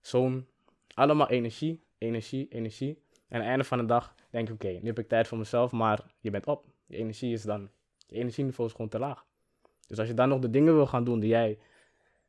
zoon. 0.00 0.46
Allemaal 0.94 1.28
energie, 1.28 1.84
energie, 1.98 2.48
energie. 2.48 3.02
En 3.28 3.36
aan 3.36 3.40
het 3.40 3.48
einde 3.48 3.64
van 3.64 3.78
de 3.78 3.86
dag 3.86 4.14
denk 4.30 4.48
je, 4.48 4.54
oké, 4.54 4.68
nu 4.68 4.86
heb 4.86 4.98
ik 4.98 5.08
tijd 5.08 5.28
voor 5.28 5.38
mezelf, 5.38 5.72
maar 5.72 6.00
je 6.20 6.30
bent 6.30 6.46
op. 6.46 6.73
Je 6.86 6.96
energie 6.96 7.32
is 7.32 7.42
dan, 7.42 7.70
je 8.06 8.16
energieniveau 8.16 8.68
is 8.68 8.74
gewoon 8.74 8.90
te 8.90 8.98
laag. 8.98 9.26
Dus 9.86 9.98
als 9.98 10.08
je 10.08 10.14
dan 10.14 10.28
nog 10.28 10.38
de 10.38 10.50
dingen 10.50 10.74
wil 10.74 10.86
gaan 10.86 11.04
doen 11.04 11.20
die 11.20 11.28
jij 11.28 11.58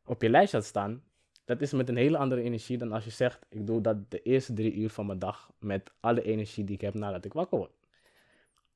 op 0.05 0.21
je 0.21 0.29
lijst 0.29 0.53
had 0.53 0.65
staan, 0.65 1.03
dat 1.45 1.61
is 1.61 1.73
met 1.73 1.89
een 1.89 1.95
hele 1.95 2.17
andere 2.17 2.41
energie 2.41 2.77
dan 2.77 2.91
als 2.91 3.03
je 3.03 3.09
zegt, 3.09 3.45
ik 3.49 3.67
doe 3.67 3.81
dat 3.81 4.11
de 4.11 4.21
eerste 4.21 4.53
drie 4.53 4.73
uur 4.73 4.89
van 4.89 5.05
mijn 5.05 5.19
dag 5.19 5.51
met 5.59 5.91
alle 5.99 6.21
energie 6.21 6.63
die 6.63 6.75
ik 6.75 6.81
heb 6.81 6.93
nadat 6.93 7.25
ik 7.25 7.33
wakker 7.33 7.57
word. 7.57 7.71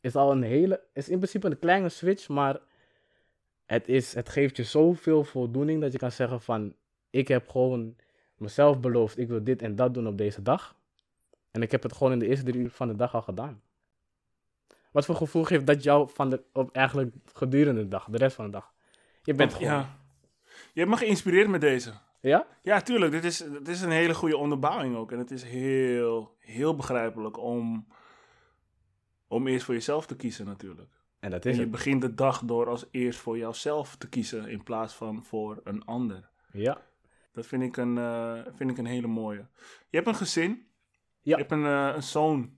Is 0.01 0.15
al 0.15 0.31
een 0.31 0.43
hele, 0.43 0.83
is 0.93 1.09
in 1.09 1.17
principe 1.17 1.47
een 1.47 1.59
kleine 1.59 1.89
switch, 1.89 2.27
maar 2.27 2.59
het, 3.65 3.87
is, 3.87 4.13
het 4.13 4.29
geeft 4.29 4.57
je 4.57 4.63
zoveel 4.63 5.23
voldoening 5.23 5.81
dat 5.81 5.91
je 5.91 5.97
kan 5.97 6.11
zeggen 6.11 6.41
van, 6.41 6.75
ik 7.09 7.27
heb 7.27 7.49
gewoon 7.49 7.95
mezelf 8.37 8.79
beloofd, 8.79 9.17
ik 9.17 9.27
wil 9.27 9.43
dit 9.43 9.61
en 9.61 9.75
dat 9.75 9.93
doen 9.93 10.07
op 10.07 10.17
deze 10.17 10.41
dag. 10.41 10.77
En 11.51 11.61
ik 11.61 11.71
heb 11.71 11.83
het 11.83 11.93
gewoon 11.93 12.13
in 12.13 12.19
de 12.19 12.27
eerste 12.27 12.45
drie 12.45 12.61
uur 12.61 12.69
van 12.69 12.87
de 12.87 12.95
dag 12.95 13.15
al 13.15 13.21
gedaan. 13.21 13.61
Wat 14.91 15.05
voor 15.05 15.15
gevoel 15.15 15.43
geeft 15.43 15.65
dat 15.67 15.83
jou 15.83 16.09
van 16.13 16.29
de, 16.29 16.43
op 16.53 16.71
eigenlijk 16.71 17.15
gedurende 17.33 17.81
de 17.81 17.87
dag, 17.87 18.07
de 18.09 18.17
rest 18.17 18.35
van 18.35 18.45
de 18.45 18.51
dag? 18.51 18.73
Je 19.23 19.33
bent 19.33 19.53
gewoon... 19.53 19.71
Ja. 19.71 19.97
Je 20.73 20.79
hebt 20.79 20.89
me 20.91 20.97
geïnspireerd 20.97 21.47
met 21.47 21.61
deze. 21.61 21.93
Ja? 22.21 22.47
Ja, 22.63 22.81
tuurlijk. 22.81 23.11
Dit 23.11 23.23
is, 23.23 23.37
dit 23.37 23.67
is 23.67 23.81
een 23.81 23.91
hele 23.91 24.13
goede 24.13 24.37
onderbouwing 24.37 24.95
ook. 24.95 25.11
En 25.11 25.17
het 25.19 25.31
is 25.31 25.43
heel, 25.43 26.35
heel 26.39 26.75
begrijpelijk 26.75 27.37
om, 27.37 27.87
om 29.27 29.47
eerst 29.47 29.65
voor 29.65 29.73
jezelf 29.73 30.05
te 30.05 30.15
kiezen 30.15 30.45
natuurlijk. 30.45 30.89
En 31.19 31.29
dat 31.29 31.43
En 31.45 31.49
is 31.49 31.55
je 31.55 31.61
het. 31.61 31.71
begint 31.71 32.01
de 32.01 32.13
dag 32.13 32.41
door 32.45 32.67
als 32.69 32.85
eerst 32.91 33.19
voor 33.19 33.37
jouzelf 33.37 33.95
te 33.95 34.09
kiezen 34.09 34.47
in 34.47 34.63
plaats 34.63 34.93
van 34.93 35.23
voor 35.23 35.61
een 35.63 35.85
ander. 35.85 36.29
Ja. 36.51 36.81
Dat 37.31 37.45
vind 37.45 37.63
ik 37.63 37.77
een, 37.77 37.97
eh, 37.97 38.41
vind 38.53 38.69
ik 38.69 38.77
een 38.77 38.85
hele 38.85 39.07
mooie. 39.07 39.47
Je 39.89 39.97
hebt 39.97 40.07
een 40.07 40.15
gezin. 40.15 40.49
Ja. 41.21 41.35
Je 41.35 41.35
hebt 41.35 41.51
een, 41.51 41.65
eh, 41.65 41.91
een 41.95 42.03
zoon 42.03 42.57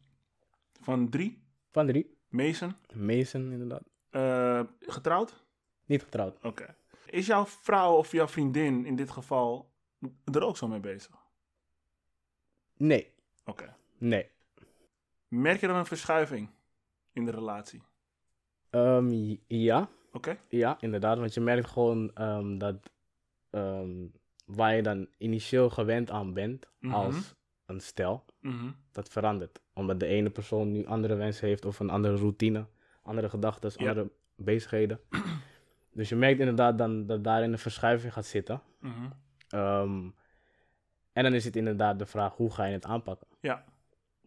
van 0.81 1.09
drie, 1.09 1.43
Van 1.71 1.87
drie. 1.87 2.19
Mason. 2.31 2.75
Mason, 2.93 3.51
inderdaad. 3.51 3.83
Eh, 4.09 4.61
getrouwd? 4.79 5.43
Niet 5.85 6.03
getrouwd. 6.03 6.37
Oké. 6.43 6.75
Is 7.05 7.25
jouw 7.25 7.45
vrouw 7.45 7.95
of 7.95 8.11
jouw 8.11 8.27
vriendin 8.27 8.85
in 8.85 8.95
dit 8.95 9.11
geval 9.11 9.71
er 10.33 10.43
ook 10.43 10.57
zo 10.57 10.67
mee 10.67 10.79
bezig? 10.79 11.15
Nee, 12.77 13.13
Oké. 13.45 13.75
nee. 13.97 14.29
Merk 15.27 15.59
je 15.61 15.67
dan 15.67 15.75
een 15.75 15.85
verschuiving 15.85 16.49
in 17.13 17.25
de 17.25 17.31
relatie? 17.31 17.81
Ehm, 18.69 19.09
j- 19.11 19.39
ja, 19.47 19.89
Oké? 20.11 20.37
ja, 20.49 20.77
inderdaad. 20.79 21.17
Want 21.17 21.33
je 21.33 21.41
merkt 21.41 21.67
gewoon 21.69 22.11
ehm, 22.13 22.57
dat 22.57 22.75
ehm, 23.49 24.05
waar 24.45 24.75
je 24.75 24.81
dan 24.81 25.07
initieel 25.17 25.69
gewend 25.69 26.09
aan 26.09 26.33
bent 26.33 26.67
Mhm. 26.79 26.93
als 26.93 27.35
een 27.65 27.79
stel, 27.79 28.25
Mhm. 28.39 28.71
dat 28.91 29.09
verandert. 29.09 29.61
Omdat 29.73 29.99
de 29.99 30.05
ene 30.05 30.29
persoon 30.29 30.71
nu 30.71 30.85
andere 30.85 31.15
wensen 31.15 31.47
heeft 31.47 31.65
of 31.65 31.79
een 31.79 31.89
andere 31.89 32.15
routine, 32.15 32.65
andere 33.03 33.29
gedachten, 33.29 33.71
Ja. 33.75 33.89
andere 33.89 34.11
bezigheden. 34.35 34.99
dus 35.93 36.09
je 36.09 36.15
merkt 36.15 36.39
inderdaad 36.39 36.77
dan 36.77 37.05
dat 37.05 37.23
daarin 37.23 37.51
een 37.51 37.59
verschuiving 37.59 38.13
gaat 38.13 38.25
zitten. 38.25 38.61
Mhm. 38.79 39.09
Ehm, 39.49 40.09
en 41.13 41.23
dan 41.23 41.33
is 41.33 41.45
het 41.45 41.55
inderdaad 41.55 41.99
de 41.99 42.05
vraag, 42.05 42.35
hoe 42.35 42.51
ga 42.53 42.65
je 42.65 42.73
het 42.73 42.85
aanpakken? 42.85 43.27
Ja. 43.39 43.63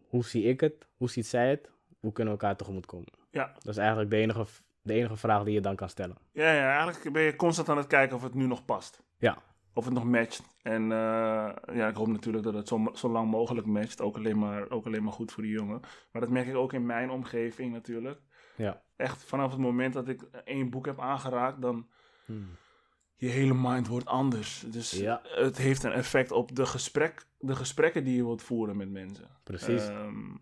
Hoe 0.07 0.25
zie 0.25 0.43
ik 0.43 0.59
het? 0.59 0.87
Hoe 0.97 1.09
ziet 1.09 1.25
zij 1.27 1.49
het? 1.49 1.69
Hoe 1.99 2.11
kunnen 2.11 2.33
we 2.33 2.39
elkaar 2.39 2.57
tegemoet 2.57 2.85
komen? 2.85 3.07
Ja. 3.31 3.51
Dat 3.53 3.67
is 3.67 3.77
eigenlijk 3.77 4.09
de 4.09 4.15
enige, 4.17 4.45
de 4.81 4.93
enige 4.93 5.15
vraag 5.15 5.43
die 5.43 5.53
je 5.53 5.61
dan 5.61 5.75
kan 5.75 5.89
stellen. 5.89 6.17
Ja, 6.31 6.51
ja, 6.53 6.71
eigenlijk 6.77 7.13
ben 7.13 7.21
je 7.21 7.35
constant 7.35 7.69
aan 7.69 7.77
het 7.77 7.87
kijken 7.87 8.15
of 8.15 8.21
het 8.23 8.33
nu 8.33 8.45
nog 8.45 8.65
past. 8.65 9.01
Ja, 9.17 9.37
Of 9.77 9.85
het 9.85 9.93
nog 9.93 10.03
matcht. 10.03 10.43
En 10.61 10.81
eh, 10.81 11.51
ja, 11.73 11.87
ik 11.87 11.95
hoop 11.95 12.07
natuurlijk 12.07 12.43
dat 12.43 12.53
het 12.53 12.67
zo, 12.67 12.89
zo 12.93 13.09
lang 13.09 13.29
mogelijk 13.29 13.67
matcht. 13.67 14.01
Ook 14.01 14.15
alleen, 14.15 14.39
maar, 14.39 14.69
ook 14.69 14.85
alleen 14.85 15.03
maar 15.03 15.13
goed 15.13 15.31
voor 15.31 15.43
die 15.43 15.51
jongen. 15.51 15.79
Maar 16.11 16.21
dat 16.21 16.29
merk 16.31 16.47
ik 16.47 16.55
ook 16.55 16.73
in 16.73 16.85
mijn 16.85 17.09
omgeving 17.09 17.73
natuurlijk. 17.73 18.19
ja. 18.55 18.81
Echt 18.95 19.23
vanaf 19.23 19.51
het 19.51 19.59
moment 19.59 19.93
dat 19.93 20.07
ik 20.07 20.21
één 20.45 20.69
boek 20.69 20.85
heb 20.85 20.99
aangeraakt, 20.99 21.61
dan 21.61 21.87
Hmm. 22.25 22.47
je 23.15 23.27
hele 23.27 23.53
mind 23.53 23.87
wordt 23.87 24.05
anders. 24.05 24.63
Dus 24.67 24.91
Ja. 24.91 25.21
het 25.23 25.57
heeft 25.57 25.83
een 25.83 25.91
effect 25.91 26.31
op 26.31 26.55
de, 26.55 26.65
gesprek, 26.65 27.27
de 27.39 27.55
gesprekken 27.55 28.03
die 28.03 28.15
je 28.15 28.25
wilt 28.25 28.41
voeren 28.43 28.77
met 28.77 28.89
mensen. 28.91 29.27
Precies. 29.43 29.87
Ehm, 29.87 30.35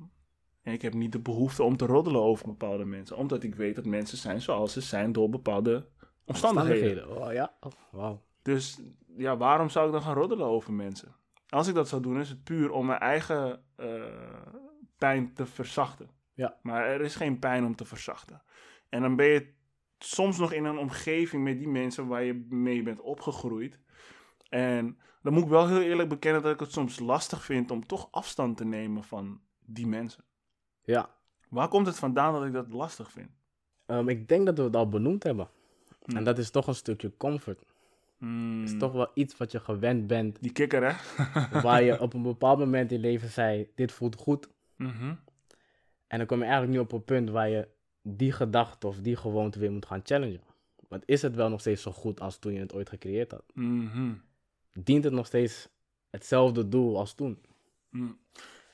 en 0.61 0.73
ik 0.73 0.81
heb 0.81 0.93
niet 0.93 1.11
de 1.11 1.19
behoefte 1.19 1.63
om 1.63 1.77
te 1.77 1.85
roddelen 1.85 2.21
over 2.21 2.45
bepaalde 2.47 2.85
mensen. 2.85 3.17
Omdat 3.17 3.43
ik 3.43 3.55
weet 3.55 3.75
dat 3.75 3.85
mensen 3.85 4.17
zijn 4.17 4.41
zoals 4.41 4.73
ze 4.73 4.81
zijn 4.81 5.11
door 5.11 5.29
bepaalde 5.29 5.87
omstandigheden. 6.25 7.17
Oh 7.17 7.33
ja, 7.33 7.53
oh, 7.59 7.71
wauw. 7.91 8.21
Dus 8.41 8.79
ja, 9.17 9.37
waarom 9.37 9.69
zou 9.69 9.85
ik 9.85 9.91
dan 9.91 10.01
gaan 10.01 10.13
roddelen 10.13 10.47
over 10.47 10.73
mensen? 10.73 11.15
Als 11.49 11.67
ik 11.67 11.73
dat 11.73 11.87
zou 11.87 12.01
doen, 12.01 12.19
is 12.19 12.29
het 12.29 12.43
puur 12.43 12.71
om 12.71 12.85
mijn 12.85 12.99
eigen 12.99 13.63
eh, 13.75 14.03
pijn 14.97 15.33
te 15.33 15.45
verzachten. 15.45 16.09
Ja. 16.33 16.57
Maar 16.61 16.85
er 16.85 17.01
is 17.01 17.15
geen 17.15 17.39
pijn 17.39 17.65
om 17.65 17.75
te 17.75 17.85
verzachten. 17.85 18.43
En 18.89 19.01
dan 19.01 19.15
ben 19.15 19.25
je 19.25 19.53
soms 19.97 20.37
nog 20.37 20.51
in 20.51 20.65
een 20.65 20.77
omgeving 20.77 21.43
met 21.43 21.57
die 21.57 21.67
mensen 21.67 22.07
waar 22.07 22.23
je 22.23 22.45
mee 22.49 22.83
bent 22.83 23.01
opgegroeid. 23.01 23.79
En 24.49 24.97
dan 25.21 25.33
moet 25.33 25.43
ik 25.43 25.49
wel 25.49 25.67
heel 25.67 25.81
eerlijk 25.81 26.09
bekennen 26.09 26.41
dat 26.41 26.53
ik 26.53 26.59
het 26.59 26.71
soms 26.71 26.99
lastig 26.99 27.43
vind 27.43 27.71
om 27.71 27.85
toch 27.85 28.07
afstand 28.11 28.57
te 28.57 28.65
nemen 28.65 29.03
van 29.03 29.41
die 29.59 29.87
mensen. 29.87 30.25
Ja, 30.81 31.09
Waar 31.53 31.67
komt 31.67 31.85
het 31.85 31.99
vandaan 31.99 32.33
dat 32.33 32.45
ik 32.45 32.53
dat 32.53 32.73
lastig 32.73 33.11
vind? 33.11 33.29
Ehm, 33.85 34.09
ik 34.09 34.27
denk 34.27 34.45
dat 34.45 34.57
we 34.57 34.63
het 34.63 34.75
al 34.75 34.89
benoemd 34.89 35.23
hebben. 35.23 35.49
Hmm. 36.03 36.17
En 36.17 36.23
dat 36.23 36.37
is 36.37 36.51
toch 36.51 36.67
een 36.67 36.75
stukje 36.75 37.17
comfort. 37.17 37.63
Hmm, 38.23 38.61
Het 38.61 38.69
is 38.69 38.77
toch 38.79 38.91
wel 38.91 39.11
iets 39.13 39.37
wat 39.37 39.51
je 39.51 39.59
gewend 39.59 40.07
bent. 40.07 40.37
Die 40.41 40.51
kikker, 40.51 40.83
hè? 40.83 40.95
waar 41.61 41.83
je 41.83 41.99
op 41.99 42.13
een 42.13 42.21
bepaald 42.21 42.59
moment 42.59 42.91
in 42.91 42.97
je 42.97 43.03
leven 43.03 43.29
zei, 43.29 43.67
dit 43.75 43.91
voelt 43.91 44.15
goed. 44.15 44.49
Mhm. 44.75 45.13
En 46.07 46.17
dan 46.17 46.25
kom 46.27 46.37
je 46.37 46.43
eigenlijk 46.43 46.73
nu 46.73 46.79
op 46.79 46.91
een 46.91 47.03
punt 47.03 47.29
waar 47.29 47.49
je 47.49 47.67
die 48.01 48.31
gedachte 48.31 48.87
of 48.87 48.97
die 48.97 49.15
gewoonte 49.15 49.59
weer 49.59 49.71
moet 49.71 49.85
gaan 49.85 50.01
challengen. 50.03 50.41
Want 50.87 51.03
is 51.05 51.21
het 51.21 51.35
wel 51.35 51.49
nog 51.49 51.59
steeds 51.59 51.81
zo 51.81 51.91
goed 51.91 52.19
als 52.19 52.37
toen 52.37 52.53
je 52.53 52.59
het 52.59 52.73
ooit 52.73 52.89
gecreëerd 52.89 53.31
had? 53.31 53.43
Mhm. 53.53 54.13
Dient 54.73 55.03
het 55.03 55.13
nog 55.13 55.25
steeds 55.25 55.69
hetzelfde 56.09 56.69
doel 56.69 56.97
als 56.97 57.13
toen? 57.13 57.41
Mm. 57.89 58.17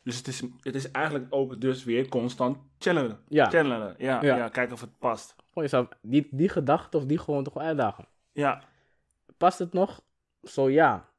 Dus 0.03 0.17
het 0.17 0.27
is, 0.27 0.43
het 0.61 0.75
is 0.75 0.91
eigenlijk 0.91 1.25
ook 1.29 1.61
dus 1.61 1.83
weer 1.83 2.07
constant 2.07 2.57
challengen. 2.79 3.19
Ja. 3.27 3.49
Challengen, 3.49 3.95
ja, 3.97 4.21
ja. 4.23 4.35
Ja. 4.35 4.49
Kijken 4.49 4.73
of 4.73 4.81
het 4.81 4.97
past. 4.99 5.35
Gewoon 5.37 5.63
jezelf 5.63 5.87
die, 6.01 6.27
die 6.31 6.49
gedachte 6.49 6.97
of 6.97 7.05
die 7.05 7.17
gewoonte 7.17 7.51
gewoon 7.51 7.67
uitdagen. 7.67 8.05
Ja, 8.31 8.63
Past 9.39 9.59
het 9.59 9.73
nog? 9.73 10.01
Zo 10.43 10.69
ja. 10.69 11.09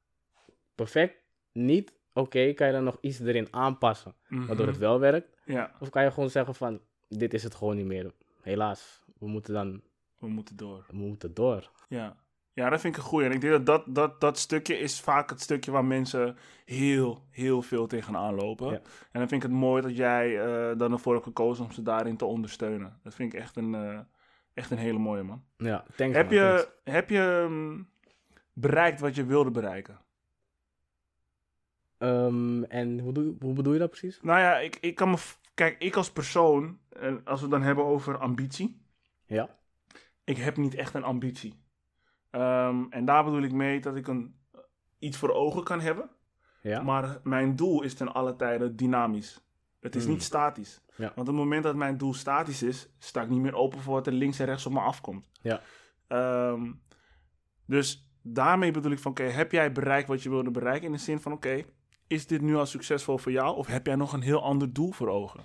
Perfect. 0.74 1.22
Niet? 1.52 1.92
Oké, 2.12 2.52
kan 2.52 2.66
je 2.66 2.72
dan 2.72 2.84
nog 2.84 2.98
iets 3.00 3.20
erin 3.20 3.48
aanpassen, 3.50 4.14
waardoor 4.28 4.56
Mhm. 4.56 4.66
het 4.68 4.78
wel 4.78 4.98
werkt? 5.00 5.36
ja, 5.44 5.72
Of 5.80 5.90
kan 5.90 6.02
je 6.04 6.10
gewoon 6.10 6.30
zeggen 6.30 6.54
van, 6.54 6.80
dit 7.08 7.34
is 7.34 7.42
het 7.42 7.54
gewoon 7.54 7.76
niet 7.76 7.86
meer. 7.86 8.12
Helaas, 8.42 9.02
we 9.18 9.26
moeten 9.28 9.54
dan, 9.54 9.82
we 10.18 10.28
moeten 10.28 10.56
door. 10.56 10.84
we 10.90 10.96
moeten 10.96 11.34
door. 11.34 11.70
Ja. 11.88 12.16
ja, 12.52 12.68
dat 12.70 12.80
vind 12.80 12.96
ik 12.96 13.02
een 13.02 13.08
goeie. 13.08 13.26
En 13.26 13.32
ik 13.32 13.40
denk 13.40 13.52
dat 13.52 13.66
dat, 13.66 13.94
dat 13.94 14.20
dat 14.20 14.38
stukje 14.38 14.78
is 14.78 15.00
vaak 15.00 15.30
het 15.30 15.40
stukje 15.40 15.70
waar 15.70 15.84
mensen 15.84 16.36
heel, 16.64 17.24
heel 17.30 17.62
veel 17.62 17.86
tegenaan 17.86 18.34
lopen. 18.34 18.66
Ja. 18.70 18.80
En 19.12 19.18
dan 19.20 19.28
vind 19.28 19.42
ik 19.44 19.50
het 19.50 19.58
mooi 19.58 19.82
dat 19.82 19.96
jij 19.96 20.40
eh, 20.40 20.78
dan 20.78 20.92
ervoor 20.92 21.12
hebt 21.12 21.24
gekozen 21.26 21.64
om 21.64 21.72
ze 21.72 21.82
daarin 21.82 22.16
te 22.16 22.24
ondersteunen. 22.24 22.98
Dat 23.02 23.14
vind 23.14 23.32
ik 23.34 23.40
echt 23.40 23.56
een, 23.56 23.74
eh, 23.74 23.98
echt 24.54 24.70
een 24.70 24.78
hele 24.78 24.98
mooie, 24.98 25.22
man. 25.22 25.44
Ja, 25.56 25.84
thanks 25.96 26.16
Heb 26.16 26.30
man, 26.30 26.38
thanks. 26.38 26.62
je, 26.84 26.90
heb 26.90 27.10
je 27.10 27.46
mm, 27.48 27.88
bereikt 28.60 29.00
wat 29.00 29.14
je 29.14 29.24
wilde 29.24 29.50
bereiken? 29.50 30.00
Ehm, 31.98 32.62
en 32.62 32.98
hoe, 32.98 33.12
doe, 33.12 33.36
hoe 33.40 33.54
bedoel 33.54 33.72
je 33.72 33.78
dat 33.78 33.90
precies? 33.90 34.20
Nou 34.22 34.38
ja, 34.38 34.58
ik, 34.58 34.76
ik 34.80 34.94
kan 34.94 35.10
me. 35.10 35.16
Kijk, 35.54 35.78
ik 35.78 35.96
als 35.96 36.12
persoon, 36.12 36.78
en 36.88 37.24
als 37.24 37.38
we 37.38 37.46
het 37.46 37.54
dan 37.54 37.62
hebben 37.62 37.84
over 37.84 38.18
ambitie. 38.18 38.82
Ja. 39.26 39.58
Ik 40.24 40.36
heb 40.36 40.56
niet 40.56 40.74
echt 40.74 40.94
een 40.94 41.04
ambitie. 41.04 41.62
Ehm, 42.30 42.84
en 42.90 43.04
daar 43.04 43.24
bedoel 43.24 43.42
ik 43.42 43.52
mee 43.52 43.80
dat 43.80 43.96
ik 43.96 44.06
een, 44.06 44.40
iets 44.98 45.16
voor 45.16 45.30
ogen 45.32 45.64
kan 45.64 45.80
hebben. 45.80 46.10
Ja? 46.62 46.82
Maar 46.82 47.20
mijn 47.22 47.56
doel 47.56 47.82
is 47.82 47.94
ten 47.94 48.12
alle 48.12 48.36
tijde 48.36 48.74
dynamisch. 48.74 49.40
Het 49.80 49.96
is 49.96 50.04
Hmm. 50.04 50.12
niet 50.12 50.22
statisch. 50.22 50.80
Ja. 50.96 51.12
Want 51.14 51.18
op 51.18 51.26
het 51.26 51.34
moment 51.34 51.62
dat 51.62 51.76
mijn 51.76 51.96
doel 51.96 52.14
statisch 52.14 52.62
is, 52.62 52.88
sta 52.98 53.22
ik 53.22 53.28
niet 53.28 53.40
meer 53.40 53.54
open 53.54 53.80
voor 53.80 53.94
wat 53.94 54.06
er 54.06 54.12
links 54.12 54.38
en 54.38 54.46
rechts 54.46 54.66
op 54.66 54.72
me 54.72 54.80
afkomt. 54.80 55.26
Ja. 55.42 55.60
Ehm, 56.06 56.72
dus 57.66 58.09
daarmee 58.34 58.70
bedoel 58.70 58.92
ik 58.92 58.98
van, 58.98 59.10
oké, 59.10 59.22
heb 59.22 59.52
jij 59.52 59.72
bereikt 59.72 60.08
wat 60.08 60.22
je 60.22 60.30
wilde 60.30 60.50
bereiken? 60.50 60.86
In 60.86 60.92
de 60.92 60.98
zin 60.98 61.20
van, 61.20 61.32
oké, 61.32 61.62
is 62.06 62.26
dit 62.26 62.40
nu 62.40 62.56
al 62.56 62.66
succesvol 62.66 63.18
voor 63.18 63.32
jou? 63.32 63.56
Of 63.56 63.66
heb 63.66 63.86
jij 63.86 63.94
nog 63.94 64.12
een 64.12 64.22
heel 64.22 64.42
ander 64.42 64.72
doel 64.72 64.90
voor 64.90 65.08
ogen? 65.08 65.40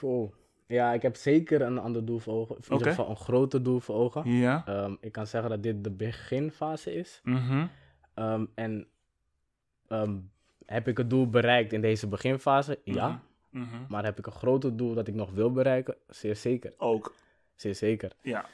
Wow. 0.00 0.32
Ja, 0.66 0.92
ik 0.92 1.02
heb 1.02 1.16
zeker 1.16 1.62
een 1.62 1.78
ander 1.78 2.04
doel 2.04 2.18
voor 2.18 2.34
ogen. 2.34 2.56
Of 2.56 2.66
in 2.66 2.72
ieder 2.72 2.88
geval 2.88 3.10
een 3.10 3.16
groter 3.16 3.62
doel 3.62 3.80
voor 3.80 3.94
ogen. 3.94 4.30
Ja. 4.30 4.62
Ehm, 4.66 4.94
ik 5.00 5.12
kan 5.12 5.26
zeggen 5.26 5.50
dat 5.50 5.62
dit 5.62 5.84
de 5.84 5.90
beginfase 5.90 6.94
is. 6.94 7.20
Mhm. 7.24 7.66
Ehm, 8.14 8.44
en 8.54 8.86
ehm, 9.88 10.16
heb 10.66 10.88
ik 10.88 10.98
het 10.98 11.10
doel 11.10 11.28
bereikt 11.30 11.72
in 11.72 11.80
deze 11.80 12.08
beginfase? 12.08 12.80
Ja. 12.84 13.22
Mhm. 13.50 13.66
Maar 13.88 14.04
heb 14.04 14.18
ik 14.18 14.26
een 14.26 14.32
groter 14.32 14.76
doel 14.76 14.94
dat 14.94 15.08
ik 15.08 15.14
nog 15.14 15.30
wil 15.30 15.52
bereiken? 15.52 15.96
Zeer 16.08 16.36
zeker. 16.36 16.74
Ook, 16.76 17.14
Zeer 17.54 17.74
zeker. 17.74 18.12
ja. 18.22 18.46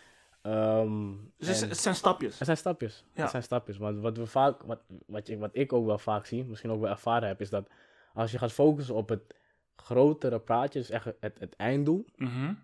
Ehm, 0.43 1.11
Dus 1.37 1.61
het, 1.61 1.77
zijn 1.77 1.95
stapjes. 1.95 2.37
Het 2.39 2.45
zijn 2.47 2.57
stapjes. 2.57 3.05
Ja. 3.15 3.23
Het 3.23 3.31
zijn 3.31 3.43
stapjes. 3.43 3.77
Want 3.79 4.01
wat 4.01 4.17
we 4.17 4.27
vaak, 4.27 4.63
wat, 4.63 4.81
wat, 5.07 5.27
je, 5.27 5.39
wat 5.39 5.51
ik 5.53 5.73
ook 5.73 5.87
wel 5.87 5.99
vaak 5.99 6.27
zie, 6.27 6.45
misschien 6.45 6.71
ook 6.71 6.81
wel 6.81 6.91
ervaren 6.91 7.29
heb, 7.29 7.41
is 7.41 7.51
dat 7.51 7.69
als 8.15 8.33
je 8.33 8.39
gaat 8.39 8.53
focussen 8.53 8.95
op 8.95 9.09
het 9.09 9.35
grotere 9.77 10.39
plaatje, 10.41 10.79
dus 10.79 10.91
echt 10.91 11.05
het, 11.21 11.39
het 11.39 11.57
einddoel, 11.57 12.05
Mhm. 12.17 12.55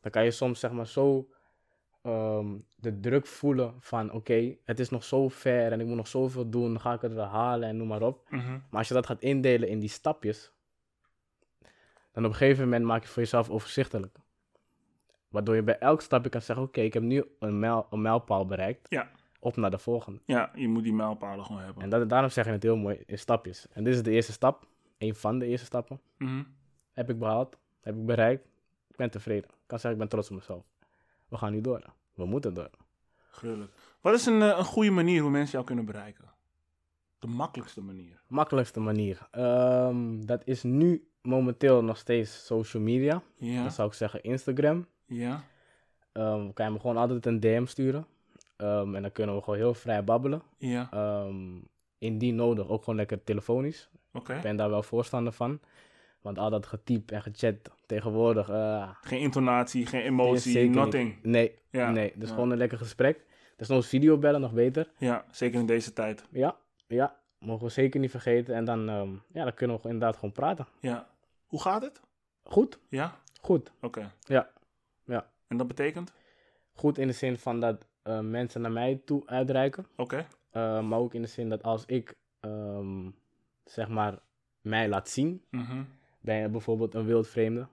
dan 0.00 0.10
kan 0.10 0.24
je 0.24 0.30
soms 0.30 0.60
zeg 0.60 0.70
maar 0.70 0.86
zo 0.86 1.28
ehm, 2.02 2.46
de 2.76 3.00
druk 3.00 3.26
voelen 3.26 3.74
van 3.80 4.12
oké, 4.12 4.56
het 4.64 4.80
is 4.80 4.90
nog 4.90 5.04
zo 5.04 5.28
ver 5.28 5.72
en 5.72 5.80
ik 5.80 5.86
moet 5.86 5.96
nog 5.96 6.08
zoveel 6.08 6.50
doen, 6.50 6.68
dan 6.72 6.80
ga 6.80 6.92
ik 6.92 7.00
het 7.00 7.12
wel 7.12 7.24
halen 7.24 7.68
en 7.68 7.76
noem 7.76 7.86
maar 7.88 8.02
op. 8.02 8.30
Mhm. 8.30 8.50
Maar 8.50 8.78
als 8.78 8.88
je 8.88 8.94
dat 8.94 9.06
gaat 9.06 9.20
indelen 9.20 9.68
in 9.68 9.78
die 9.80 9.88
stapjes, 9.88 10.50
dan 12.12 12.24
op 12.24 12.30
een 12.30 12.36
gegeven 12.36 12.64
moment 12.64 12.84
maak 12.84 13.02
je 13.02 13.08
voor 13.08 13.22
jezelf 13.22 13.50
overzichtelijk. 13.50 14.16
Waardoor 15.30 15.54
je 15.54 15.62
bij 15.62 15.78
elk 15.78 16.00
stapje 16.00 16.30
kan 16.30 16.42
zeggen, 16.42 16.64
oké, 16.64 16.80
ik 16.80 16.92
heb 16.92 17.02
nu 17.02 17.24
een, 17.38 17.58
mijl, 17.58 17.86
een 17.90 18.02
mijlpaal 18.02 18.46
bereikt, 18.46 18.86
Ja. 18.88 19.10
op 19.40 19.56
naar 19.56 19.70
de 19.70 19.78
volgende. 19.78 20.20
ja, 20.24 20.50
je 20.54 20.68
moet 20.68 20.82
die 20.82 20.92
mijlpalen 20.92 21.44
gewoon 21.44 21.62
hebben. 21.62 21.82
En 21.82 21.90
dat, 21.90 22.08
daarom 22.08 22.30
zeg 22.30 22.44
je 22.44 22.50
het 22.50 22.62
heel 22.62 22.76
mooi 22.76 23.02
in 23.06 23.18
stapjes. 23.18 23.66
En 23.72 23.84
dit 23.84 23.94
is 23.94 24.02
de 24.02 24.10
eerste 24.10 24.32
stap, 24.32 24.66
een 24.98 25.14
van 25.14 25.38
de 25.38 25.46
eerste 25.46 25.66
stappen. 25.66 26.00
Mhm. 26.18 26.42
Heb 26.92 27.10
ik 27.10 27.18
behaald, 27.18 27.56
heb 27.80 27.94
ik 27.96 28.06
bereikt, 28.06 28.44
ik 28.88 28.96
ben 28.96 29.10
tevreden. 29.10 29.50
Ik 29.50 29.66
kan 29.66 29.78
zeggen, 29.78 29.90
ik 29.92 29.98
ben 29.98 30.08
trots 30.08 30.30
op 30.30 30.36
mezelf. 30.36 30.64
We 31.28 31.36
gaan 31.36 31.52
nu 31.52 31.60
door. 31.60 31.82
We 32.14 32.24
moeten 32.26 32.54
door. 32.54 32.70
Gruwelijk. 33.30 33.72
Wat 34.00 34.14
is 34.14 34.26
een, 34.26 34.42
eh, 34.42 34.58
een 34.58 34.64
goede 34.64 34.90
manier 34.90 35.20
hoe 35.22 35.30
mensen 35.30 35.52
jou 35.52 35.64
kunnen 35.64 35.84
bereiken? 35.84 36.24
De 37.18 37.26
makkelijkste 37.26 37.80
manier. 37.80 38.22
Makkelijkste 38.28 38.80
manier. 38.80 39.28
Ehm, 39.30 40.24
dat 40.24 40.42
is 40.44 40.62
nu 40.62 41.08
momenteel 41.22 41.84
nog 41.84 41.96
steeds 41.96 42.46
social 42.46 42.82
media. 42.82 43.22
Ja. 43.36 43.62
Dan 43.62 43.70
zou 43.70 43.88
ik 43.88 43.94
zeggen 43.94 44.22
Instagram. 44.22 44.86
Ja. 45.10 45.42
Ehm 46.12 46.52
kan 46.52 46.66
je 46.66 46.72
me 46.72 46.80
gewoon 46.80 46.96
altijd 46.96 47.26
een 47.26 47.40
DM 47.40 47.64
sturen. 47.66 48.06
Ehm, 48.56 48.94
en 48.94 49.02
dan 49.02 49.12
kunnen 49.12 49.34
we 49.36 49.42
gewoon 49.42 49.58
heel 49.58 49.74
vrij 49.74 50.04
babbelen. 50.04 50.42
Ja. 50.58 50.88
Ehm, 50.92 51.58
indien 51.98 52.34
nodig, 52.34 52.68
ook 52.68 52.80
gewoon 52.84 52.98
lekker 52.98 53.24
telefonisch. 53.24 53.88
Oké. 54.12 54.34
Ik 54.34 54.42
ben 54.42 54.56
daar 54.56 54.70
wel 54.70 54.82
voorstander 54.82 55.32
van. 55.32 55.60
Want 56.20 56.38
al 56.38 56.50
dat 56.50 56.66
getypt 56.66 57.12
en 57.12 57.22
gechat 57.22 57.54
tegenwoordig. 57.86 58.48
eh, 58.48 58.90
Geen 59.00 59.20
intonatie, 59.20 59.86
geen 59.86 60.02
emotie, 60.02 60.58
niet. 60.62 60.74
nothing. 60.74 61.18
nee, 61.22 61.54
Ja. 61.70 61.90
nee. 61.90 62.12
Dus 62.16 62.28
Ja. 62.28 62.34
gewoon 62.34 62.50
een 62.50 62.58
lekker 62.58 62.78
gesprek. 62.78 63.24
Dus 63.56 63.68
nog 63.68 63.86
video 63.86 64.18
bellen, 64.18 64.40
nog 64.40 64.52
beter. 64.52 64.90
Ja, 64.98 65.24
zeker 65.30 65.60
in 65.60 65.66
deze 65.66 65.92
tijd. 65.92 66.24
Ja, 66.30 66.56
ja. 66.86 67.16
mogen 67.38 67.64
we 67.66 67.72
zeker 67.72 68.00
niet 68.00 68.10
vergeten. 68.10 68.54
En 68.54 68.64
dan, 68.64 68.84
ja, 69.32 69.44
dan 69.44 69.54
kunnen 69.54 69.76
we 69.76 69.82
inderdaad 69.88 70.14
gewoon 70.14 70.32
praten. 70.32 70.66
Ja. 70.80 71.08
Hoe 71.46 71.60
gaat 71.60 71.82
het? 71.82 72.00
Goed, 72.42 72.78
Ja? 72.88 73.16
goed. 73.40 73.72
Oké. 73.80 74.12
Ja. 74.24 74.48
En 75.50 75.56
dat 75.56 75.66
betekent? 75.66 76.12
Goed 76.72 76.98
in 76.98 77.06
de 77.06 77.12
zin 77.12 77.36
van 77.38 77.60
dat 77.60 77.88
eh, 78.02 78.20
mensen 78.20 78.60
naar 78.60 78.72
mij 78.72 79.00
toe 79.04 79.22
uitreiken. 79.26 79.86
Oké. 79.96 80.26
Eh, 80.50 80.82
maar 80.82 80.98
ook 80.98 81.14
in 81.14 81.22
de 81.22 81.28
zin 81.28 81.48
dat 81.48 81.62
als 81.62 81.86
ik, 81.86 82.14
ehm, 82.40 83.10
zeg 83.64 83.88
maar, 83.88 84.18
mij 84.60 84.88
laat 84.88 85.08
zien 85.08 85.44
Mhm. 85.50 85.82
bij 86.20 86.50
bijvoorbeeld 86.50 86.94
een 86.94 87.04
wildvreemde. 87.04 87.66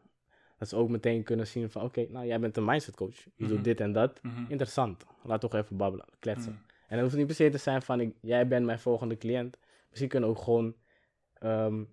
Dat 0.58 0.68
ze 0.70 0.76
ook 0.76 0.90
meteen 0.90 1.24
kunnen 1.24 1.48
zien 1.48 1.70
van, 1.72 1.82
oké, 1.82 2.06
nou 2.10 2.26
jij 2.26 2.40
bent 2.40 2.58
een 2.58 2.66
mindset 2.66 2.96
coach. 2.96 3.16
Je 3.24 3.32
Mhm. 3.38 3.48
doet 3.48 3.64
dit 3.64 3.80
en 3.80 3.92
dat. 3.92 4.20
Mhm. 4.24 4.42
Interessant. 4.48 5.06
Laat 5.24 5.42
toch 5.42 5.54
even 5.54 5.78
babbelen, 5.78 6.06
kletsen. 6.20 6.52
Mhm. 6.52 6.62
En 6.88 6.94
het 6.96 7.02
hoeft 7.02 7.16
niet 7.16 7.26
per 7.28 7.36
se 7.36 7.50
te 7.50 7.58
zijn 7.58 7.82
van, 7.82 8.00
ik, 8.00 8.16
jij 8.22 8.48
bent 8.48 8.66
mijn 8.66 8.80
volgende 8.80 9.18
cliënt. 9.18 9.58
Misschien 9.90 10.10
kunnen 10.10 10.30
we 10.30 10.36
ook 10.36 10.42
gewoon 10.44 10.76
ehm, 11.34 11.84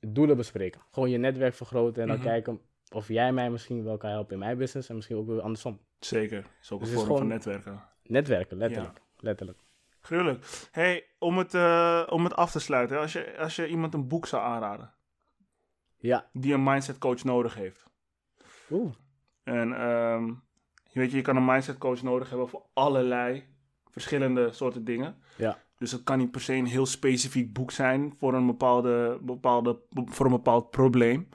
doelen 0.00 0.36
bespreken. 0.36 0.80
Gewoon 0.90 1.10
je 1.10 1.18
netwerk 1.18 1.54
vergroten 1.54 2.02
en 2.02 2.08
dan 2.08 2.16
Mhm. 2.16 2.26
kijken 2.26 2.60
of 2.92 3.08
jij 3.08 3.32
mij 3.32 3.50
misschien 3.50 3.84
wel 3.84 3.96
kan 3.96 4.10
helpen 4.10 4.32
in 4.32 4.38
mijn 4.38 4.58
business. 4.58 4.88
En 4.88 4.94
misschien 4.94 5.16
ook 5.16 5.26
weer 5.26 5.40
andersom. 5.40 5.80
Zeker. 5.98 6.42
Dat 6.42 6.50
is 6.62 6.72
ook 6.72 6.80
Dus 6.80 6.90
een 6.90 6.98
vorm 6.98 7.18
van 7.18 7.26
netwerken. 7.26 7.82
Netwerken, 8.02 8.56
letterlijk. 8.56 9.00
Letterlijk. 9.16 9.58
Gruwelijk. 10.00 10.44
Hey, 10.70 11.06
om 11.18 11.38
het, 11.38 11.54
eh, 11.54 12.06
om 12.10 12.24
het 12.24 12.34
af 12.34 12.50
te 12.50 12.60
sluiten. 12.60 12.98
Als 12.98 13.12
je, 13.12 13.38
als 13.38 13.56
je 13.56 13.68
iemand 13.68 13.94
een 13.94 14.08
boek 14.08 14.26
zou 14.26 14.42
aanraden. 14.42 14.92
Ja. 15.96 16.28
Die 16.32 16.54
een 16.54 16.62
mindset 16.62 16.98
coach 16.98 17.24
nodig 17.24 17.54
heeft. 17.54 17.86
Oeh. 18.70 18.92
En 19.42 19.72
ehm, 19.72 20.26
je 20.86 20.98
weet 21.00 21.10
je, 21.10 21.16
je 21.16 21.22
kan 21.22 21.36
een 21.36 21.44
mindset 21.44 21.78
coach 21.78 22.02
nodig 22.02 22.28
hebben 22.28 22.48
voor 22.48 22.66
allerlei 22.72 23.44
verschillende 23.90 24.52
soorten 24.52 24.84
dingen. 24.84 25.16
Ja. 25.36 25.58
Dus 25.78 25.92
het 25.92 26.02
kan 26.02 26.18
niet 26.18 26.30
per 26.30 26.40
se 26.40 26.54
een 26.54 26.66
heel 26.66 26.86
specifiek 26.86 27.52
boek 27.52 27.70
zijn 27.70 28.14
voor 28.16 28.34
een, 28.34 28.46
bepaalde, 28.46 29.18
bepaalde, 29.22 29.78
voor 29.90 30.26
een 30.26 30.32
bepaald 30.32 30.70
probleem. 30.70 31.28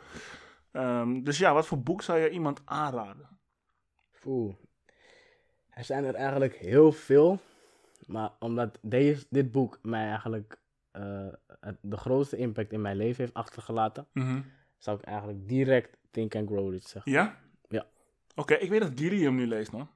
Ehm, 0.72 1.24
dus 1.24 1.38
ja, 1.38 1.54
wat 1.54 1.68
voor 1.68 1.80
boek 1.82 2.02
zou 2.02 2.20
je 2.20 2.30
iemand 2.30 2.62
aanraden? 2.66 3.40
Oeh. 4.26 4.56
Er 5.70 5.84
zijn 5.84 6.04
er 6.04 6.16
eigenlijk 6.16 6.56
heel 6.56 6.92
veel. 6.92 7.40
Maar 8.06 8.32
omdat 8.40 8.78
deze, 8.82 9.26
dit 9.30 9.52
boek 9.52 9.80
mij 9.82 10.08
eigenlijk 10.08 10.60
eh, 10.92 11.28
het- 11.60 11.78
de 11.82 11.98
grootste 11.98 12.38
impact 12.38 12.72
in 12.72 12.82
mijn 12.82 12.98
leven 12.98 13.18
heeft 13.24 13.34
achtergelaten, 13.34 14.08
Mhm. 14.14 14.42
zou 14.78 14.98
ik 15.00 15.04
eigenlijk 15.06 15.48
direct 15.48 15.98
Think 16.12 16.36
and 16.36 16.50
Grow 16.50 16.72
Rich 16.72 16.88
zeggen. 16.88 17.12
Ja? 17.12 17.38
Ja. 17.70 17.86
Oké, 18.36 18.54
ik 18.54 18.70
weet 18.70 18.82
dat 18.82 18.92
Gilly 18.96 19.24
hem 19.24 19.36
nu 19.36 19.48
leest, 19.48 19.72
man. 19.72 19.90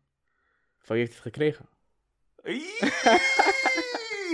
Van 0.80 0.96
wie 0.96 1.06
heeft 1.06 1.12
het 1.14 1.22
gekregen? 1.22 1.66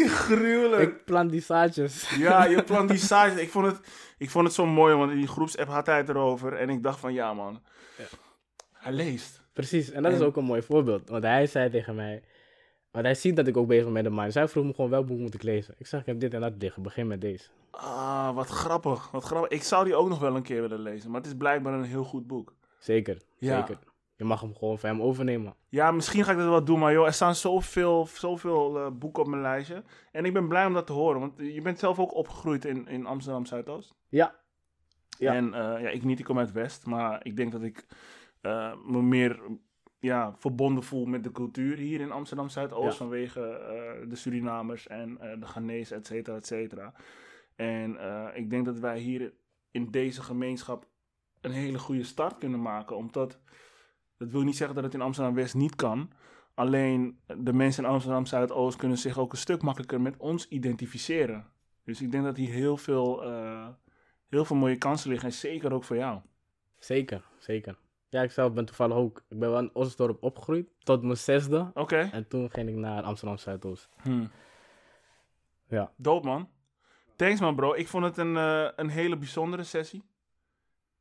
Gruwelijk. 0.06 0.82
Ik 0.91 1.06
plant 1.06 1.32
die 1.32 1.41
zaadjes. 1.41 2.10
Ja, 2.10 2.45
je 2.45 2.64
plant 2.70 2.89
die 2.89 2.98
site. 2.98 3.41
Ik 3.41 3.50
vond 3.50 3.66
het, 3.66 3.80
ik 4.18 4.30
vond 4.30 4.45
het 4.45 4.54
zo 4.56 4.66
mooi, 4.66 4.95
want 4.95 5.12
in 5.12 5.18
die 5.18 5.28
groepsapp 5.28 5.68
had 5.68 5.86
hij 5.86 5.98
het 5.98 6.10
erover. 6.10 6.54
En 6.54 6.70
ik 6.70 6.84
dacht 6.84 7.00
van, 7.00 7.14
ja 7.14 7.34
man. 7.34 7.62
Ja. 7.98 8.04
Hij 8.74 8.91
leest. 8.93 9.41
Precies, 9.54 9.91
en 9.91 10.04
dat 10.04 10.12
is 10.14 10.20
ook 10.22 10.36
een 10.38 10.43
mooi 10.43 10.62
voorbeeld. 10.62 11.10
Want 11.10 11.24
hij 11.24 11.48
zei 11.48 11.70
tegen 11.70 11.95
mij, 11.95 12.24
want 12.91 13.06
hij 13.06 13.16
ziet 13.16 13.36
dat 13.36 13.48
ik 13.48 13.58
ook 13.58 13.68
bezig 13.68 13.84
ben 13.84 13.93
met 13.93 14.04
de 14.04 14.10
mind. 14.10 14.34
Zij 14.34 14.48
vroeg 14.48 14.66
me 14.66 14.74
gewoon 14.74 14.89
welk 14.89 15.06
boek 15.08 15.18
moet 15.20 15.34
ik 15.34 15.43
lezen. 15.43 15.76
Ik 15.78 15.88
zeg, 15.88 16.00
ik 16.00 16.06
heb 16.06 16.20
dit 16.20 16.34
en 16.34 16.41
dat 16.41 16.54
liggen, 16.58 16.84
begin 16.84 17.08
met 17.08 17.22
deze. 17.22 17.48
Ah, 17.72 18.36
wat 18.36 18.48
grappig. 18.48 19.12
Wat 19.12 19.24
grappig. 19.24 19.50
Ik 19.52 19.64
zou 19.64 19.86
die 19.86 19.95
ook 19.95 20.10
nog 20.10 20.20
wel 20.20 20.36
een 20.36 20.43
keer 20.43 20.62
willen 20.62 20.80
lezen. 20.80 21.12
Maar 21.12 21.20
het 21.22 21.30
is 21.30 21.38
blijkbaar 21.38 21.74
een 21.74 21.84
heel 21.84 22.04
goed 22.04 22.28
boek. 22.28 22.54
Zeker, 22.80 23.22
Ja. 23.38 23.58
zeker. 23.60 23.80
Je 24.18 24.24
mag 24.24 24.41
hem 24.41 24.55
gewoon 24.55 24.80
van 24.80 24.89
hem 24.89 25.01
overnemen. 25.01 25.55
Ja, 25.70 25.91
misschien 25.91 26.24
ga 26.24 26.32
ik 26.32 26.38
dat 26.38 26.47
wel 26.47 26.63
doen. 26.63 26.80
Maar 26.80 26.93
joh, 26.93 27.05
er 27.05 27.13
staan 27.13 27.36
zoveel, 27.36 28.05
zoveel 28.05 28.78
eh, 28.78 28.91
boeken 28.91 29.24
op 29.24 29.30
mijn 29.30 29.41
lijstje. 29.41 29.84
En 30.11 30.26
ik 30.26 30.34
ben 30.34 30.47
blij 30.47 30.65
om 30.65 30.74
dat 30.74 30.88
te 30.88 30.93
horen. 30.93 31.20
Want 31.20 31.34
je 31.38 31.61
bent 31.61 31.80
zelf 31.80 31.99
ook 31.99 32.15
opgegroeid 32.15 32.65
in, 32.65 32.88
in 32.88 33.05
Amsterdam 33.05 33.45
Zuidoost. 33.45 33.95
Ja, 34.09 34.36
Ja. 35.18 35.34
En 35.34 35.53
eh, 35.53 35.82
ja, 35.82 35.89
ik 35.89 36.03
niet, 36.03 36.20
ik 36.20 36.26
kom 36.26 36.39
uit 36.39 36.51
West. 36.51 36.86
Maar 36.86 37.26
ik 37.26 37.36
denk 37.36 37.51
dat 37.51 37.63
ik 37.63 37.86
eh, 38.41 38.74
me 38.86 39.01
meer 39.01 39.41
ja, 39.99 40.34
verbonden 40.38 40.84
voel 40.84 41.05
met 41.05 41.24
de 41.24 41.32
cultuur 41.32 41.78
hier 41.78 41.99
in 41.99 42.11
Amsterdam 42.11 42.49
Zuidoost. 42.49 42.91
Ja. 42.91 42.97
Vanwege 42.97 43.39
de 44.09 44.15
Surinamers 44.15 44.88
en 44.88 45.18
de 45.39 45.45
Ghanese, 45.45 45.95
et 45.95 46.07
cetera, 46.07 46.36
et 46.36 46.45
cetera. 46.47 46.93
En 47.55 47.97
ik 48.34 48.49
denk 48.49 48.65
dat 48.65 48.80
wij 48.80 48.99
hier 48.99 49.34
in 49.72 49.91
deze 49.91 50.22
gemeenschap 50.22 50.88
een 51.41 51.51
hele 51.51 51.80
goede 51.80 52.03
start 52.03 52.38
kunnen 52.38 52.61
maken. 52.61 52.95
Omdat, 52.95 53.39
dat 54.18 54.32
wil 54.32 54.41
niet 54.41 54.57
zeggen 54.57 54.76
dat 54.76 54.84
het 54.84 54.93
in 54.93 55.01
Amsterdam 55.01 55.34
West 55.34 55.55
niet 55.55 55.76
kan. 55.76 56.11
Alleen 56.53 57.20
de 57.38 57.53
mensen 57.53 57.84
in 57.84 57.89
Amsterdam 57.89 58.26
Zuidoost 58.26 58.78
kunnen 58.78 58.97
zich 58.97 59.18
ook 59.18 59.32
een 59.32 59.38
stuk 59.38 59.61
makkelijker 59.61 60.01
met 60.01 60.18
ons 60.18 60.47
identificeren. 60.47 61.45
Dus 61.84 62.01
ik 62.01 62.11
denk 62.11 62.24
dat 62.24 62.38
hier 62.38 62.53
heel 62.53 62.78
veel, 62.78 63.24
eh, 63.24 63.68
heel 64.30 64.45
veel 64.45 64.55
mooie 64.55 64.78
kansen 64.78 65.09
liggen. 65.09 65.30
En 65.30 65.36
zeker 65.36 65.74
ook 65.74 65.84
voor 65.84 65.95
jou. 65.95 66.22
zeker, 66.80 67.24
zeker. 67.38 67.78
Ja, 68.09 68.22
ik 68.22 68.32
zelf 68.32 68.53
ben 68.53 68.65
toevallig 68.65 68.95
ook, 68.95 69.24
ik 69.30 69.39
ben 69.39 69.49
wel 69.49 69.59
in 69.59 69.70
Osdorp 69.74 70.24
opgegroeid, 70.24 70.68
tot 70.80 71.01
mijn 71.01 71.18
zesde. 71.18 71.72
Oké. 71.74 72.09
En 72.11 72.28
toen 72.28 72.51
ging 72.51 72.70
ik 72.70 72.76
naar 72.76 73.03
Amsterdam 73.03 73.38
Zuidoost. 73.38 73.89
Hmm. 74.01 74.32
Ja. 75.68 75.91
Doop 75.95 76.24
man. 76.24 76.49
Thanks 77.15 77.39
man 77.39 77.55
bro. 77.55 77.74
Ik 77.74 77.88
vond 77.88 78.03
het 78.03 78.18
een, 78.18 78.38
eh, 78.38 78.70
een 78.76 78.89
hele 78.89 79.18
bijzondere 79.18 79.63
sessie. 79.63 80.03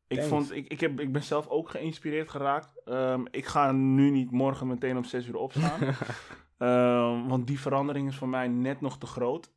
Ik, 0.08 0.16
Thanks. 0.16 0.32
vond, 0.32 0.54
ik, 0.54 0.68
ik, 0.68 0.80
heb, 0.80 1.00
ik 1.00 1.12
ben 1.12 1.22
zelf 1.22 1.48
ook 1.48 1.70
geïnspireerd 1.70 2.30
geraakt. 2.30 2.80
Ehm, 2.84 3.24
ik 3.30 3.46
ga 3.46 3.72
nu 3.72 4.10
niet 4.10 4.30
morgen 4.30 4.66
meteen 4.66 4.96
om 4.96 5.04
6 5.04 5.26
uur 5.26 5.36
opstaan. 5.36 5.80
Ehm, 6.58 7.26
want 7.26 7.46
die 7.46 7.60
verandering 7.60 8.08
is 8.08 8.16
voor 8.16 8.28
mij 8.28 8.48
net 8.48 8.80
nog 8.80 8.98
te 8.98 9.06
groot. 9.06 9.50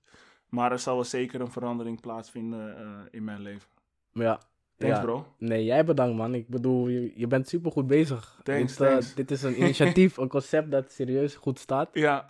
Maar 0.49 0.71
er 0.71 0.79
zal 0.79 0.95
wel 0.95 1.03
zeker 1.03 1.41
een 1.41 1.51
verandering 1.51 2.01
plaatsvinden 2.01 2.77
eh, 2.77 2.85
in 3.11 3.23
mijn 3.23 3.41
leven. 3.41 3.67
Ja. 4.11 4.39
Thanks 4.77 4.95
ja. 4.95 5.01
bro. 5.01 5.25
Nee, 5.37 5.63
jij 5.63 5.85
bedankt 5.85 6.17
man. 6.17 6.33
Ik 6.33 6.47
bedoel, 6.47 6.87
je, 6.87 7.11
je 7.15 7.27
bent 7.27 7.47
super 7.47 7.71
goed 7.71 7.87
bezig. 7.87 8.39
Thanks, 8.43 8.77
dit, 8.77 8.87
eh, 8.87 8.91
thanks. 8.91 9.13
dit 9.13 9.31
is 9.31 9.43
een 9.43 9.57
initiatief, 9.61 10.17
een 10.17 10.27
concept 10.27 10.71
dat 10.71 10.91
serieus 10.91 11.35
goed 11.35 11.59
staat. 11.59 11.89
Ja. 11.93 12.25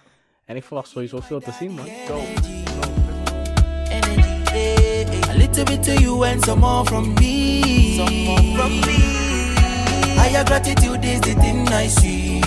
En 0.45 0.55
ik 0.55 0.63
verwacht 0.63 0.89
sowieso 0.89 1.20
veel 1.20 1.39
te 1.39 1.51
zien 1.51 1.72
man. 1.72 1.88
A 5.30 5.34
little 5.34 5.63
bit 5.63 5.84
to 5.84 5.93
you 5.93 6.28
and 6.28 6.43
some 6.43 6.59
more 6.59 6.86
from 6.86 7.13
me. 7.13 7.59
Some 8.00 8.24
more 8.24 8.38
from 8.56 8.80
me. 8.88 8.97
Higher 10.16 10.45
gratitude 10.45 11.04
is 11.04 11.20
the 11.20 11.34
thing 11.34 11.68
I 11.68 11.88
see. 11.88 12.39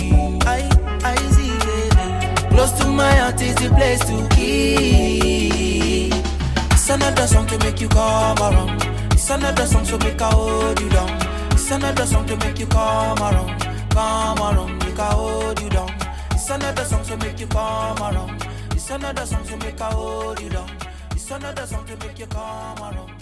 I, 0.47 0.65
I 1.03 1.15
see, 1.29 1.53
baby. 1.61 2.49
Close 2.49 2.71
to 2.79 2.87
my 2.87 3.13
heart 3.17 3.39
is 3.39 3.53
the 3.57 3.69
place 3.69 3.99
to 4.09 4.27
be. 4.35 6.09
It's 6.71 6.89
another 6.89 7.27
song 7.27 7.45
to 7.45 7.59
make 7.59 7.79
you 7.79 7.87
come 7.87 8.39
around. 8.39 8.81
It's 9.13 9.29
another 9.29 9.67
song 9.67 9.85
to 9.85 9.99
make 9.99 10.19
I 10.19 10.31
hold 10.31 10.81
you 10.81 10.89
down. 10.89 11.21
It's 11.51 11.69
another 11.69 12.07
song 12.07 12.25
to 12.25 12.37
make 12.37 12.57
you 12.57 12.65
come 12.65 13.19
around. 13.19 13.61
Come 13.91 14.39
around, 14.39 14.79
make 14.79 14.97
I 14.97 15.11
hold 15.13 15.61
you 15.61 15.69
down. 15.69 15.93
It's 16.31 16.49
another 16.49 16.83
song 16.83 17.03
to 17.05 17.17
make 17.17 17.39
you 17.39 17.45
come 17.45 17.99
around. 17.99 18.43
It's 18.71 18.89
another 18.89 19.25
song 19.27 19.43
to 19.45 19.57
make 19.57 19.79
I 19.79 19.91
hold 19.91 20.41
you 20.41 20.49
down. 20.49 20.71
It's 21.11 21.29
another 21.29 21.67
song 21.67 21.85
to 21.85 21.95
make 21.97 22.17
you 22.17 22.25
come 22.25 22.79
around. 22.79 23.12